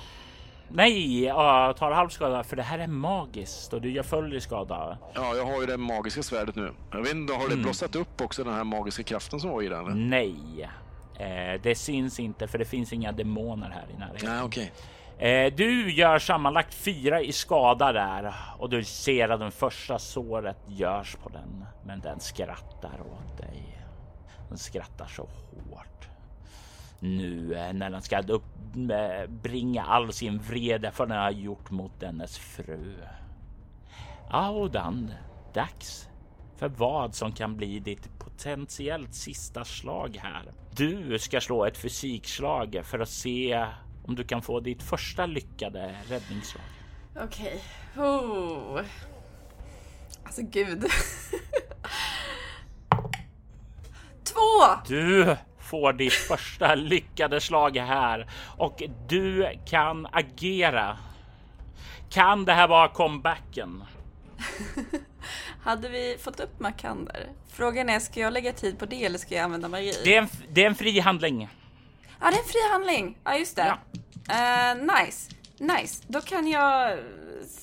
Nej, 0.74 1.24
ja, 1.24 1.74
tar 1.78 1.90
halv 1.90 2.08
skada 2.08 2.42
för 2.44 2.56
det 2.56 2.62
här 2.62 2.78
är 2.78 2.86
magiskt 2.86 3.72
och 3.72 3.80
du 3.80 3.92
gör 3.92 4.02
full 4.02 4.34
i 4.34 4.40
skada. 4.40 4.98
Ja, 5.14 5.34
jag 5.36 5.44
har 5.46 5.60
ju 5.60 5.66
det 5.66 5.76
magiska 5.76 6.22
svärdet 6.22 6.56
nu. 6.56 6.72
Jag 6.90 7.02
vet 7.02 7.12
inte, 7.14 7.32
har 7.32 7.44
Mm. 7.44 7.56
det 7.56 7.62
blossat 7.62 7.96
upp 7.96 8.20
också 8.20 8.44
den 8.44 8.54
här 8.54 8.64
magiska 8.64 9.02
kraften 9.02 9.40
som 9.40 9.50
var 9.50 9.62
i 9.62 9.68
den? 9.68 10.10
Nej, 10.10 10.68
eh, 11.18 11.60
det 11.62 11.74
syns 11.74 12.20
inte 12.20 12.48
för 12.48 12.58
det 12.58 12.64
finns 12.64 12.92
inga 12.92 13.12
demoner 13.12 13.70
här 13.70 13.86
i 13.96 13.98
närheten. 13.98 14.28
Nej, 14.30 14.42
okej. 14.42 14.72
Eh, 15.18 15.52
du 15.54 15.92
gör 15.92 16.18
sammanlagt 16.18 16.74
fyra 16.74 17.20
i 17.20 17.32
skada 17.32 17.92
där 17.92 18.34
och 18.58 18.70
du 18.70 18.84
ser 18.84 19.28
att 19.28 19.40
den 19.40 19.52
första 19.52 19.98
såret 19.98 20.56
görs 20.68 21.16
på 21.22 21.28
den. 21.28 21.64
Men 21.86 22.00
den 22.00 22.20
skrattar 22.20 23.00
åt 23.00 23.38
dig. 23.38 23.78
Den 24.48 24.58
skrattar 24.58 25.06
så 25.06 25.22
hårt. 25.22 26.08
Nu 27.02 27.54
eh, 27.54 27.72
när 27.72 27.90
den 27.90 28.02
ska 28.02 28.22
upp, 28.22 28.44
eh, 28.90 29.90
all 29.92 30.12
sin 30.12 30.38
vrede 30.38 30.90
för 30.90 31.06
den 31.06 31.18
har 31.18 31.30
gjort 31.30 31.70
mot 31.70 32.00
dennes 32.00 32.38
fru. 32.38 32.94
Audan, 34.30 35.12
dags 35.54 36.08
för 36.56 36.68
vad 36.68 37.14
som 37.14 37.32
kan 37.32 37.56
bli 37.56 37.80
ditt 37.80 38.18
potentiellt 38.18 39.14
sista 39.14 39.64
slag 39.64 40.18
här. 40.22 40.52
Du 40.76 41.18
ska 41.18 41.40
slå 41.40 41.64
ett 41.64 41.76
fysikslag 41.76 42.80
för 42.84 42.98
att 42.98 43.08
se 43.08 43.66
om 44.04 44.14
du 44.14 44.24
kan 44.24 44.42
få 44.42 44.60
ditt 44.60 44.82
första 44.82 45.26
lyckade 45.26 45.96
räddningsslag. 46.08 46.64
Okej. 47.24 47.62
Oh. 47.96 48.80
Alltså 50.24 50.42
gud. 50.42 50.84
Två! 54.24 54.38
Du 54.86 55.36
får 55.72 55.92
ditt 55.92 56.12
första 56.12 56.74
lyckade 56.74 57.40
slag 57.40 57.76
här 57.76 58.26
och 58.58 58.82
du 59.08 59.58
kan 59.66 60.06
agera. 60.12 60.98
Kan 62.10 62.44
det 62.44 62.52
här 62.52 62.68
vara 62.68 62.88
comebacken? 62.88 63.84
Hade 65.62 65.88
vi 65.88 66.16
fått 66.20 66.40
upp 66.40 66.60
Makander? 66.60 67.28
Frågan 67.48 67.88
är, 67.88 68.00
ska 68.00 68.20
jag 68.20 68.32
lägga 68.32 68.52
tid 68.52 68.78
på 68.78 68.86
det 68.86 69.04
eller 69.04 69.18
ska 69.18 69.34
jag 69.34 69.44
använda 69.44 69.68
magi? 69.68 69.94
Det 70.04 70.14
är 70.14 70.22
en, 70.22 70.28
det 70.48 70.62
är 70.62 70.66
en 70.66 70.74
fri 70.74 71.00
handling. 71.00 71.48
Ja, 72.20 72.30
det 72.30 72.36
är 72.36 72.40
en 72.40 72.48
fri 72.48 72.70
handling. 72.70 73.18
Ja, 73.24 73.36
just 73.36 73.56
det. 73.56 73.76
Eh, 74.28 74.74
nice. 74.76 75.30
Nice. 75.58 76.04
Då 76.06 76.20
kan 76.20 76.48
jag 76.48 76.98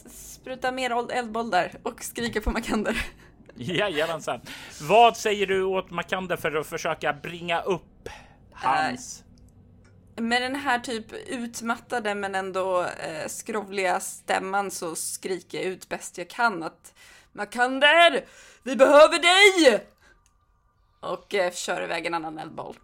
spruta 0.10 0.72
mer 0.72 1.12
eldbollar 1.12 1.72
och 1.84 2.04
skrika 2.04 2.42
på 2.42 2.52
Makander. 2.52 3.06
Jajamensan. 3.60 4.42
Vad 4.82 5.18
säger 5.18 5.48
du 5.48 5.64
åt 5.64 5.90
Makander 5.90 6.38
för 6.38 6.56
att 6.56 6.68
försöka 6.68 7.14
bringa 7.14 7.62
upp 7.62 8.10
hans? 8.52 9.24
Med 10.16 10.42
den 10.42 10.56
här 10.56 10.80
typ 10.80 11.14
utmattade 11.28 12.16
men 12.16 12.36
ändå 12.36 12.82
eh, 12.84 13.28
skrovliga 13.28 14.00
stämman 14.00 14.72
så 14.72 14.96
skriker 14.96 15.58
jag 15.58 15.68
ut 15.68 15.90
bäst 15.90 16.18
jag 16.18 16.30
kan 16.30 16.64
att 16.64 16.94
Makander, 17.32 18.26
vi 18.64 18.76
behöver 18.76 19.20
dig! 19.20 19.86
Och 21.00 21.36
eh, 21.36 21.52
kör 21.52 21.84
iväg 21.84 22.06
en 22.06 22.14
annan 22.14 22.38
eldboll. 22.38 22.76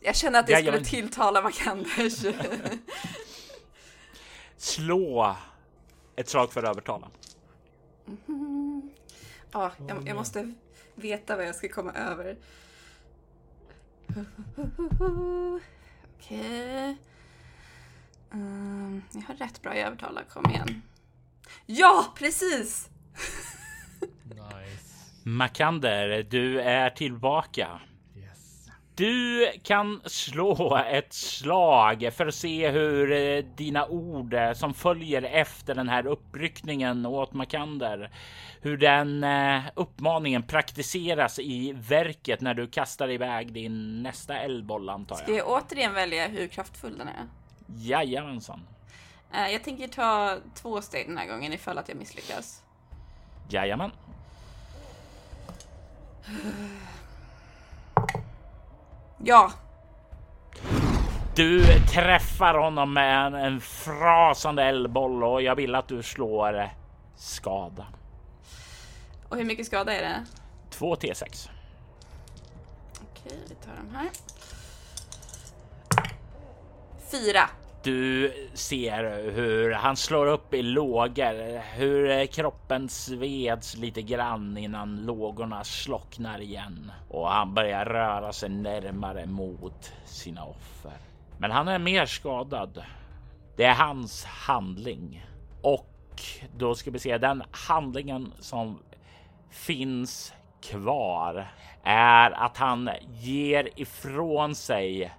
Jag 0.00 0.16
känner 0.16 0.40
att 0.40 0.46
det 0.46 0.52
skulle 0.52 0.70
Jajamän. 0.70 0.84
tilltala 0.84 1.42
Makanders. 1.42 2.24
Slå 4.56 5.36
ett 6.16 6.28
slag 6.28 6.52
för 6.52 6.62
att 6.62 6.68
övertala. 6.68 7.08
Ja, 9.54 9.72
jag, 9.88 10.08
jag 10.08 10.16
måste 10.16 10.54
veta 10.94 11.36
vad 11.36 11.46
jag 11.46 11.54
ska 11.54 11.68
komma 11.68 11.92
över. 11.92 12.36
Okej. 16.18 16.96
Ehm, 18.32 19.02
jag 19.12 19.20
har 19.20 19.34
rätt 19.34 19.62
bra 19.62 19.74
i 19.76 19.80
övertala, 19.80 20.22
kom 20.22 20.50
igen. 20.50 20.82
Ja, 21.66 22.12
precis! 22.16 22.88
Nice. 24.24 24.94
Makander, 25.22 26.22
du 26.22 26.60
är 26.60 26.90
tillbaka. 26.90 27.80
Du 28.96 29.52
kan 29.62 30.00
slå 30.04 30.76
ett 30.76 31.12
slag 31.12 32.10
för 32.12 32.26
att 32.26 32.34
se 32.34 32.70
hur 32.70 33.12
eh, 33.12 33.44
dina 33.56 33.86
ord 33.86 34.34
eh, 34.34 34.52
som 34.52 34.74
följer 34.74 35.22
efter 35.22 35.74
den 35.74 35.88
här 35.88 36.06
uppryckningen 36.06 37.06
åt 37.06 37.32
Makander, 37.32 38.10
hur 38.60 38.76
den 38.76 39.24
eh, 39.24 39.62
uppmaningen 39.74 40.42
praktiseras 40.42 41.38
i 41.38 41.72
verket 41.72 42.40
när 42.40 42.54
du 42.54 42.66
kastar 42.66 43.10
iväg 43.10 43.52
din 43.52 44.02
nästa 44.02 44.38
eldboll 44.38 44.88
antar 44.88 45.16
Ska 45.16 45.30
jag. 45.30 45.38
jag 45.38 45.48
återigen 45.48 45.94
välja 45.94 46.28
hur 46.28 46.46
kraftfull 46.48 46.98
den 46.98 47.08
är? 47.08 47.28
Jajamensan. 47.76 48.60
Jag 49.32 49.64
tänker 49.64 49.88
ta 49.88 50.38
två 50.54 50.82
steg 50.82 51.08
den 51.08 51.18
här 51.18 51.26
gången 51.26 51.52
ifall 51.52 51.78
att 51.78 51.88
jag 51.88 51.98
misslyckas. 51.98 52.62
Jajamän. 53.48 53.90
Ja, 59.18 59.52
Du 61.36 61.64
träffar 61.92 62.54
honom 62.54 62.92
med 62.92 63.26
en, 63.26 63.34
en 63.34 63.60
frasande 63.60 64.62
eldboll 64.64 65.24
och 65.24 65.42
jag 65.42 65.54
vill 65.54 65.74
att 65.74 65.88
du 65.88 66.02
slår 66.02 66.60
eh, 66.60 66.66
skada. 67.16 67.86
och 69.28 69.36
hur 69.36 69.44
mycket 69.44 69.66
skada 69.66 69.92
är 69.92 70.02
det? 70.02 70.24
2 70.70 70.94
T6. 70.94 71.48
Okej, 73.10 73.38
vi 73.48 73.54
tar 73.54 73.72
de 73.76 73.94
här. 73.96 74.08
Fyra. 77.10 77.48
Du 77.84 78.32
ser 78.54 79.30
hur 79.30 79.72
han 79.72 79.96
slår 79.96 80.26
upp 80.26 80.54
i 80.54 80.62
lågor, 80.62 81.58
hur 81.76 82.10
eh, 82.10 82.26
kroppen 82.26 82.88
sveds 82.88 83.76
lite 83.76 84.02
grann 84.02 84.56
innan 84.56 84.96
lågorna 84.96 85.64
slocknar 85.64 86.40
igen 86.40 86.92
och 87.08 87.28
han 87.28 87.54
börjar 87.54 87.84
röra 87.84 88.32
sig 88.32 88.48
närmare 88.48 89.26
mot 89.26 89.92
sina 90.04 90.44
offer. 90.44 90.92
Men 91.38 91.50
han 91.50 91.68
är 91.68 91.78
mer 91.78 92.06
skadad. 92.06 92.82
Det 93.56 93.64
är 93.64 93.74
hans 93.74 94.24
handling 94.24 95.26
och 95.62 96.22
då 96.56 96.74
ska 96.74 96.90
vi 96.90 96.98
se 96.98 97.18
den 97.18 97.42
handlingen 97.50 98.32
som 98.40 98.78
finns 99.50 100.32
kvar 100.62 101.52
är 101.82 102.30
att 102.30 102.56
han 102.56 102.90
ger 103.12 103.68
ifrån 103.76 104.54
sig 104.54 105.12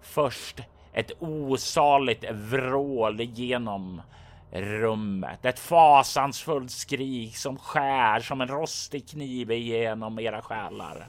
först 0.00 0.60
ett 0.92 1.12
osaligt 1.18 2.24
vrål 2.30 3.20
genom 3.20 4.02
rummet. 4.52 5.44
Ett 5.44 5.58
fasansfullt 5.58 6.70
skrik 6.70 7.36
som 7.36 7.56
skär 7.56 8.20
som 8.20 8.40
en 8.40 8.48
rostig 8.48 9.08
kniv 9.08 9.50
igenom 9.50 10.18
era 10.18 10.42
själar. 10.42 11.08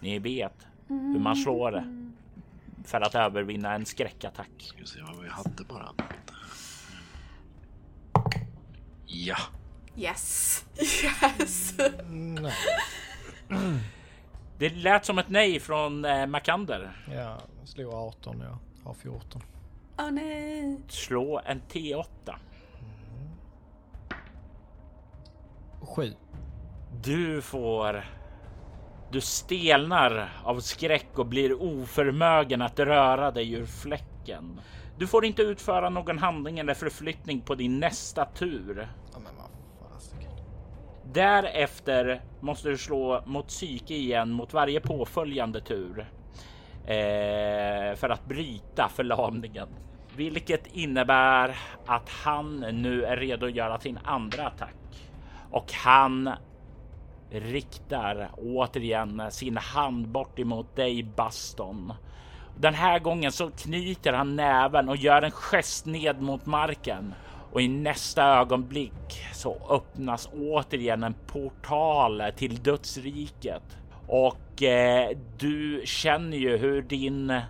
Ni 0.00 0.18
vet 0.18 0.66
hur 0.88 1.18
man 1.18 1.36
slår 1.36 1.70
det 1.70 2.12
för 2.84 3.00
att 3.00 3.14
övervinna 3.14 3.74
en 3.74 3.86
skräckattack. 3.86 4.50
Ska 4.58 4.78
vi 4.78 4.86
se 4.86 5.00
vad 5.02 5.22
vi 5.22 5.28
hade 5.28 5.64
bara. 5.64 5.88
Ja. 9.06 9.36
Yes. 9.96 10.64
Yes. 10.80 11.74
Nej. 12.08 12.54
Det 14.58 14.70
lät 14.70 15.04
som 15.04 15.18
ett 15.18 15.28
nej 15.28 15.60
från 15.60 16.04
eh, 16.04 16.26
Makander. 16.26 17.04
Jag 17.12 17.40
slog 17.64 17.94
18, 17.94 18.40
jag 18.40 18.58
har 18.86 18.94
14. 18.94 19.42
Åh 19.98 20.10
nej. 20.10 20.80
Slå 20.88 21.40
en 21.44 21.60
T8. 21.60 22.34
7. 25.80 26.12
Du 27.02 27.42
får... 27.42 28.04
Du 29.12 29.20
stelnar 29.20 30.32
av 30.44 30.60
skräck 30.60 31.18
och 31.18 31.26
blir 31.26 31.62
oförmögen 31.62 32.62
att 32.62 32.78
röra 32.78 33.30
dig 33.30 33.52
ur 33.52 33.66
fläcken. 33.66 34.60
Du 34.98 35.06
får 35.06 35.24
inte 35.24 35.42
utföra 35.42 35.90
någon 35.90 36.18
handling 36.18 36.58
eller 36.58 36.74
förflyttning 36.74 37.40
på 37.40 37.54
din 37.54 37.80
nästa 37.80 38.24
tur. 38.24 38.88
Ja, 39.12 39.18
men 39.18 39.32
vad 39.36 39.92
fasiken. 39.92 40.32
Därefter 41.12 42.22
måste 42.40 42.68
du 42.68 42.78
slå 42.78 43.22
mot 43.26 43.48
psyke 43.48 43.94
igen 43.94 44.32
mot 44.32 44.52
varje 44.52 44.80
påföljande 44.80 45.60
tur. 45.60 46.06
Eh, 46.86 47.96
för 47.96 48.08
att 48.08 48.26
bryta 48.26 48.88
förlamningen. 48.88 49.68
Vilket 50.16 50.66
innebär 50.66 51.56
att 51.86 52.08
han 52.08 52.60
nu 52.60 53.04
är 53.04 53.16
redo 53.16 53.46
att 53.46 53.54
göra 53.54 53.80
sin 53.80 53.98
andra 54.04 54.46
attack. 54.46 55.10
Och 55.50 55.72
han 55.72 56.30
riktar 57.30 58.30
återigen 58.36 59.22
sin 59.30 59.56
hand 59.56 60.08
bort 60.08 60.38
emot 60.38 60.76
dig 60.76 61.02
Baston. 61.02 61.92
Den 62.58 62.74
här 62.74 62.98
gången 62.98 63.32
så 63.32 63.50
knyter 63.50 64.12
han 64.12 64.36
näven 64.36 64.88
och 64.88 64.96
gör 64.96 65.22
en 65.22 65.30
gest 65.30 65.86
ned 65.86 66.22
mot 66.22 66.46
marken. 66.46 67.14
Och 67.52 67.60
i 67.60 67.68
nästa 67.68 68.24
ögonblick 68.24 69.26
så 69.32 69.56
öppnas 69.70 70.28
återigen 70.34 71.02
en 71.02 71.14
portal 71.26 72.22
till 72.36 72.62
dödsriket. 72.62 73.78
Och 74.08 74.62
eh, 74.62 75.16
du 75.38 75.82
känner 75.84 76.36
ju 76.36 76.56
hur 76.56 76.82
din 76.82 77.40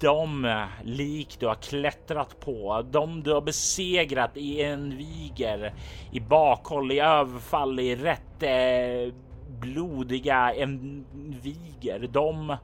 de 0.00 0.56
lik 0.82 1.36
du 1.40 1.46
har 1.46 1.54
klättrat 1.54 2.40
på, 2.40 2.86
de 2.90 3.22
du 3.22 3.32
har 3.32 3.40
besegrat 3.40 4.36
i 4.36 4.62
en 4.62 4.96
viger, 4.96 5.74
i 6.12 6.20
bakhåll, 6.20 6.92
i 6.92 7.00
överfall, 7.00 7.80
i 7.80 7.96
rätt 7.96 8.42
eh, 8.42 9.14
blodiga 9.60 10.54
en 10.54 11.04
viger. 11.42 12.08
De, 12.12 12.56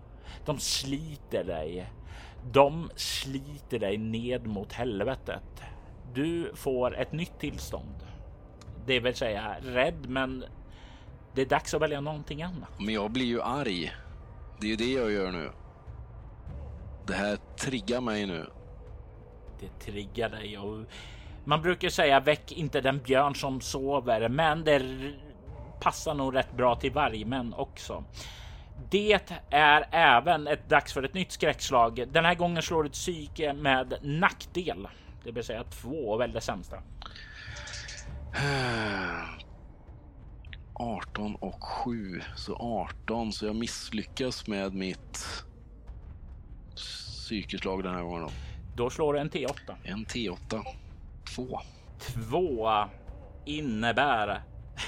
de 0.47 0.59
sliter 0.59 1.45
dig. 1.45 1.93
De 2.53 2.91
sliter 2.97 3.79
dig 3.79 3.99
ned 3.99 4.47
mot 4.47 4.73
helvetet. 4.73 5.63
Du 6.15 6.53
får 6.55 6.97
ett 6.97 7.13
nytt 7.13 7.39
tillstånd. 7.39 7.95
Det 8.87 9.01
vill 9.01 9.15
säga 9.15 9.57
rädd, 9.63 10.09
men 10.09 10.45
det 11.35 11.43
är 11.43 11.47
dags 11.47 11.75
att 11.75 11.83
välja 11.83 12.01
någonting 12.01 12.43
annat. 12.43 12.71
Men 12.79 12.95
jag 12.95 13.11
blir 13.11 13.25
ju 13.25 13.43
arg. 13.43 13.93
Det 14.61 14.67
är 14.67 14.71
ju 14.71 14.77
det 14.77 14.93
jag 14.93 15.13
gör 15.13 15.31
nu. 15.31 15.51
Det 17.07 17.15
här 17.15 17.39
triggar 17.57 18.01
mig 18.01 18.27
nu. 18.27 18.47
Det 19.61 19.85
triggar 19.85 20.29
dig 20.29 20.59
och 20.59 20.85
man 21.45 21.63
brukar 21.63 21.89
säga 21.89 22.21
väck 22.21 22.53
inte 22.53 22.81
den 22.81 22.99
björn 22.99 23.35
som 23.35 23.61
sover, 23.61 24.29
men 24.29 24.65
det 24.65 24.83
passar 25.81 26.15
nog 26.15 26.35
rätt 26.35 26.53
bra 26.53 26.77
till 26.77 26.93
vargmän 26.93 27.55
också. 27.55 28.05
Det 28.91 29.33
är 29.51 29.87
även 29.91 30.47
ett 30.47 30.69
dags 30.69 30.93
för 30.93 31.03
ett 31.03 31.15
nytt 31.15 31.33
skräckslag. 31.33 32.05
Den 32.13 32.25
här 32.25 32.35
gången 32.35 32.63
slår 32.63 32.87
ett 32.87 32.93
psyke 32.93 33.53
med 33.53 33.95
nackdel, 34.03 34.89
det 35.25 35.31
vill 35.31 35.45
säga 35.45 35.65
två 35.65 36.17
väldigt 36.17 36.43
sämsta. 36.43 36.77
18 40.81 41.35
och 41.35 41.65
7, 41.65 42.21
så 42.37 42.57
18. 42.57 43.33
Så 43.33 43.47
jag 43.47 43.57
misslyckas 43.57 44.47
med 44.47 44.75
mitt 44.75 45.27
psykeslag 46.77 47.83
den 47.83 47.95
här 47.95 48.03
gången. 48.03 48.23
Då. 48.23 48.31
Då 48.77 48.91
slår 48.91 49.15
du 49.15 49.21
en 49.21 49.31
T8. 49.31 49.75
En 49.85 50.07
T8. 50.07 50.63
Två. 51.35 51.61
Två 51.99 52.71
innebär 53.45 54.43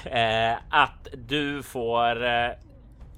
eh, 0.05 0.57
att 0.69 1.07
du 1.27 1.63
får 1.63 2.25
eh, 2.25 2.49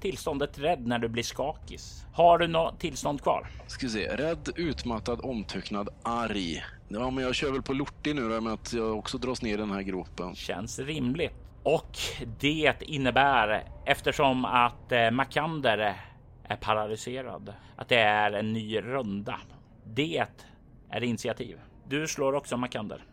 tillståndet 0.00 0.58
rädd 0.58 0.86
när 0.86 0.98
du 0.98 1.08
blir 1.08 1.22
skakis. 1.22 2.06
Har 2.12 2.38
du 2.38 2.48
något 2.48 2.80
tillstånd 2.80 3.22
kvar? 3.22 3.46
Ska 3.66 3.86
vi 3.86 3.92
se. 3.92 4.16
Rädd, 4.16 4.48
utmattad, 4.56 5.20
omtöcknad, 5.22 5.88
arg. 6.02 6.64
Ja, 6.88 7.10
men 7.10 7.24
jag 7.24 7.34
kör 7.34 7.52
väl 7.52 7.62
på 7.62 7.72
lortig 7.72 8.14
nu 8.16 8.28
då, 8.28 8.40
med 8.40 8.52
att 8.52 8.72
jag 8.72 8.98
också 8.98 9.18
dras 9.18 9.42
ner 9.42 9.54
i 9.54 9.56
den 9.56 9.70
här 9.70 9.82
gropen. 9.82 10.34
Känns 10.34 10.78
rimligt. 10.78 11.45
Och 11.66 11.98
det 12.40 12.74
innebär 12.80 13.68
eftersom 13.86 14.44
att 14.44 14.92
eh, 14.92 15.10
Makander 15.10 15.96
är 16.44 16.56
paralyserad 16.56 17.54
att 17.76 17.88
det 17.88 17.98
är 17.98 18.32
en 18.32 18.52
ny 18.52 18.80
runda. 18.80 19.40
Det 19.84 20.26
är 20.90 21.02
initiativ. 21.04 21.60
Du 21.88 22.06
slår 22.06 22.32
också 22.32 22.56
Makander. 22.56 23.04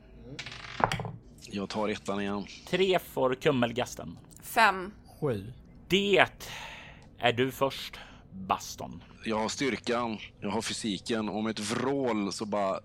Jag 1.41 1.69
tar 1.69 1.89
ettan 1.89 2.21
igen. 2.21 2.45
Tre 2.67 2.99
får 2.99 3.35
Kummelgasten. 3.35 4.17
Fem. 4.41 4.91
7. 5.19 5.53
Det 5.87 6.25
är 7.19 7.33
du 7.33 7.51
först, 7.51 7.99
Baston. 8.31 9.03
Jag 9.25 9.39
har 9.39 9.49
styrkan, 9.49 10.17
jag 10.39 10.49
har 10.49 10.61
fysiken 10.61 11.29
och 11.29 11.43
med 11.43 11.51
ett 11.51 11.71
vrål 11.71 12.33
så 12.33 12.45
bara 12.45 12.79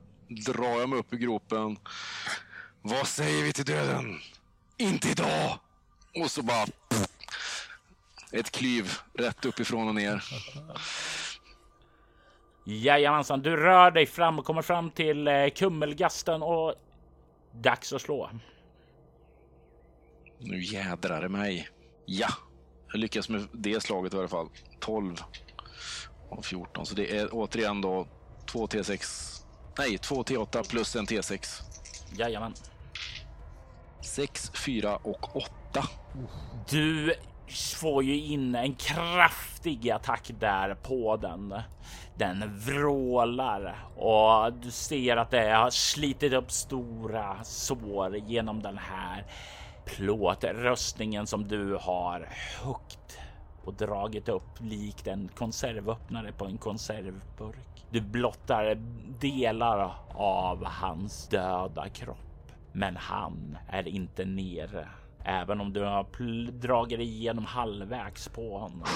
drar 0.47 0.81
jag 0.81 0.89
mig 0.89 0.99
upp 0.99 1.12
ur 1.12 1.19
gropen. 1.19 1.77
Vad 2.83 3.07
säger 3.07 3.45
vi 3.45 3.53
till 3.53 3.64
döden? 3.64 4.19
Inte 4.79 5.09
idag! 5.09 5.59
Och 6.14 6.31
så 6.31 6.43
bara... 6.43 6.66
Pff, 6.66 7.07
ett 8.33 8.51
klyv 8.51 8.93
rätt 9.14 9.45
uppifrån 9.45 9.89
och 9.89 9.95
ner. 9.95 10.24
Jajamensan, 12.64 13.43
du 13.43 13.57
rör 13.57 13.91
dig 13.91 14.07
fram 14.07 14.39
och 14.39 14.45
kommer 14.45 14.62
fram 14.62 14.91
till 14.91 15.29
eh, 15.29 15.49
Kummelgasten 15.49 16.43
och 16.43 16.74
dags 17.53 17.93
att 17.93 18.03
slå. 18.03 18.31
Nu 20.39 20.62
jädrar 20.62 21.22
det 21.22 21.29
mig. 21.29 21.68
Ja, 22.07 22.29
jag 22.93 22.99
lyckas 22.99 23.29
med 23.29 23.49
det 23.53 23.83
slaget 23.83 24.14
i 24.14 24.16
alla 24.16 24.29
fall. 24.29 24.49
12. 24.81 25.16
av 26.31 26.43
14. 26.43 26.87
Så 26.87 26.95
det 26.95 27.16
är 27.16 27.29
återigen 27.33 27.81
då 27.81 28.07
2 28.47 28.66
T6. 28.66 29.35
Nej, 29.79 29.99
2 29.99 30.22
T8 30.22 30.70
plus 30.70 30.97
en 30.97 31.07
T6. 31.07 31.62
Jajamän. 32.18 32.55
6, 34.01 34.51
4 34.65 34.97
och 34.97 35.37
8. 35.37 35.83
Du 36.71 37.15
får 37.75 38.05
ju 38.05 38.25
in 38.25 38.55
en 38.55 38.75
kraftig 38.75 39.91
attack 39.91 40.31
där 40.41 40.75
på 40.75 41.17
den. 41.17 41.55
Den 42.15 42.59
vrålar 42.59 43.77
och 43.97 44.53
du 44.53 44.71
ser 44.71 45.17
att 45.17 45.31
det 45.31 45.51
har 45.51 45.71
slitit 45.71 46.33
upp 46.33 46.51
stora 46.51 47.45
sår 47.45 48.17
genom 48.17 48.63
den 48.63 48.79
här 48.79 49.25
plåtröstningen 49.85 51.27
som 51.27 51.49
du 51.49 51.79
har 51.81 52.29
högt 52.63 53.19
och 53.65 53.75
dragit 53.75 54.29
upp 54.29 54.61
likt 54.61 55.07
en 55.07 55.29
konservöppnare 55.29 56.33
på 56.33 56.45
en 56.45 56.59
konservburk. 56.59 57.85
Du 57.91 58.01
blottar 58.01 58.75
delar 59.21 59.95
av 60.15 60.65
hans 60.65 61.29
döda 61.29 61.89
kropp, 61.89 62.28
men 62.73 62.97
han 62.97 63.59
är 63.69 63.89
inte 63.89 64.25
nere. 64.25 64.89
Även 65.25 65.61
om 65.61 65.73
du 65.73 65.83
har 65.85 66.51
dragit 66.51 67.01
igenom 67.01 67.45
halvvägs 67.45 68.29
på 68.29 68.59
honom. 68.59 68.87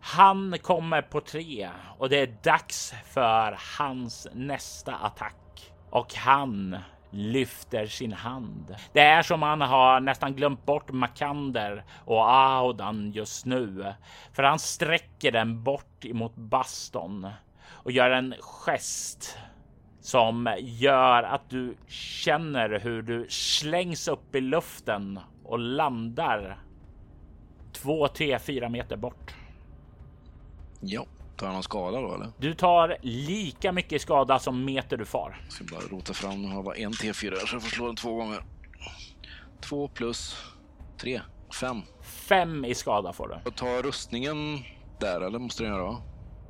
Han 0.00 0.58
kommer 0.62 1.02
på 1.02 1.20
tre 1.20 1.70
och 1.98 2.08
det 2.08 2.20
är 2.20 2.36
dags 2.42 2.94
för 3.04 3.58
hans 3.78 4.28
nästa 4.32 4.94
attack 4.94 5.72
och 5.90 6.14
han 6.14 6.76
lyfter 7.10 7.86
sin 7.86 8.12
hand. 8.12 8.76
Det 8.92 9.00
är 9.00 9.22
som 9.22 9.42
han 9.42 9.60
har 9.60 10.00
nästan 10.00 10.34
glömt 10.34 10.66
bort 10.66 10.92
Makander 10.92 11.84
och 12.04 12.30
Audan 12.32 13.12
just 13.12 13.46
nu, 13.46 13.94
för 14.32 14.42
han 14.42 14.58
sträcker 14.58 15.32
den 15.32 15.62
bort 15.62 16.04
emot 16.04 16.34
Baston 16.36 17.28
och 17.66 17.92
gör 17.92 18.10
en 18.10 18.34
gest 18.40 19.38
som 20.00 20.56
gör 20.60 21.22
att 21.22 21.50
du 21.50 21.76
känner 21.86 22.80
hur 22.80 23.02
du 23.02 23.26
slängs 23.28 24.08
upp 24.08 24.34
i 24.34 24.40
luften 24.40 25.20
och 25.44 25.58
landar 25.58 26.58
två, 27.72 28.08
tre, 28.08 28.38
fyra 28.38 28.68
meter 28.68 28.96
bort. 28.96 29.34
Ja, 30.80 31.06
tar 31.36 31.46
han 31.46 31.54
någon 31.54 31.62
skada 31.62 32.00
då 32.00 32.14
eller? 32.14 32.28
Du 32.38 32.54
tar 32.54 32.96
lika 33.02 33.72
mycket 33.72 34.02
skada 34.02 34.38
som 34.38 34.64
meter 34.64 34.96
du 34.96 35.04
far. 35.04 35.40
Jag 35.44 35.52
ska 35.52 35.64
bara 35.64 35.80
rota 35.80 36.14
fram. 36.14 36.44
Jag 36.44 36.50
har 36.50 36.62
bara 36.62 36.76
en 36.76 36.92
T4 36.92 37.34
så 37.46 37.54
jag 37.54 37.62
får 37.62 37.70
slå 37.70 37.86
den 37.86 37.96
två 37.96 38.14
gånger. 38.14 38.44
Två 39.60 39.88
plus 39.88 40.36
tre, 40.98 41.20
fem. 41.60 41.82
Fem 42.02 42.64
i 42.64 42.74
skada 42.74 43.12
får 43.12 43.28
du. 43.28 43.34
Jag 43.44 43.54
tar 43.54 43.82
rustningen 43.82 44.58
där 45.00 45.20
eller 45.20 45.38
måste 45.38 45.62
den 45.64 45.72
göra? 45.72 45.96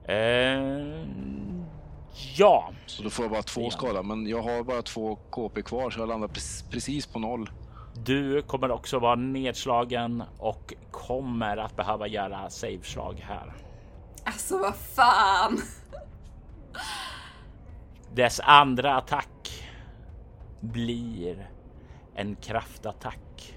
Eh, 0.08 1.04
ja. 2.36 2.70
Så 2.86 3.02
då 3.02 3.10
får 3.10 3.24
jag 3.24 3.32
bara 3.32 3.42
två 3.42 3.62
Ja. 3.62 3.70
skada, 3.70 4.02
men 4.02 4.26
jag 4.26 4.42
har 4.42 4.62
bara 4.62 4.82
två 4.82 5.16
KP 5.30 5.62
kvar 5.62 5.90
så 5.90 6.00
jag 6.00 6.08
landar 6.08 6.28
pre- 6.28 6.70
precis 6.70 7.06
på 7.06 7.18
noll. 7.18 7.50
Du 8.04 8.42
kommer 8.42 8.70
också 8.70 8.98
vara 8.98 9.14
nedslagen 9.14 10.22
och 10.38 10.74
kommer 10.90 11.56
att 11.56 11.76
behöva 11.76 12.06
göra 12.06 12.50
save-slag 12.50 13.24
här. 13.28 13.52
Alltså 14.24 14.58
vad 14.58 14.74
fan! 14.76 15.60
Dess 18.14 18.40
andra 18.40 18.96
attack 18.96 19.62
blir 20.60 21.50
en 22.14 22.36
kraftattack. 22.36 23.54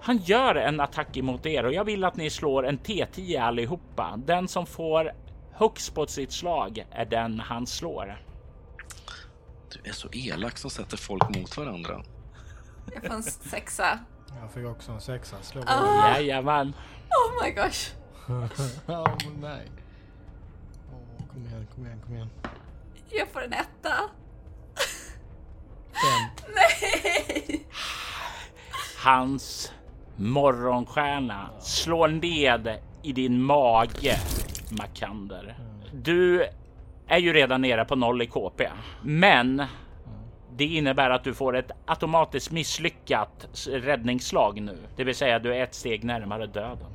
Han 0.00 0.16
gör 0.16 0.54
en 0.54 0.80
attack 0.80 1.16
emot 1.16 1.46
er 1.46 1.64
och 1.64 1.72
jag 1.72 1.84
vill 1.84 2.04
att 2.04 2.16
ni 2.16 2.30
slår 2.30 2.66
en 2.66 2.78
T10 2.78 3.42
allihopa. 3.42 4.14
Den 4.26 4.48
som 4.48 4.66
får 4.66 5.12
högst 5.56 5.94
på 5.94 6.06
sitt 6.06 6.32
slag 6.32 6.86
är 6.90 7.04
den 7.04 7.40
han 7.40 7.66
slår. 7.66 8.22
Du 9.72 9.90
är 9.90 9.92
så 9.94 10.08
elak 10.12 10.58
som 10.58 10.70
sätter 10.70 10.96
folk 10.96 11.36
mot 11.36 11.56
varandra. 11.56 12.02
Jag 12.94 13.02
får 13.06 13.14
en 13.14 13.22
sexa. 13.22 13.98
Jag 14.40 14.52
fick 14.52 14.66
också 14.66 14.92
en 14.92 15.00
sexa. 15.00 15.36
Slå 15.42 15.62
Ah. 15.66 16.08
Jajamän. 16.18 16.68
Oh 17.10 17.44
my 17.44 17.50
gosh. 17.50 17.90
Åh 18.88 19.06
nej. 19.40 19.70
Åh, 20.92 21.26
kom 21.32 21.46
igen, 21.46 21.66
kom 21.74 21.86
igen, 21.86 22.00
kom 22.06 22.14
igen. 22.14 22.30
Jag 23.10 23.28
får 23.28 23.42
en 23.44 23.52
etta. 23.52 23.94
Fem. 25.92 26.46
Nej! 26.54 27.66
Hans 29.04 29.72
morgonstjärna 30.16 31.50
slår 31.60 32.08
ned 32.08 32.78
i 33.02 33.12
din 33.12 33.42
mage, 33.42 34.18
Makander. 34.70 35.58
Du 35.92 36.46
är 37.06 37.18
ju 37.18 37.32
redan 37.32 37.60
nere 37.60 37.84
på 37.84 37.96
noll 37.96 38.22
i 38.22 38.26
KP, 38.26 38.68
men 39.02 39.62
det 40.56 40.64
innebär 40.64 41.10
att 41.10 41.24
du 41.24 41.34
får 41.34 41.56
ett 41.56 41.70
automatiskt 41.84 42.50
misslyckat 42.50 43.48
räddningsslag 43.68 44.60
nu, 44.60 44.78
det 44.96 45.04
vill 45.04 45.14
säga 45.14 45.38
du 45.38 45.54
är 45.54 45.62
ett 45.62 45.74
steg 45.74 46.04
närmare 46.04 46.46
döden. 46.46 46.92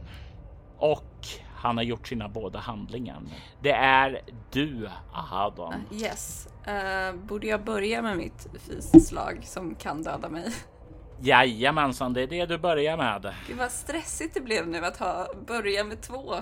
Och 0.77 1.27
han 1.55 1.77
har 1.77 1.83
gjort 1.83 2.07
sina 2.07 2.29
båda 2.29 2.59
handlingar. 2.59 3.21
Det 3.61 3.71
är 3.71 4.21
du, 4.51 4.89
Ahadon. 5.13 5.73
Yes. 5.91 6.47
Eh, 6.65 7.15
borde 7.15 7.47
jag 7.47 7.63
börja 7.63 8.01
med 8.01 8.17
mitt 8.17 8.47
fysslag 8.67 9.39
som 9.43 9.75
kan 9.75 10.03
döda 10.03 10.29
mig? 10.29 10.43
Jajamensan, 11.21 12.13
det 12.13 12.21
är 12.21 12.27
det 12.27 12.45
du 12.45 12.57
börjar 12.57 12.97
med. 12.97 13.33
Gud 13.47 13.57
vad 13.57 13.71
stressigt 13.71 14.33
det 14.33 14.41
blev 14.41 14.67
nu 14.67 14.85
att 14.85 14.97
ha 14.97 15.27
börja 15.47 15.83
med 15.83 16.01
två 16.01 16.35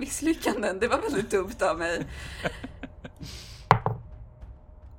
misslyckanden. 0.00 0.78
Det 0.80 0.88
var 0.88 0.98
väldigt 0.98 1.30
dumt 1.30 1.70
av 1.70 1.78
mig. 1.78 2.06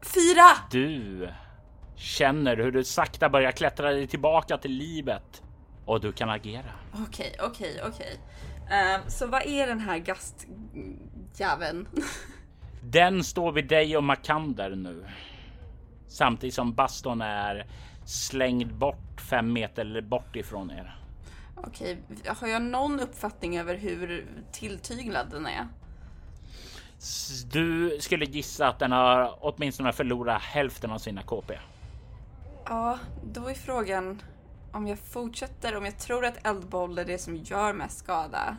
Fyra! 0.01 0.47
Du 0.71 1.29
känner 1.95 2.57
hur 2.57 2.71
du 2.71 2.83
sakta 2.83 3.29
börjar 3.29 3.51
klättra 3.51 3.91
dig 3.91 4.07
tillbaka 4.07 4.57
till 4.57 4.71
livet 4.71 5.43
och 5.85 6.01
du 6.01 6.11
kan 6.11 6.29
agera. 6.29 6.71
Okej, 7.07 7.35
okej, 7.41 7.81
okej. 7.87 8.19
Eh, 8.71 9.07
så 9.07 9.27
vad 9.27 9.45
är 9.45 9.67
den 9.67 9.79
här 9.79 9.97
gastjäveln? 9.97 11.87
Den 12.83 13.23
står 13.23 13.51
vid 13.51 13.67
dig 13.67 13.97
och 13.97 14.03
Makander 14.03 14.69
nu. 14.69 15.05
Samtidigt 16.07 16.55
som 16.55 16.73
baston 16.73 17.21
är 17.21 17.67
slängd 18.05 18.73
bort 18.75 19.21
fem 19.29 19.53
meter 19.53 20.01
bort 20.01 20.35
ifrån 20.35 20.71
er. 20.71 21.00
Okej, 21.63 22.01
har 22.25 22.47
jag 22.47 22.61
någon 22.61 22.99
uppfattning 22.99 23.57
över 23.57 23.75
hur 23.75 24.27
tilltyglad 24.51 25.29
den 25.31 25.45
är? 25.45 25.67
Du 27.51 27.97
skulle 27.99 28.25
gissa 28.25 28.67
att 28.67 28.79
den 28.79 28.91
har 28.91 29.37
åtminstone 29.41 29.93
förlorat 29.93 30.41
hälften 30.41 30.91
av 30.91 30.97
sina 30.97 31.23
KP. 31.23 31.59
Ja, 32.65 32.99
då 33.23 33.47
är 33.47 33.53
frågan 33.53 34.21
om 34.71 34.87
jag 34.87 34.99
fortsätter, 34.99 35.75
om 35.75 35.85
jag 35.85 35.99
tror 35.99 36.25
att 36.25 36.47
eldboll 36.47 36.97
är 36.97 37.05
det 37.05 37.17
som 37.17 37.35
gör 37.35 37.73
mest 37.73 37.97
skada 37.99 38.57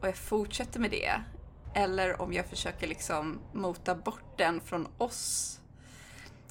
och 0.00 0.08
jag 0.08 0.16
fortsätter 0.16 0.80
med 0.80 0.90
det 0.90 1.20
eller 1.74 2.22
om 2.22 2.32
jag 2.32 2.46
försöker 2.46 2.86
liksom 2.86 3.40
mota 3.52 3.94
bort 3.94 4.38
den 4.38 4.60
från 4.60 4.88
oss. 4.98 5.60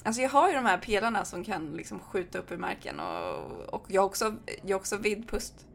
Alltså 0.03 0.21
jag 0.21 0.29
har 0.29 0.49
ju 0.49 0.55
de 0.55 0.65
här 0.65 0.77
pelarna 0.77 1.25
som 1.25 1.43
kan 1.43 1.73
liksom 1.73 1.99
skjuta 1.99 2.39
upp 2.39 2.51
i 2.51 2.57
marken 2.57 2.99
och, 2.99 3.73
och 3.73 3.85
jag 3.87 4.01
har 4.01 4.05
också, 4.05 4.35
jag 4.65 4.77
också 4.79 4.97
vidpust. 4.97 5.65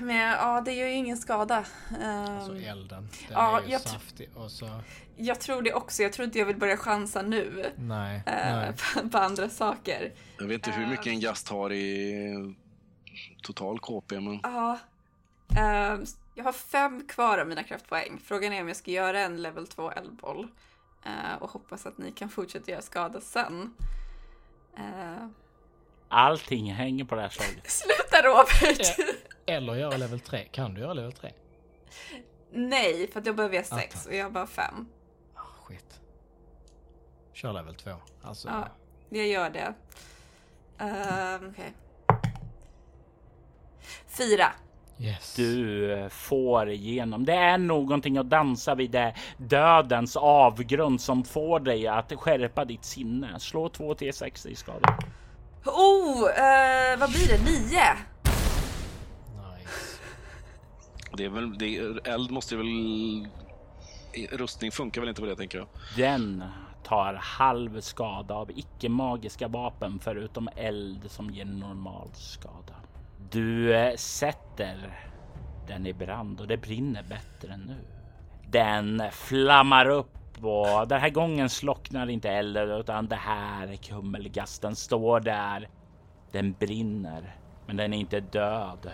Men 0.00 0.16
ja, 0.16 0.60
det 0.60 0.72
gör 0.72 0.86
ju 0.86 0.92
ingen 0.94 1.16
skada. 1.16 1.64
Alltså 2.02 2.52
Ehm, 2.52 2.64
elden. 2.64 3.08
Den 3.10 3.10
ja, 3.30 3.60
är 3.60 3.64
ju 3.66 3.72
jag 3.72 3.80
saftig 3.80 4.30
och 4.34 4.50
så... 4.50 4.80
jag 5.16 5.40
tror 5.40 5.62
det 5.62 5.72
också. 5.72 6.02
Jag 6.02 6.12
tror 6.12 6.24
inte 6.24 6.38
jag 6.38 6.46
vill 6.46 6.56
börja 6.56 6.76
chansa 6.76 7.22
nu 7.22 7.72
Nej, 7.76 8.22
eh, 8.26 8.56
nej. 8.56 8.72
på, 8.94 9.08
på 9.08 9.18
andra 9.18 9.48
saker. 9.48 10.12
Jag 10.38 10.46
vet 10.46 10.66
inte 10.66 10.70
hur 10.70 10.86
mycket 10.86 11.06
en 11.06 11.20
gast 11.20 11.48
har 11.48 11.72
i 11.72 12.54
total 13.42 13.80
KP, 13.80 14.20
men 14.20 14.40
Ja. 14.42 14.78
Ehm, 15.58 16.04
jag 16.34 16.44
har 16.44 16.52
fem 16.52 17.06
kvar 17.08 17.38
av 17.38 17.48
mina 17.48 17.62
kraftpoäng. 17.62 18.20
Frågan 18.24 18.52
är 18.52 18.60
om 18.60 18.68
jag 18.68 18.76
ska 18.76 18.90
göra 18.90 19.20
en 19.20 19.42
level 19.42 19.66
2 19.66 19.90
eldboll. 19.90 20.48
Eh, 21.04 21.34
och 21.40 21.50
hoppas 21.50 21.86
att 21.86 21.98
ni 21.98 22.12
kan 22.12 22.28
fortsätta 22.28 22.70
göra 22.70 22.82
skada 22.82 23.20
sen. 23.20 23.74
Eh, 24.76 25.26
Allting 26.08 26.72
hänger 26.72 27.04
på 27.04 27.14
det 27.14 27.20
här 27.22 27.28
slaget. 27.28 27.70
sluta 27.70 28.22
Robert! 28.22 28.96
Eller 29.46 29.74
göra 29.74 29.96
level 29.96 30.20
3. 30.20 30.44
Kan 30.44 30.74
du 30.74 30.80
göra 30.80 30.92
level 30.92 31.12
3? 31.12 31.32
Nej, 32.52 33.10
för 33.12 33.22
jag 33.26 33.36
behöver 33.36 33.62
sex 33.62 33.94
tack. 33.94 34.06
och 34.06 34.14
jag 34.14 34.24
har 34.24 34.30
bara 34.30 34.46
fem. 34.46 34.88
Ah, 35.34 35.40
skit. 35.40 36.00
Kör 37.32 37.52
level 37.52 37.74
2. 37.74 37.90
Alltså, 38.22 38.48
Ja, 38.48 38.68
jag 39.08 39.26
gör 39.26 39.50
det. 39.50 39.74
Ehm, 40.78 41.50
Okej. 41.50 41.72
Fyra. 44.06 44.52
Yes. 45.00 45.34
Du 45.36 46.08
får 46.10 46.70
igenom. 46.70 47.24
Det 47.24 47.34
är 47.34 47.58
någonting 47.58 48.18
att 48.18 48.30
dansa 48.30 48.74
vid 48.74 48.90
det 48.90 49.14
dödens 49.36 50.16
avgrund 50.16 51.00
som 51.00 51.24
får 51.24 51.60
dig 51.60 51.86
att 51.86 52.12
skärpa 52.12 52.64
ditt 52.64 52.84
sinne. 52.84 53.38
Slå 53.38 53.68
2 53.68 53.94
T6 53.94 54.48
i 54.48 54.54
skada. 54.54 54.98
Oh, 55.64 56.28
eh, 56.30 56.98
vad 56.98 57.10
blir 57.10 57.28
det? 57.28 57.44
Nio? 57.44 57.94
Nice. 59.34 60.02
Det 61.16 61.24
är 61.24 61.28
väl, 61.28 61.58
det 61.58 61.78
är, 61.78 62.08
eld 62.08 62.30
måste 62.30 62.56
väl... 62.56 62.66
Rustning 64.32 64.72
funkar 64.72 65.00
väl 65.00 65.08
inte 65.08 65.20
på 65.20 65.26
det 65.26 65.36
tänker 65.36 65.58
jag. 65.58 65.66
Den 65.96 66.44
tar 66.84 67.14
halv 67.14 67.80
skada 67.80 68.34
av 68.34 68.50
icke 68.50 68.88
magiska 68.88 69.48
vapen 69.48 69.98
förutom 70.02 70.48
eld 70.56 71.10
som 71.10 71.30
ger 71.30 71.44
normal 71.44 72.08
skada. 72.14 72.74
Du 73.30 73.74
eh, 73.74 73.96
sätter 73.96 74.98
den 75.66 75.86
i 75.86 75.92
brand 75.92 76.40
och 76.40 76.46
det 76.46 76.56
brinner 76.56 77.02
bättre 77.02 77.56
nu. 77.56 77.76
Den 78.50 79.02
flammar 79.12 79.88
upp 79.88 80.44
och 80.44 80.88
den 80.88 81.00
här 81.00 81.10
gången 81.10 81.48
slocknar 81.48 82.10
inte 82.10 82.30
elden 82.30 82.70
utan 82.70 83.06
det 83.06 83.16
här 83.16 83.76
kummelgasten 83.76 84.76
står 84.76 85.20
där. 85.20 85.68
Den 86.32 86.52
brinner, 86.52 87.36
men 87.66 87.76
den 87.76 87.94
är 87.94 87.98
inte 87.98 88.20
död. 88.20 88.90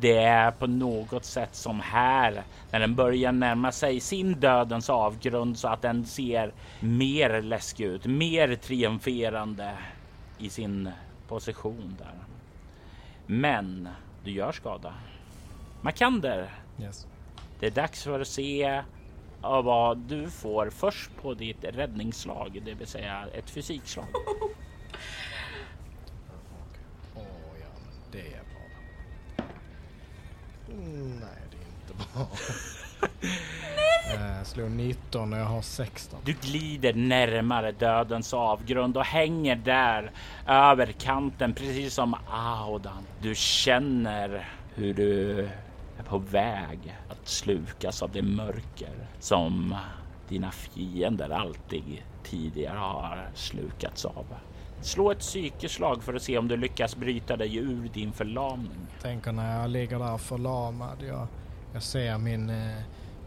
Det 0.00 0.16
är 0.16 0.50
på 0.50 0.66
något 0.66 1.24
sätt 1.24 1.54
som 1.54 1.80
här 1.80 2.42
när 2.70 2.80
den 2.80 2.94
börjar 2.94 3.32
närma 3.32 3.72
sig 3.72 4.00
sin 4.00 4.40
dödens 4.40 4.90
avgrund 4.90 5.58
så 5.58 5.68
att 5.68 5.82
den 5.82 6.06
ser 6.06 6.52
mer 6.80 7.42
läskig 7.42 7.84
ut, 7.84 8.06
mer 8.06 8.54
triumferande 8.54 9.72
i 10.38 10.50
sin 10.50 10.90
position 11.28 11.96
där. 11.98 12.31
Men 13.32 13.88
du 14.24 14.30
gör 14.30 14.52
skada. 14.52 14.94
Makander, 15.82 16.54
Yes. 16.80 17.06
det 17.60 17.66
är 17.66 17.70
dags 17.70 18.02
för 18.02 18.20
att 18.20 18.28
se 18.28 18.82
vad 19.40 19.98
du 19.98 20.30
får 20.30 20.70
först 20.70 21.10
på 21.22 21.34
ditt 21.34 21.64
räddningsslag, 21.64 22.62
det 22.64 22.74
vill 22.74 22.86
säga 22.86 23.26
ett 23.34 23.50
fysikslag. 23.50 24.04
Åh 27.14 27.22
ja, 27.60 27.66
men 27.84 27.94
det 28.12 28.34
är 28.34 28.42
bra. 28.42 29.44
Mm, 30.68 31.16
nej, 31.16 31.42
det 31.50 31.56
är 31.56 31.66
inte 31.66 31.94
bra. 32.14 32.28
Jag 34.14 34.46
slår 34.46 34.68
19 34.68 35.32
och 35.32 35.38
jag 35.38 35.44
har 35.44 35.62
16. 35.62 36.20
Du 36.24 36.32
glider 36.32 36.94
närmare 36.94 37.72
dödens 37.72 38.34
avgrund 38.34 38.96
och 38.96 39.04
hänger 39.04 39.56
där 39.56 40.10
över 40.46 40.92
kanten, 40.92 41.54
precis 41.54 41.94
som 41.94 42.16
Audan. 42.30 43.06
Du 43.20 43.34
känner 43.34 44.48
hur 44.74 44.94
du 44.94 45.40
är 45.98 46.02
på 46.08 46.18
väg 46.18 46.96
att 47.08 47.28
slukas 47.28 48.02
av 48.02 48.10
det 48.12 48.22
mörker 48.22 49.08
som 49.20 49.74
dina 50.28 50.50
fiender 50.50 51.30
alltid 51.30 52.02
tidigare 52.24 52.78
har 52.78 53.30
slukats 53.34 54.04
av. 54.04 54.26
Slå 54.80 55.10
ett 55.10 55.20
psykeslag 55.20 56.02
för 56.02 56.14
att 56.14 56.22
se 56.22 56.38
om 56.38 56.48
du 56.48 56.56
lyckas 56.56 56.96
bryta 56.96 57.36
dig 57.36 57.56
ur 57.56 57.88
din 57.94 58.12
förlamning. 58.12 58.86
Tänker 59.02 59.32
när 59.32 59.60
jag 59.60 59.70
ligger 59.70 59.98
där 59.98 60.18
förlamad. 60.18 60.96
Jag, 61.08 61.26
jag 61.72 61.82
ser 61.82 62.18
min 62.18 62.50
eh, 62.50 62.82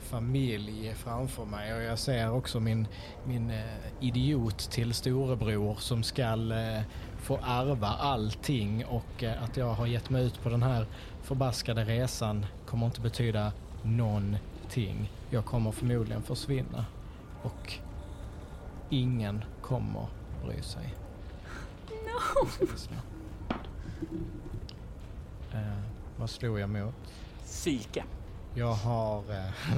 familj 0.05 0.93
framför 0.95 1.45
mig 1.45 1.73
och 1.75 1.81
jag 1.81 1.99
ser 1.99 2.31
också 2.31 2.59
min, 2.59 2.87
min 3.23 3.51
eh, 3.51 3.63
idiot 3.99 4.57
till 4.57 4.93
storebror 4.93 5.75
som 5.75 6.03
skall 6.03 6.51
eh, 6.51 6.81
få 7.17 7.39
ärva 7.43 7.87
allting 7.87 8.85
och 8.85 9.23
eh, 9.23 9.43
att 9.43 9.57
jag 9.57 9.73
har 9.73 9.87
gett 9.87 10.09
mig 10.09 10.25
ut 10.25 10.43
på 10.43 10.49
den 10.49 10.63
här 10.63 10.85
förbaskade 11.23 11.83
resan 11.83 12.45
kommer 12.65 12.85
inte 12.85 13.01
betyda 13.01 13.51
någonting. 13.83 15.11
Jag 15.29 15.45
kommer 15.45 15.71
förmodligen 15.71 16.23
försvinna 16.23 16.85
och 17.43 17.73
ingen 18.89 19.43
kommer 19.61 20.07
bry 20.45 20.61
sig. 20.61 20.95
No. 21.89 22.47
Ska. 22.77 22.93
Eh, 25.57 25.79
vad 26.17 26.29
slog 26.29 26.59
jag 26.59 26.69
mot? 26.69 26.95
Psyke. 27.43 28.03
Jag 28.57 28.73
har... 28.73 29.23
Eh, 29.29 29.77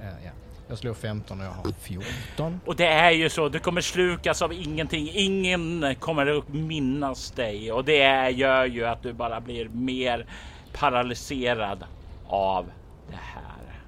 eh, 0.00 0.24
ja. 0.24 0.30
Jag 0.68 0.78
slog 0.78 0.96
15 0.96 1.40
och 1.40 1.46
jag 1.46 1.50
har 1.50 1.72
14. 1.80 2.60
Och 2.66 2.76
det 2.76 2.86
är 2.86 3.10
ju 3.10 3.28
så, 3.28 3.48
du 3.48 3.58
kommer 3.58 3.80
slukas 3.80 4.42
av 4.42 4.52
ingenting. 4.52 5.10
Ingen 5.12 5.94
kommer 6.00 6.38
att 6.38 6.48
minnas 6.48 7.30
dig 7.30 7.72
och 7.72 7.84
det 7.84 8.30
gör 8.30 8.64
ju 8.64 8.84
att 8.84 9.02
du 9.02 9.12
bara 9.12 9.40
blir 9.40 9.68
mer 9.68 10.26
paralyserad 10.72 11.84
av 12.26 12.66
det 13.10 13.16
här. 13.20 13.80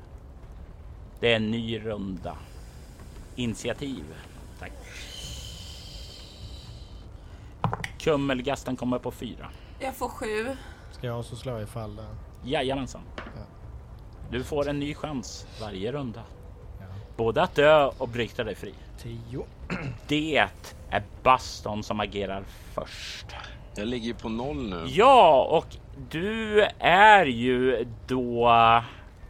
Det 1.20 1.32
är 1.32 1.36
en 1.36 1.50
ny 1.50 1.78
runda. 1.78 2.36
Initiativ. 3.36 4.04
Tack. 4.58 4.72
Kummelgasten 7.98 8.76
kommer 8.76 8.98
på 8.98 9.10
fyra. 9.10 9.50
Jag 9.80 9.94
får 9.94 10.08
sju. 10.08 10.56
Ska 10.92 11.06
jag 11.06 11.20
också 11.20 11.36
slå 11.36 11.60
ifall... 11.60 11.98
Eh, 11.98 12.04
Jajamensan. 12.44 13.02
Du 14.30 14.44
får 14.44 14.68
en 14.68 14.78
ny 14.78 14.94
chans 14.94 15.46
varje 15.60 15.92
runda. 15.92 16.22
ja. 16.80 16.86
Både 17.16 17.42
att 17.42 17.54
dö 17.54 17.90
och 17.98 18.08
bryta 18.08 18.44
dig 18.44 18.54
fri. 18.54 18.74
10. 18.98 19.46
Det 20.08 20.36
är 20.90 21.02
Baston 21.22 21.82
som 21.82 22.00
agerar 22.00 22.44
först. 22.74 23.26
Jag 23.76 23.88
ligger 23.88 24.06
ju 24.06 24.14
på 24.14 24.28
noll 24.28 24.68
nu. 24.68 24.84
Ja, 24.88 25.48
och 25.50 25.76
du 26.10 26.66
är 26.78 27.26
ju 27.26 27.86
då 28.06 28.50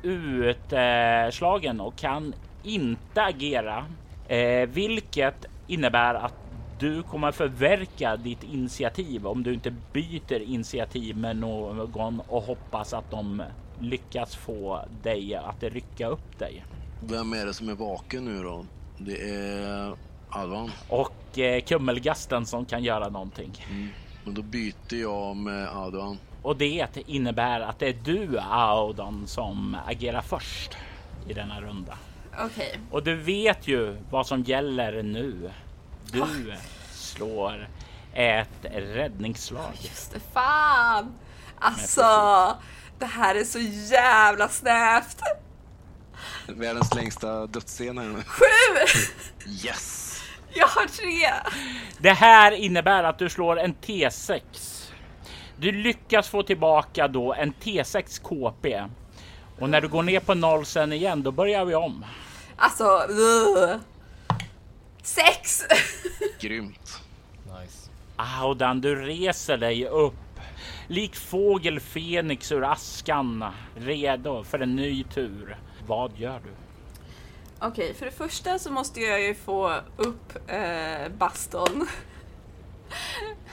utslagen 0.02 1.80
och 1.80 1.96
kan 1.96 2.34
inte 2.62 3.22
agera, 3.22 3.84
eh, 4.28 4.68
vilket 4.68 5.46
innebär 5.66 6.14
att 6.14 6.34
du 6.78 7.02
kommer 7.02 7.32
förverka 7.32 8.16
ditt 8.16 8.42
initiativ 8.42 9.26
om 9.26 9.42
du 9.42 9.54
inte 9.54 9.74
byter 9.92 10.40
initiativ 10.42 11.16
med 11.16 11.36
någon 11.36 12.20
och 12.28 12.42
hoppas 12.42 12.94
att 12.94 13.10
de 13.10 13.42
lyckas 13.80 14.36
få 14.36 14.84
dig 15.02 15.34
att 15.34 15.62
rycka 15.62 16.06
upp 16.06 16.38
dig. 16.38 16.64
Vem 17.00 17.32
är 17.32 17.46
det 17.46 17.54
som 17.54 17.68
är 17.68 17.74
vaken 17.74 18.24
nu 18.24 18.42
då? 18.42 18.66
Det 18.98 19.30
är 19.30 19.96
Alvan. 20.28 20.70
Och 20.88 21.38
eh, 21.38 21.62
kummelgasten 21.62 22.46
som 22.46 22.64
kan 22.64 22.84
göra 22.84 23.08
någonting. 23.08 23.64
Mm. 23.70 23.88
Men 24.24 24.34
då 24.34 24.42
byter 24.42 24.94
jag 25.00 25.36
med 25.36 25.68
Advan. 25.68 26.18
Och 26.42 26.56
det 26.56 26.88
innebär 27.06 27.60
att 27.60 27.78
det 27.78 27.88
är 27.88 27.96
du 28.04 28.38
Audon 28.40 29.26
som 29.26 29.76
agerar 29.86 30.20
först 30.20 30.76
i 31.28 31.32
denna 31.32 31.60
runda. 31.60 31.98
Okej. 32.38 32.78
Och 32.90 33.02
du 33.02 33.14
vet 33.16 33.68
ju 33.68 33.96
vad 34.10 34.26
som 34.26 34.42
gäller 34.42 35.02
nu. 35.02 35.50
Du 36.12 36.54
slår 36.92 37.68
ett 38.12 38.64
räddningsslag. 38.72 39.72
Just 39.80 40.12
det, 40.12 40.20
fan! 40.32 41.12
Alltså, 41.58 42.02
det 42.98 43.06
här 43.06 43.34
är 43.34 43.44
så 43.44 43.58
jävla 43.94 44.48
snävt. 44.48 45.20
Världens 46.48 46.94
längsta 46.94 47.46
dödsscen 47.46 47.98
här 47.98 48.04
nu. 48.04 48.22
Sju! 48.22 48.44
Yes! 49.46 50.22
Jag 50.52 50.66
har 50.66 50.86
tre. 50.86 51.50
Det 51.98 52.12
här 52.12 52.52
innebär 52.52 53.04
att 53.04 53.18
du 53.18 53.28
slår 53.28 53.58
en 53.58 53.74
T6. 53.74 54.40
Du 55.56 55.72
lyckas 55.72 56.28
få 56.28 56.42
tillbaka 56.42 57.08
då 57.08 57.34
en 57.34 57.52
T6 57.52 58.22
KP. 58.22 58.84
Och 59.58 59.70
när 59.70 59.80
du 59.80 59.88
går 59.88 60.02
ner 60.02 60.20
på 60.20 60.34
noll 60.34 60.66
sen 60.66 60.92
igen, 60.92 61.22
då 61.22 61.32
börjar 61.32 61.64
vi 61.64 61.74
om. 61.74 62.04
Alltså, 62.56 62.84
ugh. 63.08 63.76
Sex! 65.02 65.62
Grymt. 66.40 67.00
Nice. 67.44 67.90
Audan, 68.16 68.80
du 68.80 68.96
reser 68.96 69.56
dig 69.56 69.88
upp. 69.88 70.14
Lik 70.88 71.16
fågel 71.16 71.80
Fenix 71.80 72.52
ur 72.52 72.64
askan, 72.64 73.44
redo 73.74 74.44
för 74.44 74.58
en 74.58 74.76
ny 74.76 75.04
tur. 75.04 75.56
Vad 75.86 76.18
gör 76.18 76.40
du? 76.44 76.50
Okej, 77.58 77.94
för 77.94 78.06
det 78.06 78.12
första 78.12 78.58
så 78.58 78.70
måste 78.70 79.00
jag 79.00 79.22
ju 79.22 79.34
få 79.34 79.80
upp 79.96 80.50
eh, 80.50 81.08
baston. 81.18 81.88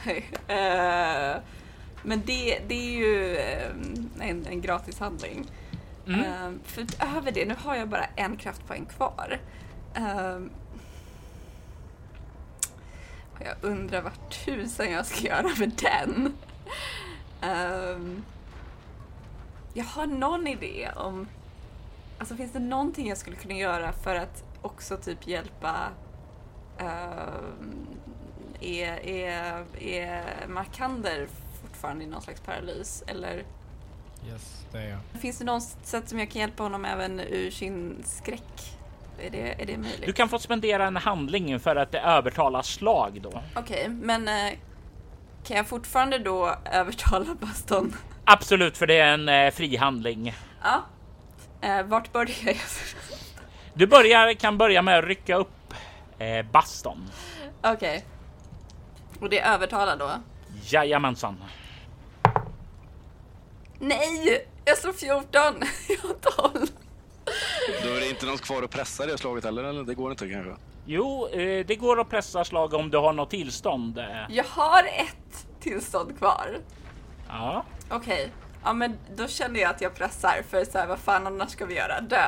eh, 0.47 1.35
men 2.03 2.21
det, 2.25 2.59
det 2.67 2.75
är 2.75 2.91
ju 2.91 3.37
eh, 3.37 3.69
en, 4.19 4.45
en 4.45 4.61
gratis 4.61 4.99
handling. 4.99 5.45
Mm. 6.07 6.19
Eh, 6.19 6.51
för 6.65 6.81
utöver 6.81 7.31
det, 7.31 7.45
nu 7.45 7.55
har 7.63 7.75
jag 7.75 7.89
bara 7.89 8.05
en 8.15 8.37
kraftpoäng 8.37 8.85
kvar. 8.85 9.39
Eh, 9.93 10.35
och 13.33 13.41
jag 13.45 13.55
undrar 13.61 14.01
vad 14.01 14.29
tusan 14.29 14.91
jag 14.91 15.05
ska 15.05 15.27
göra 15.27 15.49
med 15.59 15.71
den. 15.81 16.33
Eh, 17.43 17.99
jag 19.73 19.85
har 19.85 20.05
någon 20.05 20.47
idé 20.47 20.89
om 20.95 21.27
Alltså 22.17 22.35
finns 22.35 22.51
det 22.51 22.59
någonting 22.59 23.07
jag 23.09 23.17
skulle 23.17 23.35
kunna 23.35 23.53
göra 23.53 23.91
för 23.91 24.15
att 24.15 24.43
också 24.61 24.97
typ 24.97 25.27
hjälpa 25.27 25.75
ehm, 26.79 27.87
är, 28.59 29.05
är, 29.07 29.65
är 29.79 30.23
Markander 30.47 31.27
fortfarande 31.61 32.03
i 32.03 32.07
någon 32.07 32.21
slags 32.21 32.41
paralys? 32.41 33.03
Eller 33.07 33.43
Yes, 34.27 34.65
det 34.71 34.77
är 34.77 34.89
jag. 34.89 35.21
finns 35.21 35.37
det 35.39 35.45
något 35.45 35.63
sätt 35.83 36.09
som 36.09 36.19
jag 36.19 36.29
kan 36.31 36.39
hjälpa 36.41 36.63
honom 36.63 36.85
även 36.85 37.19
ur 37.19 37.51
sin 37.51 38.03
skräck? 38.05 38.77
Är 39.19 39.29
det, 39.29 39.61
är 39.61 39.65
det 39.65 39.77
möjligt? 39.77 40.05
Du 40.05 40.13
kan 40.13 40.29
få 40.29 40.39
spendera 40.39 40.87
en 40.87 40.97
handling 40.97 41.59
för 41.59 41.75
att 41.75 41.95
övertala 41.95 42.63
slag 42.63 43.21
då. 43.21 43.41
Okej, 43.55 43.89
men 43.89 44.27
eh, 44.27 44.53
kan 45.43 45.57
jag 45.57 45.67
fortfarande 45.67 46.17
då 46.17 46.55
övertala 46.71 47.35
Baston 47.35 47.95
Absolut, 48.25 48.77
för 48.77 48.87
det 48.87 48.97
är 48.97 49.13
en 49.13 49.29
eh, 49.29 49.51
frihandling. 49.51 50.35
Ja. 50.63 50.83
Eh, 51.61 51.83
vart 51.83 52.11
börjar 52.11 52.35
jag? 52.45 52.55
Du 53.73 53.87
börjar, 53.87 54.33
kan 54.33 54.57
börja 54.57 54.81
med 54.81 54.99
att 54.99 55.05
rycka 55.05 55.35
upp 55.35 55.73
eh, 56.19 56.45
baston. 56.51 57.09
Okej. 57.61 58.05
Och 59.19 59.29
det 59.29 59.39
är 59.39 59.53
övertalad 59.53 59.99
då? 59.99 60.11
Jajamensan. 60.63 61.43
Nej! 63.79 64.47
Jag 64.65 64.77
slår 64.77 64.93
14! 64.93 65.23
Jag 65.89 65.97
har 66.07 66.49
12. 66.53 66.67
Då 67.83 67.89
är 67.89 67.99
det 67.99 68.09
inte 68.09 68.25
något 68.25 68.41
kvar 68.41 68.63
att 68.63 68.71
pressa 68.71 69.05
det 69.05 69.17
slaget 69.17 69.43
heller, 69.43 69.63
eller? 69.63 69.83
Det 69.83 69.95
går 69.95 70.11
inte 70.11 70.29
kanske? 70.29 70.55
Jo, 70.85 71.27
eh, 71.27 71.65
det 71.65 71.75
går 71.75 72.01
att 72.01 72.09
pressa 72.09 72.45
slag 72.45 72.73
om 72.73 72.89
du 72.89 72.97
har 72.97 73.13
något 73.13 73.29
tillstånd. 73.29 74.03
Jag 74.29 74.43
har 74.43 74.83
ett 74.83 75.47
tillstånd 75.59 76.17
kvar. 76.17 76.57
Ja, 77.27 77.65
Okej. 77.89 78.31
Ja 78.63 78.73
men 78.73 78.97
då 79.15 79.27
känner 79.27 79.59
jag 79.59 79.69
att 79.69 79.81
jag 79.81 79.95
pressar 79.95 80.41
för 80.49 80.65
så 80.65 80.77
här, 80.77 80.87
vad 80.87 80.99
fan 80.99 81.27
annars 81.27 81.49
ska 81.49 81.65
vi 81.65 81.75
göra? 81.75 82.01
Dö. 82.01 82.25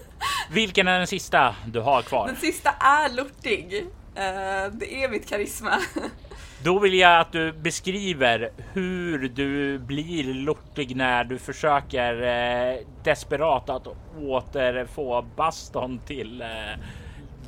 vilken 0.50 0.88
är 0.88 0.98
den 0.98 1.06
sista 1.06 1.54
du 1.66 1.80
har 1.80 2.02
kvar? 2.02 2.26
Den 2.26 2.36
sista 2.36 2.70
är 2.70 3.08
lortig. 3.16 3.86
Eh, 4.14 4.72
det 4.72 5.04
är 5.04 5.08
mitt 5.08 5.28
karisma. 5.28 5.70
Då 6.64 6.78
vill 6.78 6.94
jag 6.94 7.20
att 7.20 7.32
du 7.32 7.52
beskriver 7.52 8.50
hur 8.72 9.28
du 9.28 9.78
blir 9.78 10.34
lortig 10.34 10.96
när 10.96 11.24
du 11.24 11.38
försöker 11.38 12.22
eh, 12.22 12.76
desperat 13.04 13.70
att 13.70 13.86
återfå 14.20 15.22
Baston 15.36 16.00
till 16.06 16.44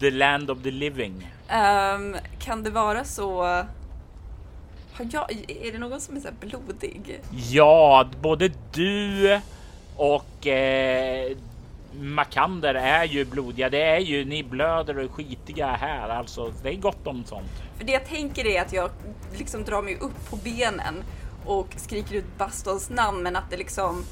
the 0.00 0.10
land 0.10 0.50
of 0.50 0.62
the 0.62 0.70
living. 0.70 1.30
Ehm, 1.48 2.16
kan 2.38 2.62
det 2.62 2.70
vara 2.70 3.04
så... 3.04 3.42
Har 4.92 5.06
jag, 5.12 5.30
är 5.48 5.72
det 5.72 5.78
någon 5.78 6.00
som 6.00 6.16
är 6.16 6.20
så 6.20 6.28
här 6.28 6.34
blodig? 6.40 7.20
Ja, 7.30 8.08
både 8.20 8.50
du 8.72 9.40
och 9.96 10.46
eh, 10.46 11.36
Makander 11.92 12.74
är 12.74 13.04
ju 13.04 13.24
blodiga. 13.24 13.68
Det 13.70 13.82
är 13.82 13.98
ju 13.98 14.24
ni 14.24 14.42
blöder 14.42 14.98
och 14.98 15.04
är 15.04 15.08
skitiga 15.08 15.66
här, 15.66 16.08
alltså. 16.08 16.52
Det 16.62 16.68
är 16.68 16.76
gott 16.76 17.06
om 17.06 17.24
sånt. 17.24 17.50
För 17.78 17.84
det 17.84 17.92
jag 17.92 18.06
tänker 18.06 18.46
är 18.46 18.62
att 18.62 18.72
jag 18.72 18.90
liksom 19.38 19.64
drar 19.64 19.82
mig 19.82 19.96
upp 19.96 20.30
på 20.30 20.36
benen 20.36 21.04
och 21.44 21.68
skriker 21.76 22.14
ut 22.14 22.38
Bastons 22.38 22.90
namn 22.90 23.22
men 23.22 23.36
att 23.36 23.50
det 23.50 23.56
liksom 23.56 24.04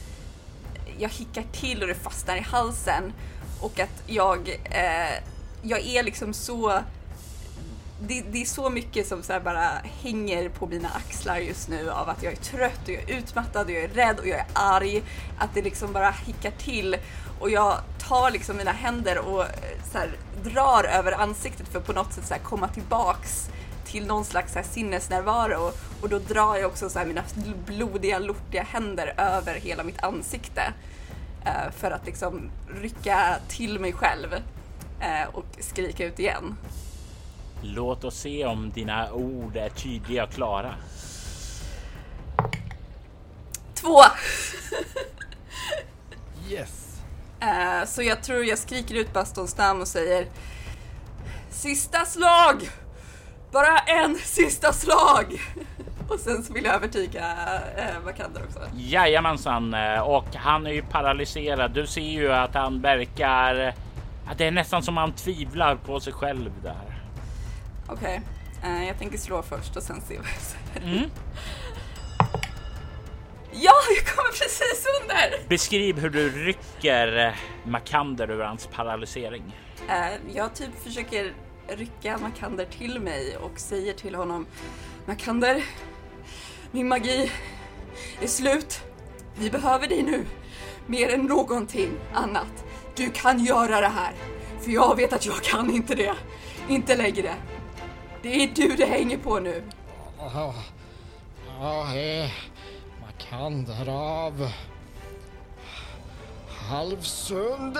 jag 0.98 1.08
hickar 1.08 1.44
till 1.52 1.82
och 1.82 1.88
det 1.88 1.94
fastnar 1.94 2.36
i 2.36 2.40
halsen 2.40 3.12
och 3.60 3.80
att 3.80 4.02
jag 4.06 4.48
eh, 4.64 5.22
jag 5.62 5.80
är 5.80 6.02
liksom 6.02 6.34
så 6.34 6.82
det, 8.00 8.24
det 8.30 8.42
är 8.42 8.44
så 8.44 8.70
mycket 8.70 9.06
som 9.06 9.22
så 9.22 9.32
här 9.32 9.40
bara 9.40 9.70
hänger 10.02 10.48
på 10.48 10.66
mina 10.66 10.88
axlar 10.88 11.38
just 11.38 11.68
nu 11.68 11.90
av 11.90 12.08
att 12.08 12.22
jag 12.22 12.32
är 12.32 12.36
trött 12.36 12.80
och 12.84 12.90
jag 12.90 13.10
är 13.10 13.18
utmattad 13.18 13.66
och 13.66 13.72
jag 13.72 13.82
är 13.82 13.88
rädd 13.88 14.18
och 14.18 14.26
jag 14.26 14.38
är 14.38 14.46
arg. 14.52 15.02
Att 15.38 15.54
det 15.54 15.62
liksom 15.62 15.92
bara 15.92 16.10
hickar 16.10 16.50
till 16.50 16.96
och 17.40 17.50
jag 17.50 17.78
tar 18.08 18.30
liksom 18.30 18.56
mina 18.56 18.72
händer 18.72 19.18
och 19.18 19.44
så 19.92 19.98
här, 19.98 20.10
drar 20.42 20.84
över 20.84 21.12
ansiktet 21.12 21.68
för 21.68 21.78
att 21.78 21.86
på 21.86 21.92
något 21.92 22.12
sätt 22.12 22.26
så 22.26 22.34
här, 22.34 22.40
komma 22.40 22.68
tillbaks 22.68 23.50
till 23.86 24.06
någon 24.06 24.24
slags 24.24 24.52
så 24.52 24.58
här, 24.58 24.66
sinnesnärvaro 24.66 25.72
och 26.02 26.08
då 26.08 26.18
drar 26.18 26.56
jag 26.56 26.70
också 26.70 26.90
så 26.90 26.98
här, 26.98 27.06
mina 27.06 27.22
blodiga, 27.66 28.18
lortiga 28.18 28.62
händer 28.62 29.14
över 29.16 29.54
hela 29.54 29.84
mitt 29.84 30.02
ansikte 30.02 30.72
eh, 31.44 31.72
för 31.76 31.90
att 31.90 32.06
liksom 32.06 32.50
rycka 32.82 33.36
till 33.48 33.78
mig 33.78 33.92
själv 33.92 34.34
och 35.32 35.46
skrika 35.58 36.04
ut 36.04 36.18
igen. 36.18 36.56
Låt 37.62 38.04
oss 38.04 38.18
se 38.18 38.46
om 38.46 38.70
dina 38.70 39.12
ord 39.12 39.56
är 39.56 39.68
tydliga 39.68 40.24
och 40.24 40.30
klara. 40.30 40.74
Två! 43.74 44.02
Yes. 46.50 47.00
Eh, 47.40 47.86
så 47.86 48.02
jag 48.02 48.22
tror 48.22 48.44
jag 48.44 48.58
skriker 48.58 48.94
ut 48.94 49.12
Bastons 49.12 49.56
namn 49.56 49.80
och 49.80 49.88
säger 49.88 50.26
Sista 51.50 52.04
slag! 52.04 52.70
Bara 53.52 53.78
en 53.78 54.18
sista 54.18 54.72
slag! 54.72 55.40
Och 56.08 56.20
sen 56.20 56.42
så 56.42 56.52
vill 56.52 56.64
jag 56.64 56.74
övertyga 56.74 57.36
eh, 57.76 58.00
Vakander 58.04 58.42
också. 58.44 58.58
Jajamensan, 58.76 59.74
eh, 59.74 60.00
och 60.00 60.34
han 60.34 60.66
är 60.66 60.70
ju 60.70 60.82
paralyserad. 60.82 61.70
Du 61.70 61.86
ser 61.86 62.00
ju 62.00 62.32
att 62.32 62.54
han 62.54 62.80
verkar... 62.80 63.74
Det 64.36 64.46
är 64.46 64.50
nästan 64.50 64.82
som 64.82 64.96
han 64.96 65.12
tvivlar 65.12 65.76
på 65.76 66.00
sig 66.00 66.12
själv 66.12 66.52
där. 66.62 67.02
Okej, 67.86 68.20
eh, 68.64 68.86
jag 68.86 68.98
tänker 68.98 69.18
slå 69.18 69.42
först 69.42 69.76
och 69.76 69.82
sen 69.82 70.00
se 70.00 70.16
vad 70.18 70.26
jag 70.26 70.40
säger. 70.40 70.96
Mm. 70.96 71.10
Ja, 73.52 73.72
jag 73.96 74.14
kommer 74.14 74.30
precis 74.30 74.86
under! 75.02 75.48
Beskriv 75.48 75.98
hur 75.98 76.10
du 76.10 76.28
rycker 76.28 77.26
eh, 77.26 77.32
Makander 77.70 78.30
ur 78.30 78.40
hans 78.40 78.66
paralysering. 78.66 79.56
Eh, 79.88 80.34
jag 80.34 80.54
typ 80.54 80.82
försöker 80.84 81.32
rycka 81.68 82.18
Makander 82.18 82.64
till 82.64 83.00
mig 83.00 83.36
och 83.36 83.60
säger 83.60 83.92
till 83.92 84.14
honom 84.14 84.46
Makander, 85.06 85.64
min 86.70 86.88
magi 86.88 87.30
är 88.22 88.26
slut. 88.26 88.82
Vi 89.38 89.50
behöver 89.50 89.88
dig 89.88 90.02
nu. 90.02 90.24
Mer 90.86 91.14
än 91.14 91.20
någonting 91.20 91.90
annat. 92.14 92.64
Du 92.98 93.10
kan 93.10 93.44
göra 93.44 93.80
det 93.80 93.88
här. 93.88 94.12
För 94.60 94.70
jag 94.70 94.96
vet 94.96 95.12
att 95.12 95.26
jag 95.26 95.42
kan 95.42 95.70
inte 95.70 95.94
det. 95.94 96.14
Inte 96.68 96.96
längre. 96.96 97.34
Det 98.22 98.42
är 98.42 98.48
du 98.54 98.76
det 98.76 98.86
hänger 98.86 99.18
på 99.18 99.40
nu. 99.40 99.62
Ja, 100.18 100.54
ja, 101.60 101.84
man 103.00 103.12
kan 103.18 103.64
därav. 103.64 104.50
Halvsundet! 106.70 107.78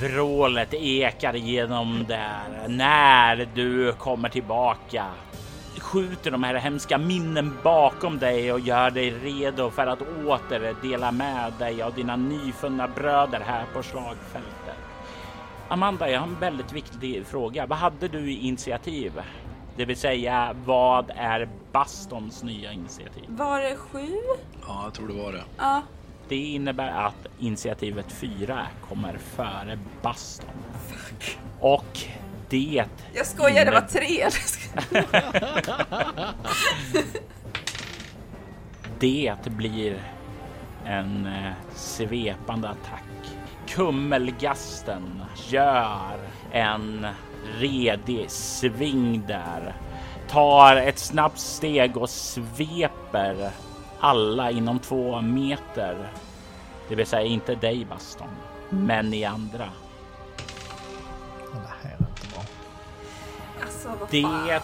Vrålet 0.00 0.74
ekar 0.74 1.36
igenom 1.36 2.04
där 2.08 2.68
när 2.68 3.48
du 3.54 3.92
kommer 3.92 4.28
tillbaka. 4.28 5.06
Skjuter 5.76 6.30
de 6.30 6.42
här 6.42 6.54
hemska 6.54 6.98
minnen 6.98 7.52
bakom 7.62 8.18
dig 8.18 8.52
och 8.52 8.60
gör 8.60 8.90
dig 8.90 9.10
redo 9.10 9.70
för 9.70 9.86
att 9.86 10.02
åter 10.02 10.74
dela 10.82 11.12
med 11.12 11.52
dig 11.58 11.82
av 11.82 11.94
dina 11.94 12.16
nyfunna 12.16 12.88
bröder 12.88 13.40
här 13.40 13.64
på 13.74 13.82
slagfältet. 13.82 14.76
Amanda, 15.68 16.10
jag 16.10 16.20
har 16.20 16.26
en 16.26 16.40
väldigt 16.40 16.72
viktig 16.72 17.26
fråga. 17.26 17.66
Vad 17.66 17.78
hade 17.78 18.08
du 18.08 18.30
i 18.30 18.46
initiativ? 18.46 19.12
Det 19.76 19.84
vill 19.84 19.96
säga, 19.96 20.56
vad 20.64 21.10
är 21.16 21.48
Bastons 21.72 22.42
nya 22.42 22.72
initiativ? 22.72 23.24
Var 23.28 23.60
det 23.60 23.76
sju? 23.76 24.06
Ja, 24.66 24.80
jag 24.84 24.94
tror 24.94 25.08
det 25.08 25.22
var 25.22 25.32
det. 25.32 25.44
Ja. 25.58 25.82
Det 26.28 26.36
innebär 26.36 26.88
att 26.88 27.26
initiativet 27.38 28.12
4 28.12 28.66
kommer 28.88 29.18
före 29.18 29.78
Baston. 30.02 30.50
Och 31.60 31.98
det... 32.48 32.84
Jag 33.12 33.26
skojar, 33.26 33.64
det 33.64 33.70
var 33.70 33.80
tre. 33.80 34.28
Det 39.00 39.36
blir 39.44 40.02
en 40.84 41.26
eh, 41.26 41.52
svepande 41.74 42.68
attack. 42.68 43.02
Kummelgasten 43.66 45.22
gör 45.48 46.18
en 46.52 47.06
redig 47.58 48.30
sving 48.30 49.24
där. 49.26 49.74
Tar 50.28 50.76
ett 50.76 50.98
snabbt 50.98 51.38
steg 51.38 51.96
och 51.96 52.10
sveper 52.10 53.50
alla 54.00 54.50
inom 54.50 54.78
två 54.78 55.20
meter. 55.20 56.12
Det 56.88 56.94
vill 56.94 57.06
säga 57.06 57.26
inte 57.26 57.54
dig 57.54 57.86
Baston, 57.90 58.28
men 58.70 59.14
i 59.14 59.24
andra. 59.24 59.68
Alltså, 63.90 64.06
Det 64.10 64.60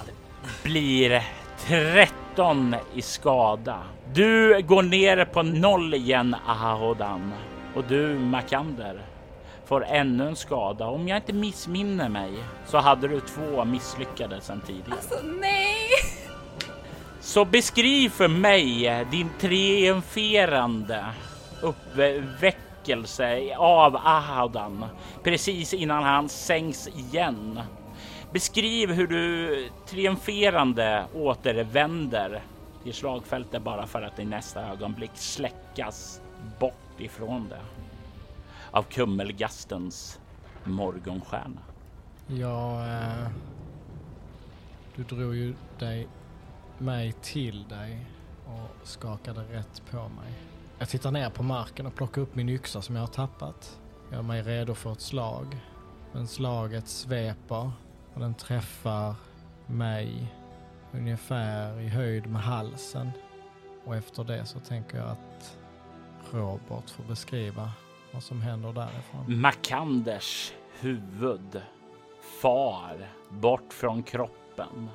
blir 0.62 1.22
13 1.59 2.77
i 2.95 3.03
skada. 3.03 3.79
Du 4.12 4.62
går 4.62 4.83
ner 4.83 5.25
på 5.25 5.43
noll 5.43 5.95
igen 5.95 6.37
Ahodan. 6.47 7.33
Och 7.75 7.85
du 7.89 8.18
Makander 8.18 9.03
får 9.66 9.85
ännu 9.85 10.29
en 10.29 10.37
skada. 10.37 10.87
Om 10.87 11.09
jag 11.09 11.18
inte 11.18 11.33
missminner 11.33 12.09
mig 12.09 12.33
så 12.66 12.79
hade 12.79 13.09
du 13.09 13.20
två 13.20 13.64
misslyckade 13.64 14.41
sedan 14.41 14.61
tidigare. 14.66 14.93
Alltså, 14.93 15.27
nej! 15.41 15.89
Så 17.20 17.45
beskriv 17.45 18.09
för 18.11 18.29
mig 18.29 19.07
din 19.11 19.31
triumferande 19.41 21.05
uppväckelse 21.62 23.57
av 23.57 23.97
Ahadan 23.97 24.85
precis 25.22 25.75
innan 25.75 26.03
han 26.03 26.29
sänks 26.29 26.89
igen. 26.89 27.61
Beskriv 28.35 28.91
hur 28.91 29.07
du 29.07 29.68
triumferande 29.87 31.07
återvänder 31.14 32.43
till 32.82 32.95
slagfältet 32.95 33.62
bara 33.62 33.87
för 33.87 34.03
att 34.03 34.18
i 34.18 34.24
nästa 34.24 34.70
ögonblick 34.70 35.11
släckas 35.14 36.20
bort 36.61 37.01
ifrån 37.01 37.49
det 37.49 37.61
av 38.70 38.82
kummelgastens 38.82 40.20
morgonstjärna. 40.64 41.61
Ja, 42.26 42.87
eh, 42.87 43.28
du 44.97 45.03
drog 45.03 45.35
ju 45.35 45.55
dig 45.78 46.09
mig 46.78 47.12
till 47.12 47.68
dig 47.68 48.07
och 48.47 48.87
skakade 48.89 49.41
rätt 49.41 49.82
på 49.91 49.97
mig. 49.97 50.32
Jag 50.78 50.89
tittar 50.89 51.11
ner 51.11 51.30
på 51.30 51.43
marken 51.43 51.87
och 51.87 51.95
plockar 51.95 52.22
upp 52.22 52.35
min 52.35 52.49
yxa 52.49 52.82
som 52.82 52.95
jag 52.95 53.03
har 53.03 53.09
tappat. 53.09 53.80
Gör 54.12 54.22
mig 54.22 54.43
redo 54.43 54.74
för 54.74 54.93
ett 54.93 55.01
slag. 55.01 55.61
Men 56.12 56.26
slaget 56.26 56.89
sveper 56.89 57.70
och 58.15 58.21
den 58.21 58.35
träffar 58.35 59.15
mig 59.67 60.33
ungefär 60.93 61.81
i 61.81 61.89
höjd 61.89 62.27
med 62.27 62.43
halsen. 62.43 63.11
Och 63.85 63.97
efter 63.97 64.25
det 64.25 64.47
så 64.47 64.61
tänker 64.61 64.99
jag 64.99 65.09
att 65.09 65.59
Robert 66.31 66.91
får 66.91 67.05
beskriva 67.05 67.71
vad 68.12 68.23
som 68.23 68.43
händer 68.43 68.73
därifrån. 68.73 69.41
Makanders 69.41 70.53
huvud 70.81 71.62
far 72.43 73.09
bort 73.31 73.73
från 73.73 74.03
kroppen. 74.03 74.89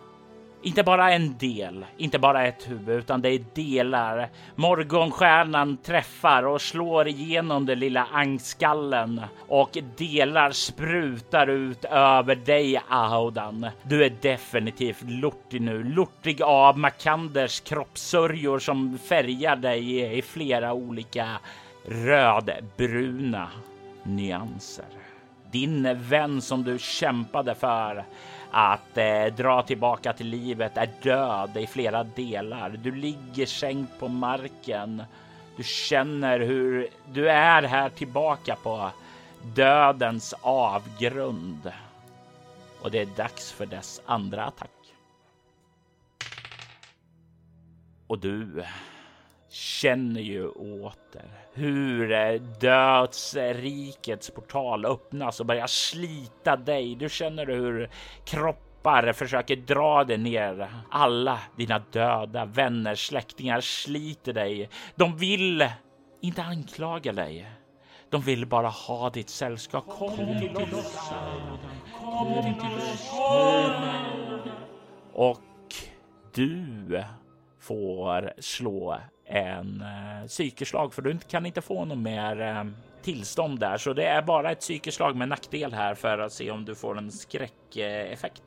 Inte 0.62 0.84
bara 0.84 1.12
en 1.12 1.38
del, 1.38 1.86
inte 1.98 2.20
bara 2.20 2.48
ett 2.48 2.70
huvud, 2.70 2.98
utan 2.98 3.22
det 3.22 3.30
är 3.30 3.46
delar. 3.54 4.30
Morgonstjärnan 4.56 5.78
träffar 5.78 6.44
och 6.44 6.62
slår 6.62 7.08
igenom 7.08 7.66
den 7.66 7.80
lilla 7.80 8.08
angskallen 8.12 9.22
och 9.48 9.78
delar 9.98 10.52
sprutar 10.52 11.48
ut 11.48 11.86
över 11.86 12.36
dig, 12.36 12.82
Audan. 12.90 13.68
Du 13.84 14.04
är 14.04 14.14
definitivt 14.22 15.02
lortig 15.02 15.62
nu, 15.62 15.84
lortig 15.84 16.42
av 16.42 16.78
Makanders 16.78 17.60
kroppssörjor 17.60 18.60
som 18.60 18.98
färgar 18.98 19.56
dig 19.56 20.18
i 20.18 20.22
flera 20.22 20.74
olika 20.74 21.28
rödbruna 21.86 23.50
nyanser. 24.04 24.86
Din 25.52 26.02
vän 26.02 26.42
som 26.42 26.64
du 26.64 26.80
kämpade 26.80 27.56
för 27.56 28.06
att 28.52 28.98
eh, 28.98 29.26
dra 29.26 29.62
tillbaka 29.62 30.14
till 30.14 30.28
livet 30.28 30.78
är 30.78 30.90
död 31.02 31.58
i 31.58 31.68
flera 31.68 32.04
delar. 32.04 32.70
Du 32.70 32.92
ligger 32.92 33.46
sänkt 33.46 34.00
på 34.00 34.08
marken. 34.08 35.04
Du 35.58 35.64
känner 35.64 36.40
hur 36.40 36.88
du 37.14 37.30
är 37.30 37.64
här 37.64 37.90
tillbaka 37.90 38.56
på 38.56 38.92
dödens 39.56 40.34
avgrund. 40.42 41.72
Och 42.82 42.92
det 42.92 43.00
är 43.00 43.06
dags 43.06 43.52
för 43.52 43.66
dess 43.66 44.02
andra 44.06 44.46
attack. 44.46 44.70
Och 48.08 48.20
du 48.20 48.64
känner 49.50 50.22
ju 50.22 50.48
åter 50.50 51.40
hur 51.54 52.12
eh, 52.12 52.42
dödsrikets 52.42 54.30
portal 54.30 54.86
öppnas 54.86 55.40
och 55.40 55.46
börjar 55.46 55.68
slita 55.68 56.56
dig. 56.56 56.96
Du 56.96 57.10
känner 57.10 57.46
hur 57.46 57.90
kroppar 58.26 59.14
försöker 59.14 59.56
dra 59.56 60.04
dig 60.04 60.18
ner. 60.18 60.70
Alla 60.90 61.40
dina 61.56 61.80
döda 61.80 62.46
vänner, 62.46 62.96
släktingar 62.96 63.62
sliter 63.62 64.34
dig. 64.34 64.70
De 64.96 65.18
vill 65.18 65.70
inte 66.22 66.44
anklaga 66.44 67.14
dig. 67.14 67.52
De 68.10 68.22
vill 68.22 68.46
bara 68.46 68.68
ha 68.68 69.10
ditt 69.10 69.30
sällskap. 69.30 69.86
Kom 69.88 70.16
till 70.16 70.58
oss. 70.58 71.12
Kom 72.00 72.44
till 72.44 72.78
oss. 72.78 73.12
Och 75.14 75.42
du 76.34 77.04
får 77.60 78.34
slå 78.40 79.00
en 79.26 79.82
eh, 79.82 80.28
psykeslag 80.28 80.94
för 80.94 81.02
du 81.02 81.18
kan 81.18 81.46
inte 81.46 81.62
få 81.62 81.86
någon 81.86 82.04
mer 82.04 82.42
eh, 82.42 82.64
tillstånd 83.02 83.60
där. 83.60 83.78
Så 83.78 83.94
det 83.94 84.06
är 84.06 84.22
bara 84.22 84.52
ett 84.52 84.60
psykeslag 84.60 85.16
med 85.16 85.30
nackdel 85.30 85.74
här 85.74 85.96
för 85.96 86.20
att 86.20 86.34
se 86.34 86.52
om 86.52 86.66
du 86.66 86.76
får 86.76 86.98
en 86.98 87.12
skräckeffekt. 87.12 88.44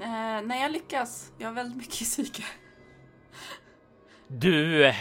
Eh, 0.00 0.42
nej, 0.44 0.62
jag 0.62 0.72
lyckas. 0.72 1.32
Jag 1.38 1.48
har 1.48 1.54
väldigt 1.54 1.76
mycket 1.76 1.92
psyke. 1.92 2.42
Du 4.28 4.86
eh, 4.86 4.94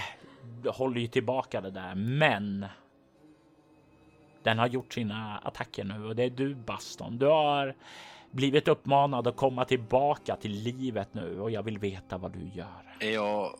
håller 0.65 1.01
ju 1.01 1.07
tillbaka 1.07 1.61
det 1.61 1.71
där, 1.71 1.95
men 1.95 2.65
den 4.43 4.59
har 4.59 4.67
gjort 4.67 4.93
sina 4.93 5.37
attacker 5.37 5.83
nu 5.83 6.05
och 6.05 6.15
det 6.15 6.23
är 6.23 6.29
du 6.29 6.55
Baston. 6.55 7.17
Du 7.17 7.25
har 7.25 7.75
blivit 8.31 8.67
uppmanad 8.67 9.27
att 9.27 9.35
komma 9.35 9.65
tillbaka 9.65 10.35
till 10.35 10.51
livet 10.51 11.13
nu 11.13 11.41
och 11.41 11.51
jag 11.51 11.63
vill 11.63 11.79
veta 11.79 12.17
vad 12.17 12.31
du 12.31 12.49
gör. 12.53 12.87
Jag, 12.99 13.51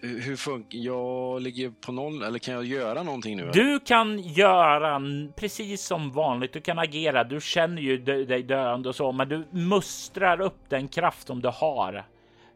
hur 0.00 0.36
funkar 0.36 0.78
Jag 0.78 1.42
ligger 1.42 1.70
på 1.70 1.92
noll 1.92 2.22
eller 2.22 2.38
kan 2.38 2.54
jag 2.54 2.64
göra 2.64 3.02
någonting 3.02 3.36
nu? 3.36 3.50
Du 3.52 3.80
kan 3.80 4.18
göra 4.18 5.00
precis 5.36 5.86
som 5.86 6.10
vanligt. 6.10 6.52
Du 6.52 6.60
kan 6.60 6.78
agera. 6.78 7.24
Du 7.24 7.40
känner 7.40 7.82
ju 7.82 7.98
dig 8.24 8.42
döende 8.42 8.88
och 8.88 8.94
så, 8.94 9.12
men 9.12 9.28
du 9.28 9.44
mustrar 9.50 10.40
upp 10.40 10.58
den 10.68 10.88
kraft 10.88 11.26
som 11.26 11.42
du 11.42 11.48
har 11.48 12.06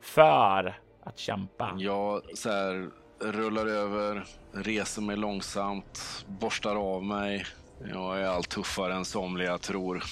för 0.00 0.78
att 1.02 1.18
kämpa. 1.18 1.74
Jag 1.78 2.22
så 2.34 2.50
här, 2.50 2.90
rullar 3.20 3.66
över, 3.66 4.24
reser 4.52 5.02
mig 5.02 5.16
långsamt, 5.16 6.24
borstar 6.26 6.76
av 6.76 7.04
mig. 7.04 7.46
Jag 7.92 8.20
är 8.20 8.26
allt 8.26 8.48
tuffare 8.48 8.94
än 8.94 9.04
somliga 9.04 9.58
tror. 9.58 10.02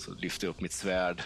Så 0.00 0.14
lyfter 0.14 0.46
jag 0.46 0.50
upp 0.50 0.60
mitt 0.60 0.72
svärd, 0.72 1.22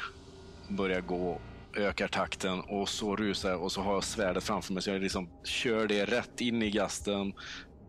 börjar 0.69 1.01
gå, 1.01 1.41
ökar 1.77 2.09
takten 2.09 2.61
och 2.61 2.89
så 2.89 3.17
rusar 3.17 3.51
jag 3.51 3.63
och 3.63 3.73
så 3.73 3.81
har 3.81 3.95
jag 3.95 4.05
svärdet 4.05 4.45
framför 4.45 4.73
mig 4.73 4.83
så 4.83 4.91
jag 4.91 5.03
liksom 5.03 5.31
kör 5.45 5.87
det 5.87 6.05
rätt 6.05 6.41
in 6.41 6.63
i 6.63 6.71
gasten, 6.71 7.35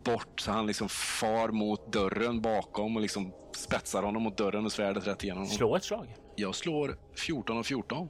bort 0.04 0.40
så 0.40 0.52
han 0.52 0.68
liksom 0.68 0.90
far 0.90 1.50
mot 1.50 1.94
dörren 1.94 2.42
bakom 2.42 2.96
och 2.96 3.02
liksom 3.02 3.34
spetsar 3.56 4.04
honom 4.04 4.24
mot 4.24 4.38
dörren 4.38 4.64
med 4.64 4.72
svärdet 4.72 5.08
rätt 5.08 5.24
igenom. 5.24 5.46
Slå 5.46 5.76
ett 5.76 5.84
slag. 5.84 6.16
Jag 6.36 6.56
slår 6.56 6.98
14 7.16 7.58
och 7.58 7.66
14. 7.66 8.10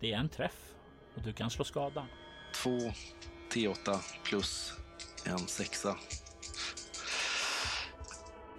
Det 0.00 0.12
är 0.12 0.18
en 0.18 0.28
träff 0.28 0.74
och 1.16 1.22
du 1.22 1.32
kan 1.32 1.50
slå 1.50 1.64
skada. 1.64 2.06
Två 2.54 2.78
T8 3.52 3.98
plus 4.24 4.72
en 5.26 5.38
sexa. 5.38 5.96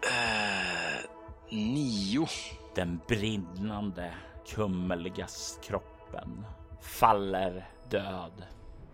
Eh, 0.01 1.09
nio. 1.51 2.28
Den 2.76 3.00
brinnande 3.08 4.14
kummeliga 4.48 5.28
kroppen 5.64 6.46
faller 6.82 7.70
död 7.90 8.46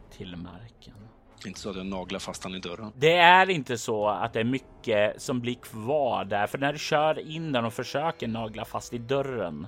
till 0.10 0.36
marken. 0.36 1.08
Inte 1.46 1.60
så 1.60 1.70
att 1.70 1.76
jag 1.76 1.86
naglar 1.86 2.20
fast 2.20 2.44
han 2.44 2.56
i 2.56 2.60
dörren. 2.60 2.92
Det 2.96 3.18
är 3.18 3.50
inte 3.50 3.78
så 3.78 4.08
att 4.08 4.34
det 4.34 4.40
är 4.40 4.44
mycket 4.44 5.22
som 5.22 5.40
blir 5.40 5.56
kvar 5.56 6.26
där, 6.26 6.48
för 6.48 6.58
när 6.58 6.74
du 6.74 6.80
kör 6.80 7.20
in 7.20 7.52
den 7.52 7.66
och 7.66 7.74
försöker 7.74 8.28
nagla 8.28 8.66
fast 8.66 8.94
i 8.94 8.98
dörren 8.98 9.68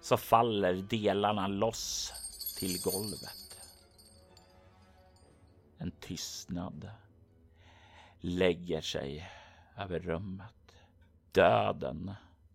så 0.00 0.16
faller 0.16 0.74
delarna 0.74 1.46
loss 1.46 2.12
till 2.58 2.82
golvet. 2.84 3.58
En 5.78 5.90
tystnad 5.90 6.90
lägger 8.20 8.80
sig 8.80 9.30
över 9.76 9.98
rummet. 10.00 10.76
Döden 11.32 12.14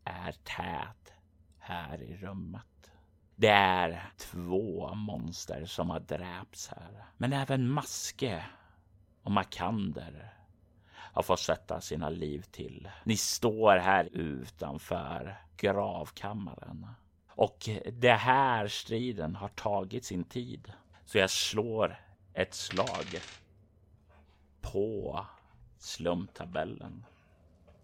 är 0.10 0.32
tät 0.32 1.14
här 1.60 2.02
i 2.02 2.18
rummet. 2.18 2.92
Det 3.36 3.50
är 3.50 4.12
två 4.18 4.94
monster 4.96 5.66
som 5.66 5.90
har 5.90 6.00
dräpts 6.00 6.68
här, 6.68 7.06
men 7.18 7.34
även 7.34 7.70
Maske 7.70 8.46
och 9.24 9.32
Makander 9.32 10.34
har 10.92 11.24
fått 11.24 11.40
sätta 11.40 11.82
sina 11.82 12.10
liv 12.10 12.42
till. 12.52 12.90
Ni 13.04 13.18
står 13.18 13.78
här 13.78 14.10
utanför 14.12 15.42
gravkammaren 15.58 16.88
och 17.30 17.70
det 17.94 18.14
här 18.14 18.68
striden 18.68 19.36
har 19.36 19.50
tagit 19.50 20.06
sin 20.06 20.24
tid. 20.24 20.74
Så 21.06 21.18
jag 21.18 21.30
slår 21.30 22.00
ett 22.34 22.54
slag 22.54 23.22
på 24.62 25.26
slumptabellen. 25.78 27.06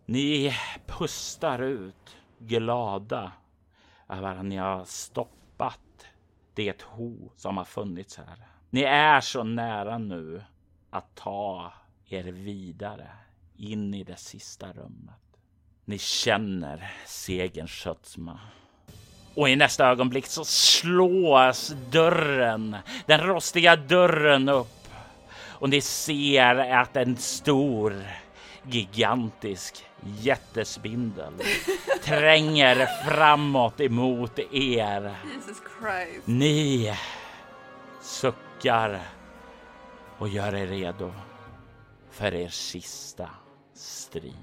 Ni 0.05 0.53
pustar 0.85 1.61
ut 1.61 2.17
glada 2.39 3.31
över 4.09 4.35
att 4.35 4.45
ni 4.45 4.55
har 4.57 4.85
stoppat 4.85 5.79
det 6.53 6.81
ho 6.81 7.29
som 7.35 7.57
har 7.57 7.65
funnits 7.65 8.17
här. 8.17 8.37
Ni 8.69 8.81
är 8.81 9.21
så 9.21 9.43
nära 9.43 9.97
nu 9.97 10.43
att 10.89 11.15
ta 11.15 11.73
er 12.09 12.23
vidare 12.23 13.07
in 13.57 13.93
i 13.93 14.03
det 14.03 14.19
sista 14.19 14.67
rummet. 14.67 15.15
Ni 15.85 15.97
känner 15.97 16.91
segerns 17.05 17.71
sötma. 17.71 18.39
Och 19.35 19.49
i 19.49 19.55
nästa 19.55 19.87
ögonblick 19.87 20.25
så 20.25 20.45
slås 20.45 21.73
dörren, 21.91 22.77
den 23.05 23.19
rostiga 23.19 23.75
dörren 23.75 24.49
upp. 24.49 24.87
Och 25.41 25.69
ni 25.69 25.81
ser 25.81 26.55
att 26.55 26.95
en 26.95 27.17
stor, 27.17 28.03
gigantisk 28.63 29.85
jättespindel 30.19 31.33
tränger 32.05 32.85
framåt 32.85 33.79
emot 33.79 34.39
er. 34.51 35.15
Jesus 35.33 35.61
Christ. 35.79 36.27
Ni 36.27 36.93
suckar 38.01 39.01
och 40.17 40.29
gör 40.29 40.55
er 40.55 40.67
redo 40.67 41.13
för 42.11 42.33
er 42.33 42.49
sista 42.49 43.29
strid. 43.73 44.33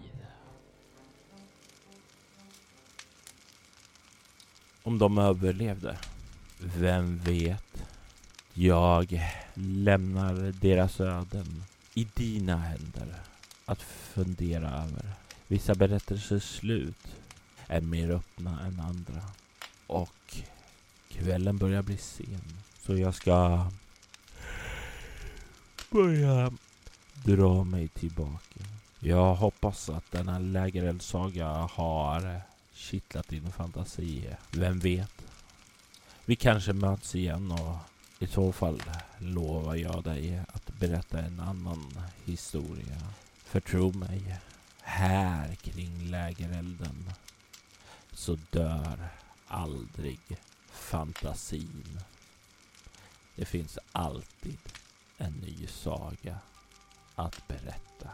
Om 4.83 4.99
de 4.99 5.19
överlevde, 5.19 5.97
Vem 6.59 7.19
vet? 7.19 7.85
Jag 8.55 9.23
lämnar 9.55 10.35
deras 10.61 11.01
öden 11.01 11.65
i 11.95 12.07
dina 12.15 12.57
händer 12.57 13.15
att 13.65 13.83
fundera 13.83 14.69
över. 14.69 15.11
Vissa 15.47 15.75
berättelsers 15.75 16.43
slut 16.43 17.22
är 17.73 17.81
mer 17.81 18.11
öppna 18.11 18.67
än 18.67 18.81
andra. 18.81 19.23
Och 19.87 20.37
kvällen 21.09 21.59
börjar 21.59 21.83
bli 21.83 21.97
sen. 21.97 22.43
Så 22.79 22.97
jag 22.97 23.15
ska 23.15 23.67
börja 25.91 26.53
dra 27.25 27.65
mig 27.65 27.89
tillbaka. 27.89 28.61
Jag 28.99 29.35
hoppas 29.35 29.91
att 29.91 30.11
denna 30.11 30.39
lägereldssaga 30.39 31.49
har 31.49 32.41
kittlat 32.75 33.29
din 33.29 33.53
fantasi. 33.53 34.29
Vem 34.51 34.79
vet? 34.79 35.13
Vi 36.25 36.37
kanske 36.37 36.73
möts 36.73 37.15
igen 37.15 37.53
och 37.53 37.77
i 38.19 38.27
så 38.27 38.53
fall 38.53 38.83
lovar 39.19 39.75
jag 39.75 40.05
dig 40.05 40.43
att 40.53 40.79
berätta 40.79 41.21
en 41.21 41.41
annan 41.41 41.99
historia. 42.25 43.01
För 43.45 43.61
tro 43.61 43.93
mig, 43.93 44.37
här 44.81 45.55
kring 45.55 46.11
lägerelden 46.11 47.13
så 48.23 48.37
dör 48.51 49.09
aldrig 49.47 50.21
fantasin. 50.67 51.99
Det 53.37 53.45
finns 53.45 53.79
alltid 53.93 54.59
en 55.19 55.33
ny 55.33 55.67
saga 55.67 56.39
att 57.15 57.49
berätta. 57.49 58.11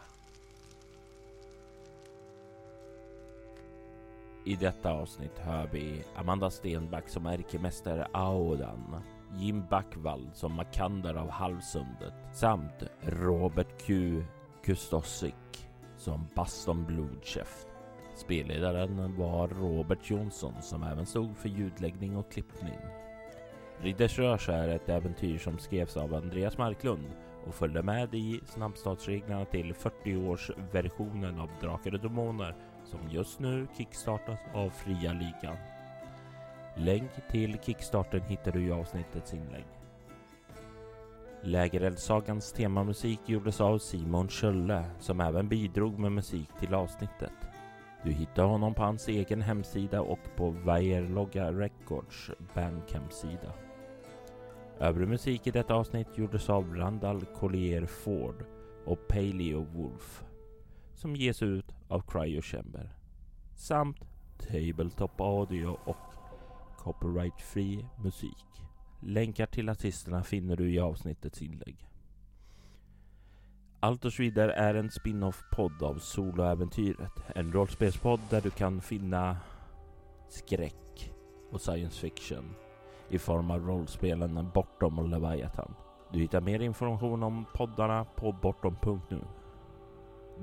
I 4.45 4.55
detta 4.55 4.91
avsnitt 4.91 5.37
hör 5.37 5.67
vi 5.67 6.03
Amanda 6.15 6.49
Stenback 6.49 7.09
som 7.09 7.25
ärkemästare 7.25 8.07
Audan, 8.13 9.01
Jim 9.35 9.65
Backvall 9.69 10.29
som 10.33 10.53
Makander 10.53 11.15
av 11.15 11.29
Halvsundet 11.29 12.13
samt 12.33 12.83
Robert 13.01 13.81
Q. 13.81 14.23
Kustosik 14.63 15.67
som 15.97 16.27
Baston 16.35 16.85
Blodkäft. 16.85 17.68
Spelledaren 18.19 19.17
var 19.17 19.47
Robert 19.47 20.09
Jonsson 20.09 20.53
som 20.61 20.83
även 20.83 21.05
stod 21.05 21.37
för 21.37 21.49
ljudläggning 21.49 22.17
och 22.17 22.31
klippning. 22.31 22.77
Ridders 23.77 24.19
Rörs 24.19 24.49
är 24.49 24.67
ett 24.67 24.89
äventyr 24.89 25.37
som 25.37 25.59
skrevs 25.59 25.97
av 25.97 26.13
Andreas 26.13 26.57
Marklund 26.57 27.05
och 27.47 27.55
följde 27.55 27.83
med 27.83 28.15
i 28.15 28.39
snabbstartsreglerna 28.45 29.45
till 29.45 29.73
40-årsversionen 29.73 31.41
av 31.41 31.49
Drakar 31.61 31.93
och 31.93 31.99
Demoner 31.99 32.55
som 32.85 32.99
just 33.09 33.39
nu 33.39 33.67
kickstartas 33.77 34.39
av 34.53 34.69
Fria 34.69 35.13
Ligan. 35.13 35.57
Länk 36.75 37.11
till 37.31 37.57
kickstarten 37.61 38.21
hittar 38.21 38.51
du 38.51 38.67
i 38.67 38.71
avsnittets 38.71 39.33
inlägg. 39.33 39.65
Lägereldsagans 41.41 42.51
temamusik 42.51 43.19
gjordes 43.25 43.61
av 43.61 43.77
Simon 43.77 44.29
Schölle 44.29 44.83
som 44.99 45.21
även 45.21 45.47
bidrog 45.47 45.99
med 45.99 46.11
musik 46.11 46.49
till 46.59 46.73
avsnittet. 46.73 47.48
Du 48.03 48.11
hittar 48.11 48.43
honom 48.43 48.73
på 48.73 48.83
hans 48.83 49.07
egen 49.07 49.41
hemsida 49.41 50.01
och 50.01 50.19
på 50.35 50.49
Vajerlogga 50.49 51.51
Records 51.51 52.31
Bandcamp-sida. 52.55 53.53
Övrig 54.79 55.07
musik 55.07 55.47
i 55.47 55.51
detta 55.51 55.73
avsnitt 55.73 56.17
gjordes 56.17 56.49
av 56.49 56.75
Randall 56.75 57.25
Collier 57.25 57.85
Ford 57.85 58.45
och 58.85 59.07
Paleo 59.07 59.63
Wolf 59.63 60.23
som 60.93 61.15
ges 61.15 61.43
ut 61.43 61.65
av 61.87 62.01
Cryo 62.01 62.41
Chamber 62.41 62.95
samt 63.55 63.97
Tabletop 64.37 65.21
Audio 65.21 65.77
och 65.85 66.13
copyright-fri 66.77 67.85
musik. 68.03 68.63
Länkar 69.01 69.45
till 69.45 69.69
artisterna 69.69 70.23
finner 70.23 70.55
du 70.55 70.73
i 70.73 70.79
avsnittets 70.79 71.41
inlägg. 71.41 71.88
Allt 73.81 74.05
och 74.05 74.13
så 74.13 74.21
vidare 74.21 74.53
är 74.53 74.75
en 74.75 74.91
spin-off-podd 74.91 75.83
av 75.83 75.95
Soloäventyret. 75.95 77.11
En 77.35 77.51
rollspelspodd 77.51 78.19
där 78.29 78.41
du 78.41 78.49
kan 78.49 78.81
finna 78.81 79.37
skräck 80.27 81.13
och 81.51 81.61
science 81.61 81.99
fiction 81.99 82.55
i 83.09 83.19
form 83.19 83.51
av 83.51 83.67
rollspelen 83.67 84.49
Bortom 84.53 84.99
och 84.99 85.09
Leviathan. 85.09 85.75
Du 86.11 86.19
hittar 86.19 86.41
mer 86.41 86.59
information 86.59 87.23
om 87.23 87.45
poddarna 87.53 88.05
på 88.05 88.31
bortom.nu. 88.31 89.21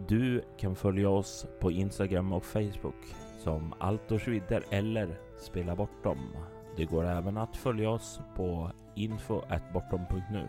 Du 0.08 0.44
kan 0.58 0.76
följa 0.76 1.10
oss 1.10 1.46
på 1.60 1.70
Instagram 1.70 2.32
och 2.32 2.44
Facebook 2.44 3.14
som 3.38 3.74
Allt 3.78 4.12
och 4.12 4.28
vidare 4.28 4.62
eller 4.70 5.20
Spela 5.38 5.76
Bortom. 5.76 6.18
Det 6.76 6.84
går 6.84 7.04
även 7.04 7.36
att 7.36 7.56
följa 7.56 7.90
oss 7.90 8.20
på 8.36 8.70
info.bortom.nu. 8.94 10.48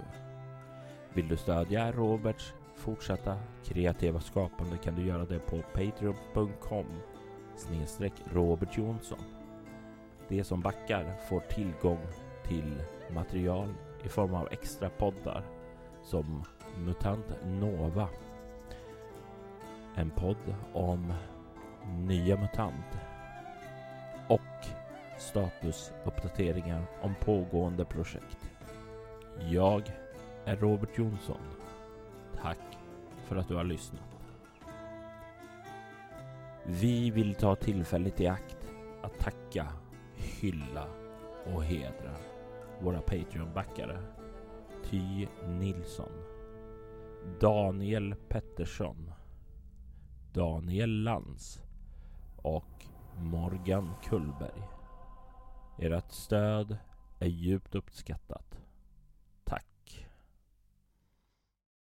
Vill 1.13 1.27
du 1.27 1.37
stödja 1.37 1.91
Roberts 1.91 2.53
fortsatta 2.77 3.37
kreativa 3.63 4.19
skapande 4.19 4.77
kan 4.77 4.95
du 4.95 5.05
göra 5.05 5.25
det 5.25 5.39
på 5.39 5.61
patreon.com 5.73 6.85
snedstreck 7.55 8.13
Robert 8.31 8.77
Jonsson. 8.77 9.19
De 10.27 10.43
som 10.43 10.61
backar 10.61 11.15
får 11.29 11.39
tillgång 11.39 11.99
till 12.47 12.83
material 13.13 13.73
i 14.03 14.09
form 14.09 14.33
av 14.33 14.47
extra 14.51 14.89
poddar 14.89 15.43
som 16.03 16.43
Mutant 16.77 17.25
Nova. 17.45 18.09
En 19.95 20.09
podd 20.09 20.55
om 20.73 21.13
nya 21.97 22.37
MUTANT 22.37 22.99
och 24.27 24.67
statusuppdateringar 25.17 26.83
om 27.01 27.15
pågående 27.21 27.85
projekt. 27.85 28.49
Jag 29.39 29.91
är 30.45 30.55
Robert 30.55 30.97
Jonsson. 30.97 31.56
Tack 32.47 32.77
för 33.25 33.35
att 33.35 33.47
du 33.47 33.55
har 33.55 33.63
lyssnat. 33.63 34.17
Vi 36.65 37.11
vill 37.11 37.35
ta 37.35 37.55
tillfället 37.55 38.21
i 38.21 38.27
akt 38.27 38.57
att 39.03 39.19
tacka, 39.19 39.67
hylla 40.15 40.87
och 41.53 41.63
hedra 41.63 42.15
våra 42.81 43.01
Patreon-backare. 43.01 43.99
Ty 44.83 45.27
Nilsson, 45.47 46.11
Daniel 47.39 48.15
Pettersson, 48.29 49.11
Daniel 50.33 51.03
Lantz 51.03 51.61
och 52.35 52.85
Morgan 53.17 53.93
Kullberg. 54.03 54.61
Ert 55.79 56.11
stöd 56.11 56.77
är 57.19 57.27
djupt 57.27 57.75
uppskattat. 57.75 58.46